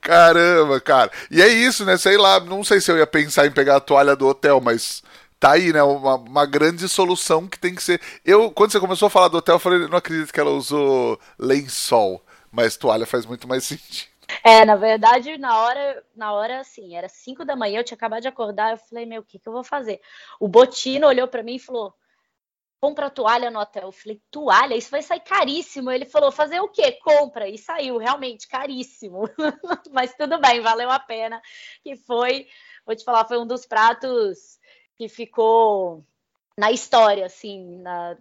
Caramba, 0.00 0.80
cara. 0.80 1.12
E 1.30 1.40
é 1.40 1.48
isso, 1.48 1.84
né? 1.84 1.96
Sei 1.96 2.16
lá, 2.16 2.40
não 2.40 2.64
sei 2.64 2.80
se 2.80 2.90
eu 2.90 2.98
ia 2.98 3.06
pensar 3.06 3.46
em 3.46 3.52
pegar 3.52 3.76
a 3.76 3.80
toalha 3.80 4.16
do 4.16 4.26
hotel, 4.26 4.60
mas 4.60 5.02
tá 5.38 5.52
aí, 5.52 5.72
né? 5.72 5.82
Uma, 5.82 6.16
uma, 6.16 6.46
grande 6.46 6.88
solução 6.88 7.46
que 7.46 7.58
tem 7.58 7.74
que 7.74 7.82
ser. 7.82 8.00
Eu, 8.24 8.50
quando 8.50 8.72
você 8.72 8.80
começou 8.80 9.06
a 9.06 9.10
falar 9.10 9.28
do 9.28 9.38
hotel, 9.38 9.56
eu 9.56 9.60
falei, 9.60 9.86
não 9.86 9.98
acredito 9.98 10.32
que 10.32 10.40
ela 10.40 10.50
usou 10.50 11.18
lençol, 11.38 12.24
mas 12.50 12.76
toalha 12.76 13.06
faz 13.06 13.24
muito 13.24 13.46
mais 13.46 13.62
sentido. 13.64 14.17
É, 14.44 14.64
na 14.64 14.76
verdade, 14.76 15.38
na 15.38 15.58
hora, 15.62 16.04
na 16.14 16.32
hora, 16.32 16.60
assim, 16.60 16.96
era 16.96 17.08
5 17.08 17.44
da 17.44 17.56
manhã, 17.56 17.80
eu 17.80 17.84
tinha 17.84 17.96
acabado 17.96 18.22
de 18.22 18.28
acordar, 18.28 18.72
eu 18.72 18.78
falei, 18.78 19.06
meu, 19.06 19.22
o 19.22 19.24
que, 19.24 19.38
que 19.38 19.48
eu 19.48 19.52
vou 19.52 19.64
fazer? 19.64 20.00
O 20.38 20.46
Botino 20.48 21.06
olhou 21.06 21.26
para 21.26 21.42
mim 21.42 21.56
e 21.56 21.58
falou, 21.58 21.94
compra 22.80 23.10
toalha 23.10 23.50
no 23.50 23.60
hotel. 23.60 23.84
Eu 23.84 23.92
falei, 23.92 24.22
toalha? 24.30 24.76
Isso 24.76 24.90
vai 24.90 25.02
sair 25.02 25.20
caríssimo. 25.20 25.90
Ele 25.90 26.04
falou, 26.04 26.30
fazer 26.30 26.60
o 26.60 26.68
quê? 26.68 26.92
Compra. 26.92 27.48
E 27.48 27.58
saiu, 27.58 27.98
realmente, 27.98 28.48
caríssimo. 28.48 29.22
Mas 29.92 30.14
tudo 30.14 30.40
bem, 30.40 30.60
valeu 30.60 30.90
a 30.90 30.98
pena. 30.98 31.40
Que 31.82 31.96
foi, 31.96 32.46
vou 32.86 32.94
te 32.94 33.04
falar, 33.04 33.24
foi 33.26 33.38
um 33.38 33.46
dos 33.46 33.66
pratos 33.66 34.58
que 34.96 35.08
ficou 35.08 36.04
na 36.56 36.72
história, 36.72 37.26
assim, 37.26 37.78
na, 37.78 38.16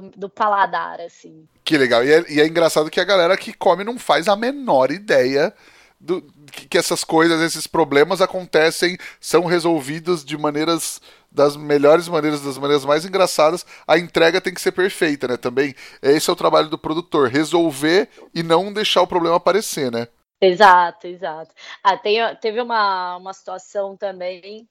do, 0.00 0.10
do, 0.16 0.28
paladar, 0.28 1.00
assim. 1.00 1.46
Que 1.62 1.76
legal. 1.76 2.04
E 2.04 2.12
é, 2.12 2.24
e 2.28 2.40
é, 2.40 2.46
engraçado 2.46 2.90
que 2.90 3.00
a 3.00 3.04
galera 3.04 3.36
que 3.36 3.52
come 3.52 3.84
não 3.84 3.98
faz 3.98 4.28
a 4.28 4.36
menor 4.36 4.90
ideia 4.90 5.52
do, 6.00 6.22
que, 6.52 6.68
que, 6.68 6.78
essas 6.78 7.04
coisas, 7.04 7.40
esses 7.40 7.66
problemas 7.66 8.20
acontecem, 8.20 8.98
são 9.20 9.44
resolvidos 9.44 10.24
de 10.24 10.36
maneiras 10.36 11.00
das 11.30 11.56
melhores 11.56 12.08
maneiras, 12.08 12.42
das 12.42 12.58
maneiras 12.58 12.84
mais 12.84 13.04
engraçadas. 13.04 13.66
A 13.86 13.98
entrega 13.98 14.40
tem 14.40 14.54
que 14.54 14.60
ser 14.60 14.72
perfeita, 14.72 15.26
né? 15.26 15.36
Também 15.36 15.74
esse 16.00 16.30
é 16.30 16.32
o 16.32 16.36
trabalho 16.36 16.68
do 16.68 16.78
produtor, 16.78 17.28
resolver 17.28 18.08
e 18.34 18.42
não 18.42 18.72
deixar 18.72 19.02
o 19.02 19.06
problema 19.06 19.36
aparecer, 19.36 19.90
né? 19.90 20.06
Exato, 20.40 21.06
exato. 21.06 21.54
Ah, 21.82 21.96
tem, 21.96 22.18
teve 22.36 22.60
uma, 22.60 23.16
uma 23.16 23.32
situação 23.32 23.96
também 23.96 24.68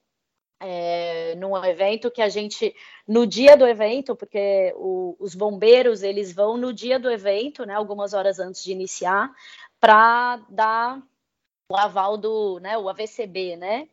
é, 0.62 1.23
num 1.44 1.64
evento 1.66 2.10
que 2.10 2.22
a 2.22 2.30
gente, 2.30 2.74
no 3.06 3.28
dia 3.28 3.58
do 3.58 3.68
evento, 3.68 4.16
porque 4.16 4.74
o, 4.78 5.16
os 5.20 5.36
bombeiros 5.36 6.02
eles 6.02 6.34
vão 6.34 6.58
no 6.58 6.74
dia 6.74 6.98
do 6.98 7.12
evento, 7.12 7.66
né, 7.66 7.76
algumas 7.76 8.14
horas 8.14 8.40
antes 8.40 8.64
de 8.64 8.72
iniciar, 8.72 9.30
para 9.80 10.38
dar 10.50 11.02
o 11.70 11.76
aval 11.76 12.18
do, 12.18 12.60
né, 12.60 12.78
o 12.78 12.88
AVCB, 12.88 13.58
né, 13.58 13.90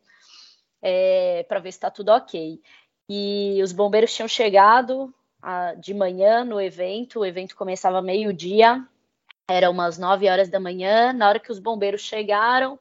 é, 0.80 1.44
para 1.48 1.58
ver 1.58 1.72
se 1.72 1.78
está 1.78 1.90
tudo 1.90 2.10
ok. 2.10 2.60
E 3.08 3.60
os 3.62 3.72
bombeiros 3.72 4.14
tinham 4.14 4.28
chegado 4.28 5.12
a, 5.42 5.74
de 5.74 5.92
manhã 5.92 6.44
no 6.44 6.60
evento, 6.60 7.20
o 7.20 7.26
evento 7.26 7.56
começava 7.56 8.00
meio-dia, 8.00 8.86
era 9.48 9.68
umas 9.68 9.98
9 9.98 10.28
horas 10.28 10.48
da 10.48 10.60
manhã, 10.60 11.12
na 11.12 11.28
hora 11.28 11.40
que 11.40 11.50
os 11.50 11.58
bombeiros 11.58 12.02
chegaram, 12.02 12.78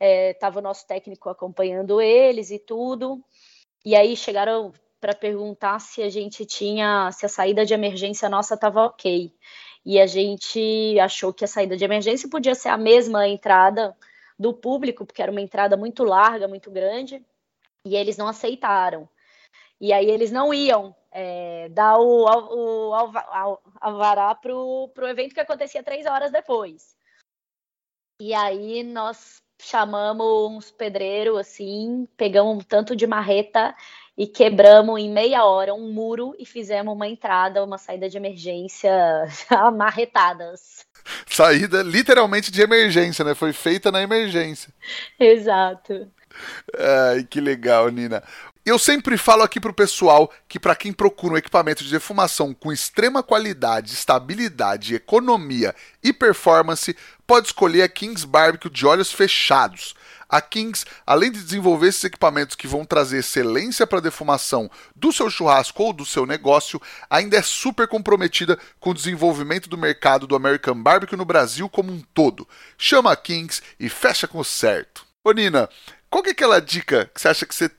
estava 0.00 0.58
é, 0.58 0.60
o 0.60 0.62
nosso 0.62 0.86
técnico 0.86 1.28
acompanhando 1.28 2.00
eles 2.00 2.50
e 2.50 2.58
tudo. 2.58 3.22
E 3.86 3.94
aí 3.94 4.16
chegaram 4.16 4.72
para 5.00 5.14
perguntar 5.14 5.78
se 5.78 6.02
a 6.02 6.08
gente 6.08 6.44
tinha, 6.44 7.12
se 7.12 7.24
a 7.24 7.28
saída 7.28 7.64
de 7.64 7.72
emergência 7.72 8.28
nossa 8.28 8.54
estava 8.54 8.84
ok. 8.84 9.32
E 9.84 10.00
a 10.00 10.06
gente 10.08 10.98
achou 10.98 11.32
que 11.32 11.44
a 11.44 11.48
saída 11.48 11.76
de 11.76 11.84
emergência 11.84 12.28
podia 12.28 12.56
ser 12.56 12.70
a 12.70 12.76
mesma 12.76 13.28
entrada 13.28 13.96
do 14.36 14.52
público, 14.52 15.06
porque 15.06 15.22
era 15.22 15.30
uma 15.30 15.40
entrada 15.40 15.76
muito 15.76 16.02
larga, 16.02 16.48
muito 16.48 16.68
grande, 16.68 17.24
e 17.84 17.94
eles 17.94 18.16
não 18.16 18.26
aceitaram. 18.26 19.08
E 19.80 19.92
aí 19.92 20.10
eles 20.10 20.32
não 20.32 20.52
iam 20.52 20.92
é, 21.12 21.68
dar 21.68 21.96
o, 21.96 22.24
o, 22.24 22.90
o 22.90 23.58
alvará 23.80 24.34
para 24.34 24.52
o 24.52 24.90
evento 25.08 25.32
que 25.32 25.40
acontecia 25.40 25.84
três 25.84 26.06
horas 26.06 26.32
depois. 26.32 26.96
E 28.20 28.34
aí 28.34 28.82
nós 28.82 29.40
chamamos 29.58 30.52
uns 30.52 30.70
pedreiros 30.70 31.38
assim, 31.38 32.06
pegamos 32.16 32.56
um 32.56 32.60
tanto 32.60 32.94
de 32.94 33.06
marreta 33.06 33.74
e 34.16 34.26
quebramos 34.26 34.98
em 34.98 35.10
meia 35.10 35.44
hora 35.44 35.74
um 35.74 35.92
muro 35.92 36.34
e 36.38 36.46
fizemos 36.46 36.94
uma 36.94 37.06
entrada, 37.06 37.62
uma 37.62 37.78
saída 37.78 38.08
de 38.08 38.16
emergência 38.16 38.90
amarretadas. 39.50 40.86
Saída 41.26 41.82
literalmente 41.82 42.50
de 42.50 42.62
emergência, 42.62 43.24
né? 43.24 43.34
Foi 43.34 43.52
feita 43.52 43.92
na 43.92 44.02
emergência. 44.02 44.72
Exato. 45.20 46.10
Ai, 46.76 47.24
que 47.24 47.40
legal, 47.40 47.88
Nina. 47.88 48.22
Eu 48.66 48.80
sempre 48.80 49.16
falo 49.16 49.44
aqui 49.44 49.60
pro 49.60 49.72
pessoal 49.72 50.28
que 50.48 50.58
para 50.58 50.74
quem 50.74 50.92
procura 50.92 51.34
um 51.34 51.36
equipamento 51.36 51.84
de 51.84 51.90
defumação 51.92 52.52
com 52.52 52.72
extrema 52.72 53.22
qualidade, 53.22 53.94
estabilidade, 53.94 54.92
economia 54.92 55.72
e 56.02 56.12
performance, 56.12 56.96
pode 57.24 57.46
escolher 57.46 57.82
a 57.82 57.88
Kings 57.88 58.26
Barbecue 58.26 58.68
de 58.68 58.84
olhos 58.84 59.12
fechados. 59.12 59.94
A 60.28 60.40
Kings, 60.40 60.84
além 61.06 61.30
de 61.30 61.44
desenvolver 61.44 61.86
esses 61.86 62.02
equipamentos 62.02 62.56
que 62.56 62.66
vão 62.66 62.84
trazer 62.84 63.18
excelência 63.18 63.86
para 63.86 63.98
a 63.98 64.02
defumação 64.02 64.68
do 64.96 65.12
seu 65.12 65.30
churrasco 65.30 65.84
ou 65.84 65.92
do 65.92 66.04
seu 66.04 66.26
negócio, 66.26 66.82
ainda 67.08 67.36
é 67.36 67.42
super 67.42 67.86
comprometida 67.86 68.58
com 68.80 68.90
o 68.90 68.94
desenvolvimento 68.94 69.68
do 69.68 69.78
mercado 69.78 70.26
do 70.26 70.34
American 70.34 70.82
Barbecue 70.82 71.14
no 71.14 71.24
Brasil 71.24 71.68
como 71.68 71.92
um 71.92 72.02
todo. 72.12 72.48
Chama 72.76 73.12
a 73.12 73.16
Kings 73.16 73.62
e 73.78 73.88
fecha 73.88 74.26
com 74.26 74.40
o 74.40 74.44
certo. 74.44 75.06
Ô 75.22 75.30
Nina, 75.30 75.68
qual 76.10 76.20
que 76.20 76.30
é 76.30 76.32
aquela 76.32 76.60
dica 76.60 77.08
que 77.14 77.20
você 77.20 77.28
acha 77.28 77.46
que 77.46 77.54
você 77.54 77.70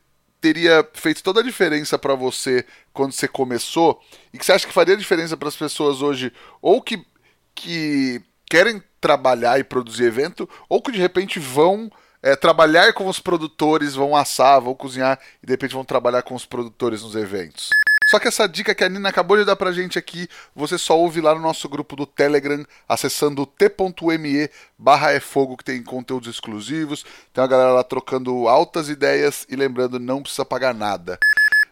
teria 0.48 0.88
feito 0.94 1.22
toda 1.22 1.42
a 1.42 1.44
diferença 1.44 2.00
para 2.00 2.16
você 2.16 2.66
quando 2.94 3.12
você 3.12 3.28
começou 3.28 4.02
e 4.34 4.38
que 4.38 4.46
você 4.46 4.54
acha 4.54 4.66
que 4.66 4.74
faria 4.74 4.96
diferença 4.96 5.36
para 5.36 5.50
as 5.50 5.56
pessoas 5.58 6.02
hoje 6.02 6.32
ou 6.62 6.82
que, 6.82 7.06
que 7.54 8.22
querem 8.50 8.82
trabalhar 9.02 9.60
e 9.60 9.64
produzir 9.64 10.06
evento 10.06 10.50
ou 10.70 10.82
que 10.82 10.92
de 10.92 11.00
repente 11.00 11.38
vão 11.38 11.92
é, 12.24 12.34
trabalhar 12.36 12.94
com 12.94 13.08
os 13.08 13.20
produtores, 13.20 13.94
vão 13.94 14.16
assar, 14.16 14.62
vão 14.62 14.74
cozinhar 14.74 15.20
e 15.44 15.46
de 15.46 15.52
repente 15.52 15.74
vão 15.74 15.84
trabalhar 15.84 16.22
com 16.22 16.34
os 16.34 16.46
produtores 16.46 17.04
nos 17.04 17.16
eventos? 17.16 17.70
Só 18.08 18.20
que 18.20 18.28
essa 18.30 18.48
dica 18.48 18.74
que 18.74 18.86
a 18.86 18.90
Nina 18.90 19.10
acabou 19.10 19.36
de 19.36 19.44
dar 19.44 19.58
pra 19.58 19.74
gente 19.74 20.00
aqui, 20.00 20.30
você 20.56 20.78
só 20.78 20.98
ouve 20.98 21.20
lá 21.20 21.36
no 21.36 21.42
nosso 21.42 21.68
grupo 21.68 21.94
do 21.94 22.06
Telegram, 22.06 22.66
acessando 22.88 23.46
t.me 23.46 24.50
barra 24.78 25.12
é 25.12 25.20
fogo, 25.20 25.58
que 25.58 25.64
tem 25.66 25.84
conteúdos 25.84 26.30
exclusivos, 26.30 27.04
tem 27.34 27.42
uma 27.42 27.50
galera 27.50 27.74
lá 27.74 27.84
trocando 27.84 28.48
altas 28.48 28.88
ideias 28.88 29.46
e 29.50 29.58
lembrando, 29.58 30.00
não 30.00 30.22
precisa 30.22 30.46
pagar 30.46 30.74
nada. 30.74 31.20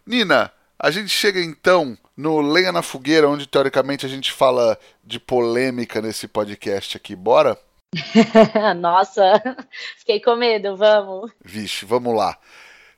Nina, 0.05 0.51
a 0.77 0.91
gente 0.91 1.07
chega 1.07 1.39
então 1.39 1.97
no 2.17 2.41
Lenha 2.41 2.73
na 2.73 2.81
Fogueira, 2.81 3.29
onde 3.29 3.47
teoricamente 3.47 4.05
a 4.05 4.09
gente 4.09 4.29
fala 4.29 4.77
de 5.01 5.21
polêmica 5.21 6.01
nesse 6.01 6.27
podcast 6.27 6.97
aqui. 6.97 7.15
Bora? 7.15 7.57
Nossa, 8.77 9.41
fiquei 9.97 10.19
com 10.19 10.35
medo, 10.35 10.75
vamos. 10.75 11.31
Vixe, 11.41 11.85
vamos 11.85 12.13
lá. 12.13 12.37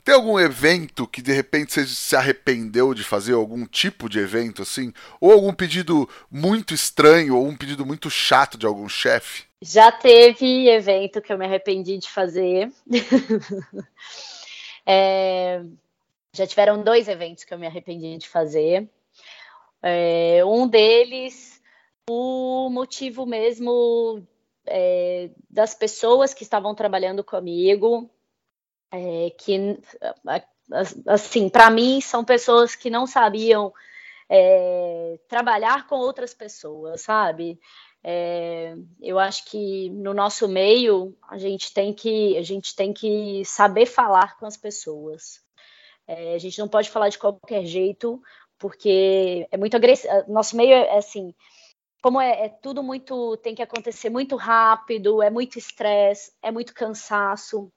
Tem 0.07 0.15
algum 0.15 0.39
evento 0.39 1.05
que 1.05 1.21
de 1.21 1.33
repente 1.33 1.73
você 1.73 1.85
se 1.85 2.15
arrependeu 2.15 2.93
de 2.93 3.03
fazer, 3.03 3.33
algum 3.33 3.65
tipo 3.65 4.07
de 4.07 4.19
evento 4.19 4.61
assim? 4.61 4.93
Ou 5.19 5.33
algum 5.33 5.53
pedido 5.53 6.07
muito 6.31 6.73
estranho, 6.73 7.35
ou 7.35 7.45
um 7.45 7.57
pedido 7.57 7.85
muito 7.85 8.09
chato 8.09 8.57
de 8.57 8.65
algum 8.65 8.87
chefe? 8.87 9.43
Já 9.61 9.91
teve 9.91 10.69
evento 10.69 11.21
que 11.21 11.33
eu 11.33 11.37
me 11.37 11.43
arrependi 11.43 11.97
de 11.97 12.09
fazer. 12.09 12.71
é, 14.87 15.61
já 16.31 16.47
tiveram 16.47 16.81
dois 16.81 17.09
eventos 17.09 17.43
que 17.43 17.53
eu 17.53 17.59
me 17.59 17.67
arrependi 17.67 18.17
de 18.17 18.29
fazer. 18.29 18.89
É, 19.83 20.39
um 20.45 20.69
deles, 20.69 21.61
o 22.09 22.69
motivo 22.69 23.25
mesmo 23.25 24.25
é, 24.65 25.31
das 25.49 25.75
pessoas 25.75 26.33
que 26.33 26.43
estavam 26.43 26.73
trabalhando 26.73 27.25
comigo 27.25 28.09
é, 28.91 29.29
que 29.37 29.79
assim 31.07 31.49
para 31.49 31.69
mim 31.69 32.01
são 32.01 32.23
pessoas 32.23 32.75
que 32.75 32.89
não 32.89 33.07
sabiam 33.07 33.73
é, 34.29 35.19
trabalhar 35.27 35.87
com 35.87 35.95
outras 35.95 36.33
pessoas, 36.33 37.01
sabe? 37.01 37.59
É, 38.03 38.75
eu 39.01 39.17
acho 39.19 39.45
que 39.45 39.89
no 39.89 40.13
nosso 40.13 40.47
meio 40.47 41.17
a 41.29 41.37
gente 41.37 41.73
tem 41.73 41.93
que 41.93 42.37
a 42.37 42.41
gente 42.41 42.75
tem 42.75 42.93
que 42.93 43.43
saber 43.45 43.85
falar 43.85 44.37
com 44.37 44.45
as 44.45 44.57
pessoas. 44.57 45.41
É, 46.07 46.35
a 46.35 46.37
gente 46.37 46.59
não 46.59 46.67
pode 46.67 46.89
falar 46.89 47.09
de 47.09 47.17
qualquer 47.17 47.65
jeito 47.65 48.21
porque 48.57 49.47
é 49.51 49.57
muito 49.57 49.75
agressivo. 49.75 50.13
Nosso 50.27 50.55
meio 50.55 50.73
é 50.73 50.97
assim, 50.97 51.33
como 52.01 52.21
é, 52.21 52.45
é, 52.45 52.49
tudo 52.49 52.83
muito 52.83 53.37
tem 53.37 53.55
que 53.55 53.61
acontecer 53.61 54.09
muito 54.09 54.35
rápido, 54.35 55.21
é 55.21 55.29
muito 55.29 55.57
estresse, 55.57 56.31
é 56.41 56.51
muito 56.51 56.73
cansaço. 56.73 57.71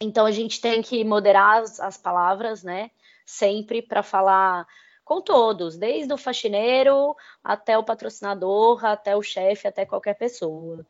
Então 0.00 0.26
a 0.26 0.30
gente 0.30 0.60
tem 0.60 0.82
que 0.82 1.02
moderar 1.04 1.62
as, 1.62 1.80
as 1.80 1.96
palavras, 1.96 2.62
né? 2.62 2.90
Sempre 3.24 3.80
para 3.80 4.02
falar 4.02 4.66
com 5.04 5.20
todos, 5.20 5.76
desde 5.76 6.12
o 6.12 6.18
faxineiro 6.18 7.14
até 7.42 7.78
o 7.78 7.84
patrocinador, 7.84 8.84
até 8.84 9.16
o 9.16 9.22
chefe, 9.22 9.68
até 9.68 9.86
qualquer 9.86 10.14
pessoa. 10.14 10.84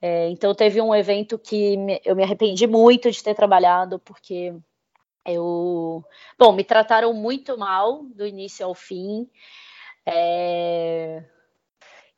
É, 0.00 0.28
então 0.30 0.54
teve 0.54 0.80
um 0.80 0.94
evento 0.94 1.38
que 1.38 1.76
me, 1.76 2.00
eu 2.04 2.16
me 2.16 2.22
arrependi 2.22 2.66
muito 2.66 3.10
de 3.10 3.22
ter 3.22 3.34
trabalhado, 3.34 3.98
porque 4.00 4.54
eu. 5.24 6.04
Bom, 6.38 6.52
me 6.52 6.64
trataram 6.64 7.12
muito 7.12 7.56
mal 7.58 8.04
do 8.04 8.26
início 8.26 8.64
ao 8.66 8.74
fim. 8.74 9.28
É, 10.06 11.22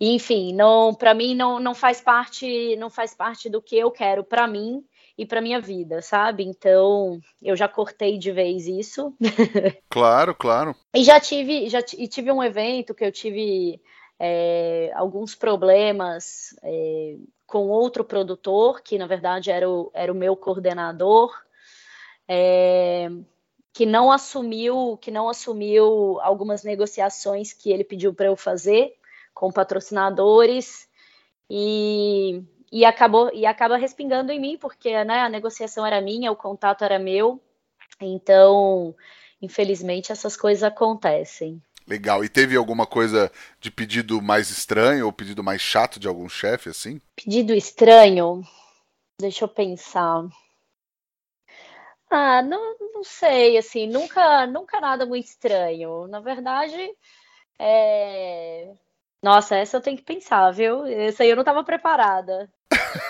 enfim, 0.01 0.55
não, 0.55 0.95
para 0.95 1.12
mim 1.12 1.34
não, 1.34 1.59
não 1.59 1.74
faz 1.74 2.01
parte, 2.01 2.76
não 2.76 2.88
faz 2.88 3.14
parte 3.14 3.51
do 3.51 3.61
que 3.61 3.76
eu 3.76 3.91
quero 3.91 4.24
para 4.24 4.47
mim 4.47 4.84
e 5.20 5.26
para 5.26 5.42
minha 5.42 5.60
vida, 5.60 6.00
sabe? 6.00 6.42
Então, 6.44 7.20
eu 7.42 7.54
já 7.54 7.68
cortei 7.68 8.16
de 8.16 8.32
vez 8.32 8.66
isso. 8.66 9.14
Claro, 9.90 10.34
claro. 10.34 10.74
e 10.94 11.04
já 11.04 11.20
tive, 11.20 11.68
já 11.68 11.80
e 11.98 12.08
tive 12.08 12.32
um 12.32 12.42
evento 12.42 12.94
que 12.94 13.04
eu 13.04 13.12
tive 13.12 13.82
é, 14.18 14.90
alguns 14.94 15.34
problemas 15.34 16.56
é, 16.62 17.16
com 17.46 17.68
outro 17.68 18.02
produtor, 18.02 18.80
que 18.80 18.96
na 18.96 19.06
verdade 19.06 19.50
era 19.50 19.68
o, 19.68 19.90
era 19.92 20.10
o 20.10 20.14
meu 20.14 20.36
coordenador, 20.36 21.30
é, 22.26 23.10
que 23.74 23.84
não 23.84 24.10
assumiu, 24.10 24.96
que 25.02 25.10
não 25.10 25.28
assumiu 25.28 26.18
algumas 26.20 26.62
negociações 26.64 27.52
que 27.52 27.70
ele 27.70 27.84
pediu 27.84 28.14
para 28.14 28.26
eu 28.26 28.36
fazer 28.36 28.94
com 29.34 29.52
patrocinadores 29.52 30.88
e 31.50 32.42
e 32.70 32.84
acabou 32.84 33.30
e 33.34 33.44
acaba 33.46 33.76
respingando 33.76 34.30
em 34.32 34.40
mim 34.40 34.58
porque 34.58 35.04
né, 35.04 35.20
a 35.20 35.28
negociação 35.28 35.84
era 35.84 36.00
minha, 36.00 36.30
o 36.30 36.36
contato 36.36 36.84
era 36.84 36.98
meu. 36.98 37.42
Então, 38.00 38.94
infelizmente 39.42 40.12
essas 40.12 40.36
coisas 40.36 40.62
acontecem. 40.62 41.62
Legal. 41.86 42.24
E 42.24 42.28
teve 42.28 42.56
alguma 42.56 42.86
coisa 42.86 43.32
de 43.58 43.70
pedido 43.70 44.22
mais 44.22 44.50
estranho 44.50 45.06
ou 45.06 45.12
pedido 45.12 45.42
mais 45.42 45.60
chato 45.60 45.98
de 45.98 46.06
algum 46.06 46.28
chefe 46.28 46.68
assim? 46.68 47.00
Pedido 47.16 47.52
estranho? 47.52 48.42
Deixa 49.20 49.44
eu 49.44 49.48
pensar. 49.48 50.24
Ah, 52.08 52.42
não, 52.42 52.76
não 52.94 53.04
sei, 53.04 53.56
assim, 53.56 53.86
nunca, 53.86 54.46
nunca 54.46 54.80
nada 54.80 55.06
muito 55.06 55.26
estranho. 55.26 56.06
Na 56.08 56.20
verdade, 56.20 56.76
é... 57.58 58.72
Nossa, 59.22 59.56
essa 59.56 59.76
eu 59.76 59.80
tenho 59.82 59.96
que 59.96 60.02
pensar, 60.02 60.50
viu? 60.50 60.86
Essa 60.86 61.22
aí 61.22 61.30
eu 61.30 61.36
não 61.36 61.42
estava 61.42 61.62
preparada. 61.64 62.50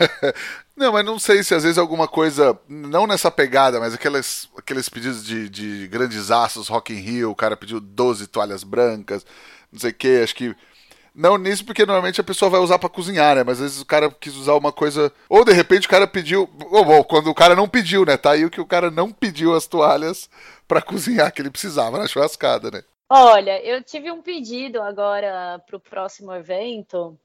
não, 0.77 0.93
mas 0.93 1.05
não 1.05 1.19
sei 1.19 1.43
se 1.43 1.55
às 1.55 1.63
vezes 1.63 1.79
alguma 1.79 2.09
coisa, 2.09 2.59
não 2.69 3.07
nessa 3.07 3.31
pegada, 3.31 3.79
mas 3.81 3.95
aqueles, 3.95 4.49
aqueles 4.57 4.89
pedidos 4.89 5.25
de, 5.25 5.49
de 5.49 5.89
grandes 5.89 6.31
aços, 6.31 6.69
Rock 6.69 6.93
in 6.93 6.97
Rio, 6.97 7.31
o 7.31 7.37
cara 7.37 7.57
pediu 7.57 7.81
12 7.81 8.27
toalhas 8.27 8.65
brancas, 8.65 9.25
não 9.73 9.79
sei 9.79 9.91
o 9.91 9.95
que, 9.95 10.21
acho 10.23 10.35
que. 10.35 10.55
Não 11.13 11.37
nisso, 11.37 11.65
porque 11.65 11.85
normalmente 11.85 12.21
a 12.21 12.25
pessoa 12.25 12.49
vai 12.49 12.61
usar 12.61 12.79
para 12.79 12.89
cozinhar, 12.89 13.35
né? 13.35 13.43
Mas 13.43 13.55
às 13.55 13.63
vezes 13.63 13.81
o 13.81 13.85
cara 13.85 14.09
quis 14.11 14.35
usar 14.37 14.55
uma 14.55 14.71
coisa. 14.71 15.13
Ou 15.29 15.45
de 15.45 15.53
repente 15.53 15.87
o 15.87 15.91
cara 15.91 16.07
pediu. 16.07 16.49
Ou 16.71 16.85
bom, 16.85 17.03
quando 17.03 17.29
o 17.29 17.35
cara 17.35 17.57
não 17.57 17.69
pediu, 17.69 18.05
né? 18.05 18.17
Tá 18.17 18.31
aí 18.31 18.45
o 18.45 18.51
que 18.51 18.61
o 18.61 18.67
cara 18.67 18.93
não 18.93 19.11
pediu 19.11 19.53
as 19.53 19.67
toalhas 19.67 20.31
para 20.69 20.81
cozinhar, 20.81 21.33
que 21.33 21.43
ele 21.43 21.51
precisava 21.51 21.99
na 21.99 22.07
churrascada, 22.07 22.71
né? 22.71 22.85
Olha, 23.13 23.61
eu 23.65 23.83
tive 23.83 24.09
um 24.13 24.23
pedido 24.23 24.81
agora 24.81 25.61
para 25.67 25.77
o 25.77 25.81
próximo 25.81 26.33
evento 26.33 27.19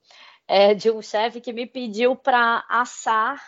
é, 0.48 0.74
de 0.74 0.92
um 0.92 1.02
chefe 1.02 1.42
que 1.42 1.54
me 1.54 1.66
pediu 1.66 2.16
para 2.16 2.64
assar 2.70 3.42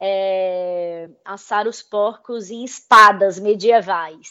é, 0.00 1.08
assar 1.24 1.66
os 1.66 1.82
porcos 1.82 2.50
em 2.50 2.64
espadas 2.64 3.38
medievais. 3.38 4.30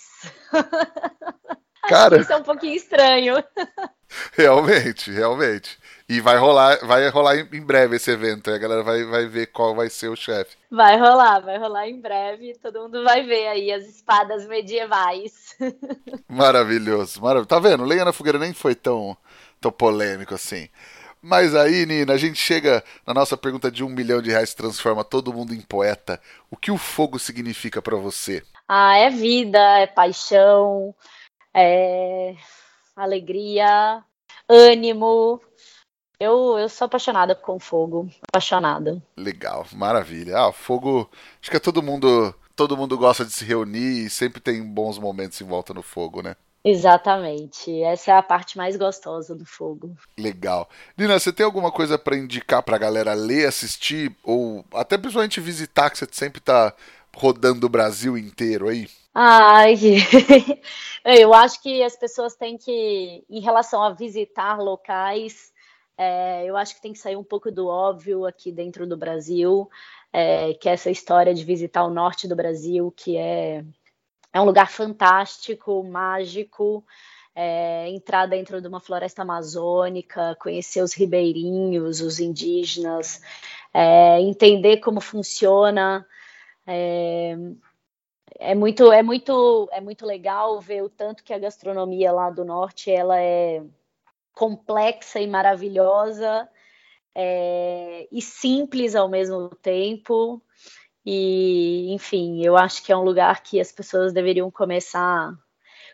Cara, 1.88 2.22
isso 2.22 2.32
é 2.32 2.38
um 2.38 2.44
pouquinho 2.44 2.76
estranho. 2.76 3.44
Realmente, 4.34 5.12
realmente. 5.12 5.78
E 6.08 6.22
vai 6.22 6.38
rolar, 6.38 6.78
vai 6.86 7.10
rolar 7.10 7.36
em 7.36 7.66
breve 7.66 7.96
esse 7.96 8.12
evento. 8.12 8.52
A 8.52 8.58
galera 8.60 8.84
vai, 8.84 9.04
vai 9.06 9.26
ver 9.26 9.48
qual 9.48 9.74
vai 9.74 9.90
ser 9.90 10.08
o 10.08 10.16
chefe. 10.16 10.56
Vai 10.70 11.00
rolar, 11.00 11.40
vai 11.40 11.58
rolar 11.58 11.88
em 11.88 12.00
breve. 12.00 12.54
Todo 12.62 12.82
mundo 12.82 13.04
vai 13.04 13.24
ver 13.24 13.48
aí 13.48 13.72
as 13.72 13.86
espadas 13.86 14.48
medievais. 14.48 15.56
Maravilhoso, 16.30 17.20
maravilhoso. 17.22 17.48
Tá 17.48 17.60
vendo? 17.60 17.84
Lenha 17.84 18.06
na 18.06 18.14
fogueira 18.14 18.38
nem 18.38 18.54
foi 18.54 18.76
tão, 18.76 19.18
tão 19.60 19.72
polêmico 19.72 20.36
assim. 20.36 20.70
Mas 21.26 21.56
aí, 21.56 21.86
Nina, 21.86 22.12
a 22.12 22.18
gente 22.18 22.38
chega 22.38 22.84
na 23.08 23.14
nossa 23.14 23.38
pergunta 23.38 23.72
de 23.72 23.82
um 23.82 23.88
milhão 23.88 24.22
de 24.22 24.30
reais 24.30 24.54
transforma 24.54 25.06
todo 25.06 25.32
mundo 25.32 25.54
em 25.54 25.62
poeta. 25.62 26.20
O 26.52 26.58
que 26.58 26.70
o 26.70 26.78
fogo 26.78 27.18
significa 27.18 27.82
para 27.82 27.96
você? 27.96 28.44
Ah, 28.68 28.98
é 28.98 29.10
vida, 29.10 29.58
é 29.80 29.88
paixão, 29.88 30.94
é 31.54 32.36
alegria, 32.94 34.04
ânimo. 34.50 35.42
Eu, 36.20 36.58
eu 36.60 36.68
sou 36.68 36.88
apaixonada 36.88 37.34
com 37.34 37.58
fogo, 37.58 38.10
apaixonada. 38.28 39.02
Legal, 39.16 39.66
maravilha. 39.72 40.38
Ah, 40.38 40.52
fogo, 40.52 41.10
acho 41.42 41.50
que 41.50 41.56
é 41.56 41.60
todo 41.60 41.82
mundo, 41.82 42.36
todo 42.54 42.76
mundo 42.76 42.98
gosta 42.98 43.24
de 43.24 43.32
se 43.32 43.46
reunir 43.46 44.08
e 44.08 44.10
sempre 44.10 44.42
tem 44.42 44.62
bons 44.62 45.00
momentos 45.00 45.40
em 45.40 45.46
volta 45.46 45.74
no 45.74 45.82
fogo, 45.82 46.22
né? 46.22 46.36
Exatamente. 46.64 47.82
Essa 47.84 48.12
é 48.12 48.14
a 48.16 48.24
parte 48.24 48.58
mais 48.58 48.78
gostosa 48.78 49.36
do 49.36 49.46
fogo. 49.46 49.96
Legal. 50.18 50.70
Nina, 50.98 51.20
você 51.20 51.34
tem 51.34 51.46
alguma 51.46 51.72
coisa 51.72 51.98
para 51.98 52.16
indicar 52.16 52.64
para 52.64 52.78
a 52.78 52.80
galera 52.80 53.14
ler, 53.14 53.48
assistir 53.48 54.16
ou 54.24 54.64
até 54.74 54.98
principalmente 54.98 55.42
visitar 55.42 55.90
que 55.90 55.98
você 55.98 56.08
sempre 56.12 56.40
está 56.40 56.74
rodando 57.16 57.66
o 57.66 57.70
Brasil 57.70 58.18
inteiro 58.18 58.70
aí? 58.70 58.88
Ai, 59.14 59.76
eu 61.06 61.34
acho 61.34 61.62
que 61.62 61.84
as 61.84 61.96
pessoas 61.96 62.36
têm 62.36 62.58
que, 62.58 63.24
em 63.30 63.42
relação 63.42 63.84
a 63.84 63.92
visitar 63.92 64.58
locais, 64.58 65.52
é, 65.98 66.46
eu 66.46 66.58
acho 66.58 66.76
que 66.76 66.82
tem 66.82 66.94
que 66.94 67.00
sair 67.00 67.16
um 67.16 67.24
pouco 67.24 67.52
do 67.52 67.68
óbvio 67.68 68.26
aqui 68.26 68.52
dentro 68.52 68.88
do 68.88 68.98
Brasil, 68.98 69.70
é, 70.12 70.54
que 70.56 70.68
é 70.68 70.74
essa 70.74 70.90
história 70.90 71.34
de 71.34 71.44
visitar 71.44 71.84
o 71.84 71.94
norte 71.94 72.28
do 72.28 72.36
Brasil, 72.36 72.92
que 72.96 73.16
é 73.18 73.64
é 74.34 74.42
um 74.42 74.46
lugar 74.46 74.70
fantástico, 74.70 75.84
mágico. 75.84 76.84
É, 77.36 77.90
entrar 77.90 78.28
dentro 78.28 78.62
de 78.62 78.68
uma 78.68 78.80
floresta 78.80 79.24
amazônica, 79.24 80.38
conhecer 80.40 80.84
os 80.84 80.94
ribeirinhos, 80.94 82.00
os 82.00 82.20
indígenas, 82.20 83.22
é, 83.74 84.22
entender 84.22 84.78
como 84.78 85.02
funciona 85.02 86.06
é, 86.66 87.36
é 88.40 88.56
muito, 88.56 88.92
é 88.92 89.04
muito, 89.04 89.70
é 89.72 89.82
muito 89.82 90.06
legal 90.06 90.60
ver 90.60 90.84
o 90.84 90.90
tanto 90.90 91.24
que 91.24 91.34
a 91.34 91.40
gastronomia 91.40 92.12
lá 92.12 92.30
do 92.30 92.46
norte 92.46 92.92
ela 92.92 93.20
é 93.20 93.64
complexa 94.34 95.20
e 95.20 95.28
maravilhosa 95.28 96.50
é, 97.14 98.08
e 98.12 98.22
simples 98.22 98.96
ao 98.96 99.08
mesmo 99.08 99.50
tempo. 99.62 100.42
E, 101.06 101.94
enfim, 101.94 102.44
eu 102.44 102.56
acho 102.56 102.84
que 102.84 102.92
é 102.92 102.98
um 102.98 103.04
lugar 103.04 103.44
que 103.44 103.60
as 103.60 103.72
pessoas 103.72 104.14
deveriam 104.14 104.50
começar, 104.50 105.34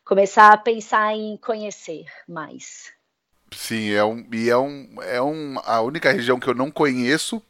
começar 0.05 0.53
a 0.53 0.57
pensar 0.57 1.13
em 1.15 1.37
conhecer 1.37 2.05
mais. 2.27 2.91
Sim, 3.51 3.91
é 3.91 4.03
um, 4.03 4.27
e 4.31 4.49
é 4.49 4.57
um, 4.57 5.01
é 5.01 5.21
um, 5.21 5.59
a 5.65 5.81
única 5.81 6.11
região 6.11 6.39
que 6.39 6.47
eu 6.47 6.53
não 6.53 6.69
conheço 6.69 7.41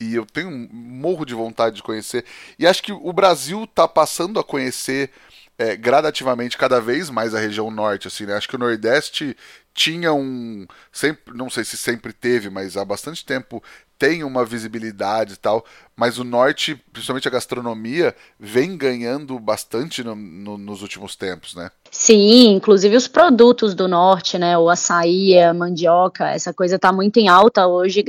e 0.00 0.14
eu 0.14 0.26
tenho 0.26 0.48
um 0.48 0.68
morro 0.72 1.24
de 1.24 1.34
vontade 1.34 1.76
de 1.76 1.82
conhecer. 1.82 2.24
E 2.58 2.66
acho 2.66 2.82
que 2.82 2.92
o 2.92 3.12
Brasil 3.12 3.64
está 3.64 3.86
passando 3.86 4.40
a 4.40 4.44
conhecer 4.44 5.10
é, 5.58 5.76
gradativamente 5.76 6.58
cada 6.58 6.80
vez 6.80 7.10
mais 7.10 7.34
a 7.34 7.38
região 7.38 7.70
norte, 7.70 8.08
assim, 8.08 8.26
né? 8.26 8.34
Acho 8.34 8.48
que 8.48 8.56
o 8.56 8.58
Nordeste 8.58 9.36
tinha 9.74 10.12
um, 10.12 10.66
sempre, 10.90 11.34
não 11.34 11.48
sei 11.48 11.64
se 11.64 11.76
sempre 11.76 12.12
teve, 12.12 12.50
mas 12.50 12.76
há 12.76 12.84
bastante 12.84 13.24
tempo 13.24 13.62
tem 14.02 14.24
uma 14.24 14.44
visibilidade 14.44 15.34
e 15.34 15.36
tal, 15.36 15.64
mas 15.94 16.18
o 16.18 16.24
norte, 16.24 16.74
principalmente 16.92 17.28
a 17.28 17.30
gastronomia, 17.30 18.12
vem 18.36 18.76
ganhando 18.76 19.38
bastante 19.38 20.02
no, 20.02 20.16
no, 20.16 20.58
nos 20.58 20.82
últimos 20.82 21.14
tempos, 21.14 21.54
né? 21.54 21.70
Sim, 21.88 22.56
inclusive 22.56 22.96
os 22.96 23.06
produtos 23.06 23.76
do 23.76 23.86
norte, 23.86 24.38
né? 24.38 24.58
O 24.58 24.68
açaí, 24.68 25.38
a 25.38 25.54
mandioca, 25.54 26.28
essa 26.30 26.52
coisa 26.52 26.74
está 26.74 26.92
muito 26.92 27.18
em 27.18 27.28
alta 27.28 27.68
hoje, 27.68 28.02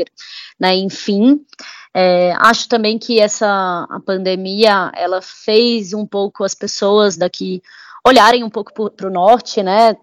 né? 0.59 0.75
Enfim, 0.75 1.45
é, 1.93 2.33
acho 2.39 2.67
também 2.67 2.97
que 2.97 3.19
essa 3.19 3.85
a 3.87 3.99
pandemia 3.99 4.91
ela 4.95 5.21
fez 5.21 5.93
um 5.93 6.07
pouco 6.07 6.43
as 6.43 6.55
pessoas 6.55 7.15
daqui 7.17 7.61
olharem 8.03 8.43
um 8.43 8.49
pouco 8.49 8.73
para 8.73 9.07
o 9.07 9.13
norte, 9.13 9.61
né? 9.61 9.95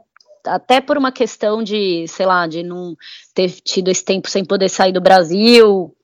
Até 0.47 0.81
por 0.81 0.97
uma 0.97 1.13
questão 1.13 1.63
de, 1.63 2.07
sei 2.09 2.27
lá, 2.27 2.47
de 2.47 2.63
não 2.63 2.97
ter 3.35 3.51
tido 3.51 3.89
esse 3.89 4.05
tempo 4.05 4.29
sem 4.29 4.45
poder 4.45 4.69
sair 4.69 4.93
do 4.93 5.01
Brasil. 5.01 5.95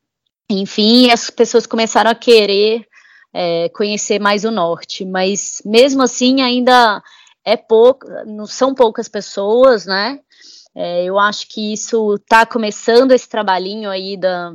Enfim, 0.49 1.11
as 1.11 1.31
pessoas 1.31 1.67
começaram 1.67 2.11
a 2.11 2.15
querer 2.15 2.87
é, 3.33 3.69
conhecer 3.71 4.19
mais 4.19 4.45
o 4.45 4.51
norte, 4.51 5.05
mas 5.05 5.61
mesmo 5.65 6.03
assim 6.03 6.41
ainda 6.41 7.03
é 7.45 7.57
pouco, 7.57 8.07
são 8.47 8.75
poucas 8.75 9.09
pessoas, 9.09 9.87
né? 9.87 10.21
É, 10.75 11.05
eu 11.05 11.19
acho 11.19 11.49
que 11.49 11.73
isso 11.73 12.15
está 12.15 12.45
começando 12.45 13.13
esse 13.13 13.29
trabalhinho 13.29 13.89
aí 13.91 14.17
da, 14.17 14.55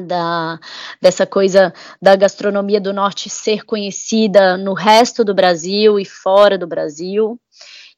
da, 0.00 0.58
dessa 1.00 1.26
coisa 1.26 1.72
da 2.00 2.16
gastronomia 2.16 2.80
do 2.80 2.92
norte 2.92 3.30
ser 3.30 3.64
conhecida 3.64 4.56
no 4.56 4.74
resto 4.74 5.24
do 5.24 5.34
Brasil 5.34 5.98
e 5.98 6.04
fora 6.04 6.58
do 6.58 6.66
Brasil. 6.66 7.40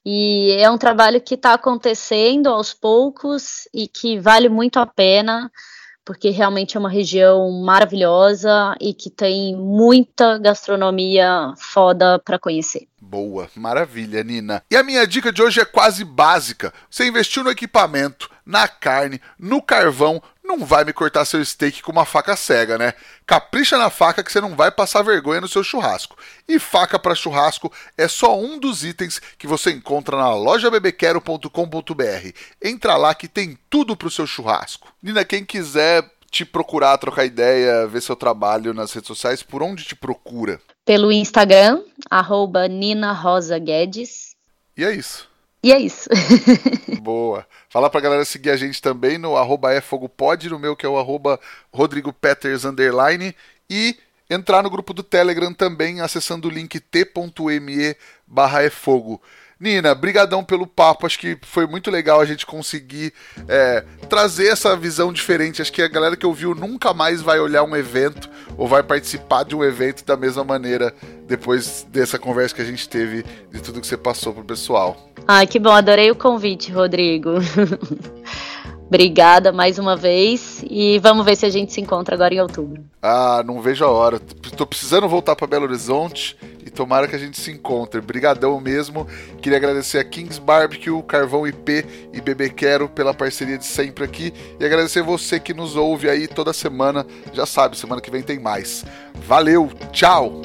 E 0.05 0.53
é 0.53 0.71
um 0.71 0.79
trabalho 0.79 1.21
que 1.21 1.35
está 1.35 1.55
acontecendo 1.55 2.49
aos 2.49 2.73
poucos 2.73 3.69
e 3.75 3.87
que 3.87 4.19
vale 4.19 4.49
muito 4.49 4.79
a 4.79 4.87
pena, 4.87 5.51
porque 6.05 6.31
realmente 6.31 6.77
é 6.77 6.81
uma 6.81 6.89
região 6.89 7.51
maravilhosa 7.63 8.75
e 8.81 8.95
que 8.95 9.11
tem 9.11 9.55
muita 9.55 10.39
gastronomia 10.39 11.53
foda 11.59 12.19
para 12.19 12.39
conhecer. 12.39 12.89
Boa, 13.01 13.49
maravilha, 13.55 14.23
Nina. 14.23 14.63
E 14.71 14.77
a 14.77 14.83
minha 14.83 15.07
dica 15.07 15.33
de 15.33 15.43
hoje 15.43 15.61
é 15.61 15.65
quase 15.65 16.05
básica. 16.05 16.73
Você 16.89 17.07
investiu 17.07 17.45
no 17.45 17.51
equipamento, 17.51 18.31
na 18.51 18.67
carne, 18.67 19.21
no 19.39 19.63
carvão, 19.63 20.21
não 20.43 20.67
vai 20.67 20.85
me 20.85 20.93
cortar 20.93 21.25
seu 21.25 21.43
steak 21.45 21.81
com 21.83 21.93
uma 21.93 22.05
faca 22.05 22.35
cega, 22.35 22.77
né? 22.77 22.95
Capricha 23.25 23.79
na 23.79 23.89
faca 23.89 24.25
que 24.25 24.33
você 24.33 24.41
não 24.41 24.57
vai 24.57 24.73
passar 24.73 25.03
vergonha 25.03 25.41
no 25.41 25.47
seu 25.47 25.63
churrasco. 25.63 26.19
E 26.49 26.59
faca 26.59 26.99
para 26.99 27.15
churrasco 27.15 27.73
é 27.97 28.09
só 28.09 28.37
um 28.37 28.59
dos 28.59 28.85
itens 28.85 29.21
que 29.39 29.47
você 29.47 29.71
encontra 29.71 30.17
na 30.17 30.35
lojabebequero.com.br. 30.35 32.33
Entra 32.61 32.97
lá 32.97 33.15
que 33.15 33.29
tem 33.29 33.57
tudo 33.71 33.97
pro 33.97 34.11
seu 34.11 34.27
churrasco. 34.27 34.93
Nina, 35.01 35.25
quem 35.25 35.45
quiser 35.45 36.05
te 36.29 36.45
procurar, 36.45 36.99
trocar 36.99 37.25
ideia, 37.25 37.87
ver 37.87 38.03
seu 38.03 38.17
trabalho 38.17 38.75
nas 38.75 38.93
redes 38.93 39.07
sociais, 39.07 39.45
por 39.45 39.63
onde 39.63 39.85
te 39.85 39.95
procura? 39.95 40.61
Pelo 40.85 41.13
Instagram, 41.13 41.85
arroba 42.11 42.67
Nina 42.67 43.13
Rosa 43.13 43.59
Guedes. 43.59 44.35
E 44.77 44.85
é 44.85 44.93
isso. 44.93 45.30
E 45.63 45.73
é 45.73 45.79
isso. 45.79 46.09
Boa. 47.03 47.47
Fala 47.69 47.91
pra 47.91 48.01
galera 48.01 48.25
seguir 48.25 48.51
a 48.51 48.57
gente 48.57 48.81
também 48.81 49.19
no 49.19 49.37
arroba 49.37 49.75
efogopod, 49.75 50.49
no 50.49 50.59
meu 50.59 50.75
que 50.75 50.87
é 50.87 50.89
o 50.89 50.99
arroba 50.99 51.39
Rodrigo 51.73 52.13
Peters 52.13 52.65
underline, 52.65 53.35
e 53.69 53.97
entrar 54.29 54.63
no 54.63 54.71
grupo 54.71 54.95
do 54.95 55.03
Telegram 55.03 55.53
também, 55.53 56.01
acessando 56.01 56.49
o 56.49 56.51
link 56.51 56.81
t.me 56.81 57.97
barra. 58.27 58.61
Nina, 59.61 59.95
brigadão 59.95 60.43
pelo 60.43 60.67
papo, 60.67 61.05
acho 61.05 61.19
que 61.19 61.37
foi 61.43 61.67
muito 61.67 61.91
legal 61.91 62.19
a 62.19 62.25
gente 62.25 62.47
conseguir 62.47 63.13
é, 63.47 63.85
trazer 64.09 64.47
essa 64.47 64.75
visão 64.75 65.13
diferente. 65.13 65.61
Acho 65.61 65.71
que 65.71 65.83
a 65.83 65.89
galera 65.89 66.17
que 66.17 66.25
ouviu 66.25 66.55
nunca 66.55 66.95
mais 66.95 67.21
vai 67.21 67.39
olhar 67.39 67.63
um 67.63 67.77
evento 67.77 68.31
ou 68.57 68.67
vai 68.67 68.83
participar 68.83 69.45
de 69.45 69.55
um 69.55 69.63
evento 69.63 70.03
da 70.03 70.17
mesma 70.17 70.43
maneira 70.43 70.95
depois 71.27 71.87
dessa 71.91 72.19
conversa 72.19 72.55
que 72.55 72.63
a 72.63 72.65
gente 72.65 72.89
teve 72.89 73.23
de 73.53 73.61
tudo 73.61 73.83
que 73.83 73.87
você 73.87 73.99
passou 73.99 74.33
pro 74.33 74.45
pessoal. 74.45 74.97
Ai, 75.29 75.47
que 75.47 75.59
bom, 75.59 75.73
adorei 75.73 76.11
o 76.11 76.17
convite, 76.17 76.73
Rodrigo. 76.73 77.35
Obrigada 78.91 79.53
mais 79.53 79.79
uma 79.79 79.95
vez 79.95 80.65
e 80.69 80.99
vamos 80.99 81.25
ver 81.25 81.37
se 81.37 81.47
a 81.47 81.49
gente 81.49 81.73
se 81.73 81.81
encontra 81.81 82.17
agora 82.17 82.35
em 82.35 82.41
outubro. 82.41 82.83
Ah, 83.01 83.41
não 83.47 83.63
vejo 83.63 83.85
a 83.85 83.89
hora. 83.89 84.19
Tô 84.19 84.67
precisando 84.67 85.09
voltar 85.09 85.37
para 85.37 85.47
Belo 85.47 85.65
Horizonte 85.67 86.37
e 86.67 86.69
tomara 86.69 87.07
que 87.07 87.15
a 87.15 87.19
gente 87.19 87.39
se 87.39 87.53
encontre. 87.53 88.01
Brigadão 88.01 88.61
mesmo. 88.61 89.07
Queria 89.41 89.59
agradecer 89.59 89.99
a 89.99 90.05
Kings 90.05 90.41
Barbecue, 90.41 91.01
Carvão 91.05 91.47
IP 91.47 91.87
e 92.13 92.21
Bebê 92.21 92.51
Quero 92.51 92.89
pela 92.89 93.15
parceria 93.15 93.57
de 93.57 93.65
sempre 93.65 94.03
aqui 94.03 94.35
e 94.59 94.65
agradecer 94.65 95.03
você 95.03 95.39
que 95.39 95.55
nos 95.55 95.77
ouve 95.77 96.11
aí 96.11 96.27
toda 96.27 96.53
semana. 96.53 97.07
Já 97.33 97.47
sabe, 97.47 97.79
semana 97.79 98.01
que 98.01 98.11
vem 98.11 98.23
tem 98.23 98.41
mais. 98.41 98.85
Valeu, 99.25 99.71
tchau. 99.93 100.43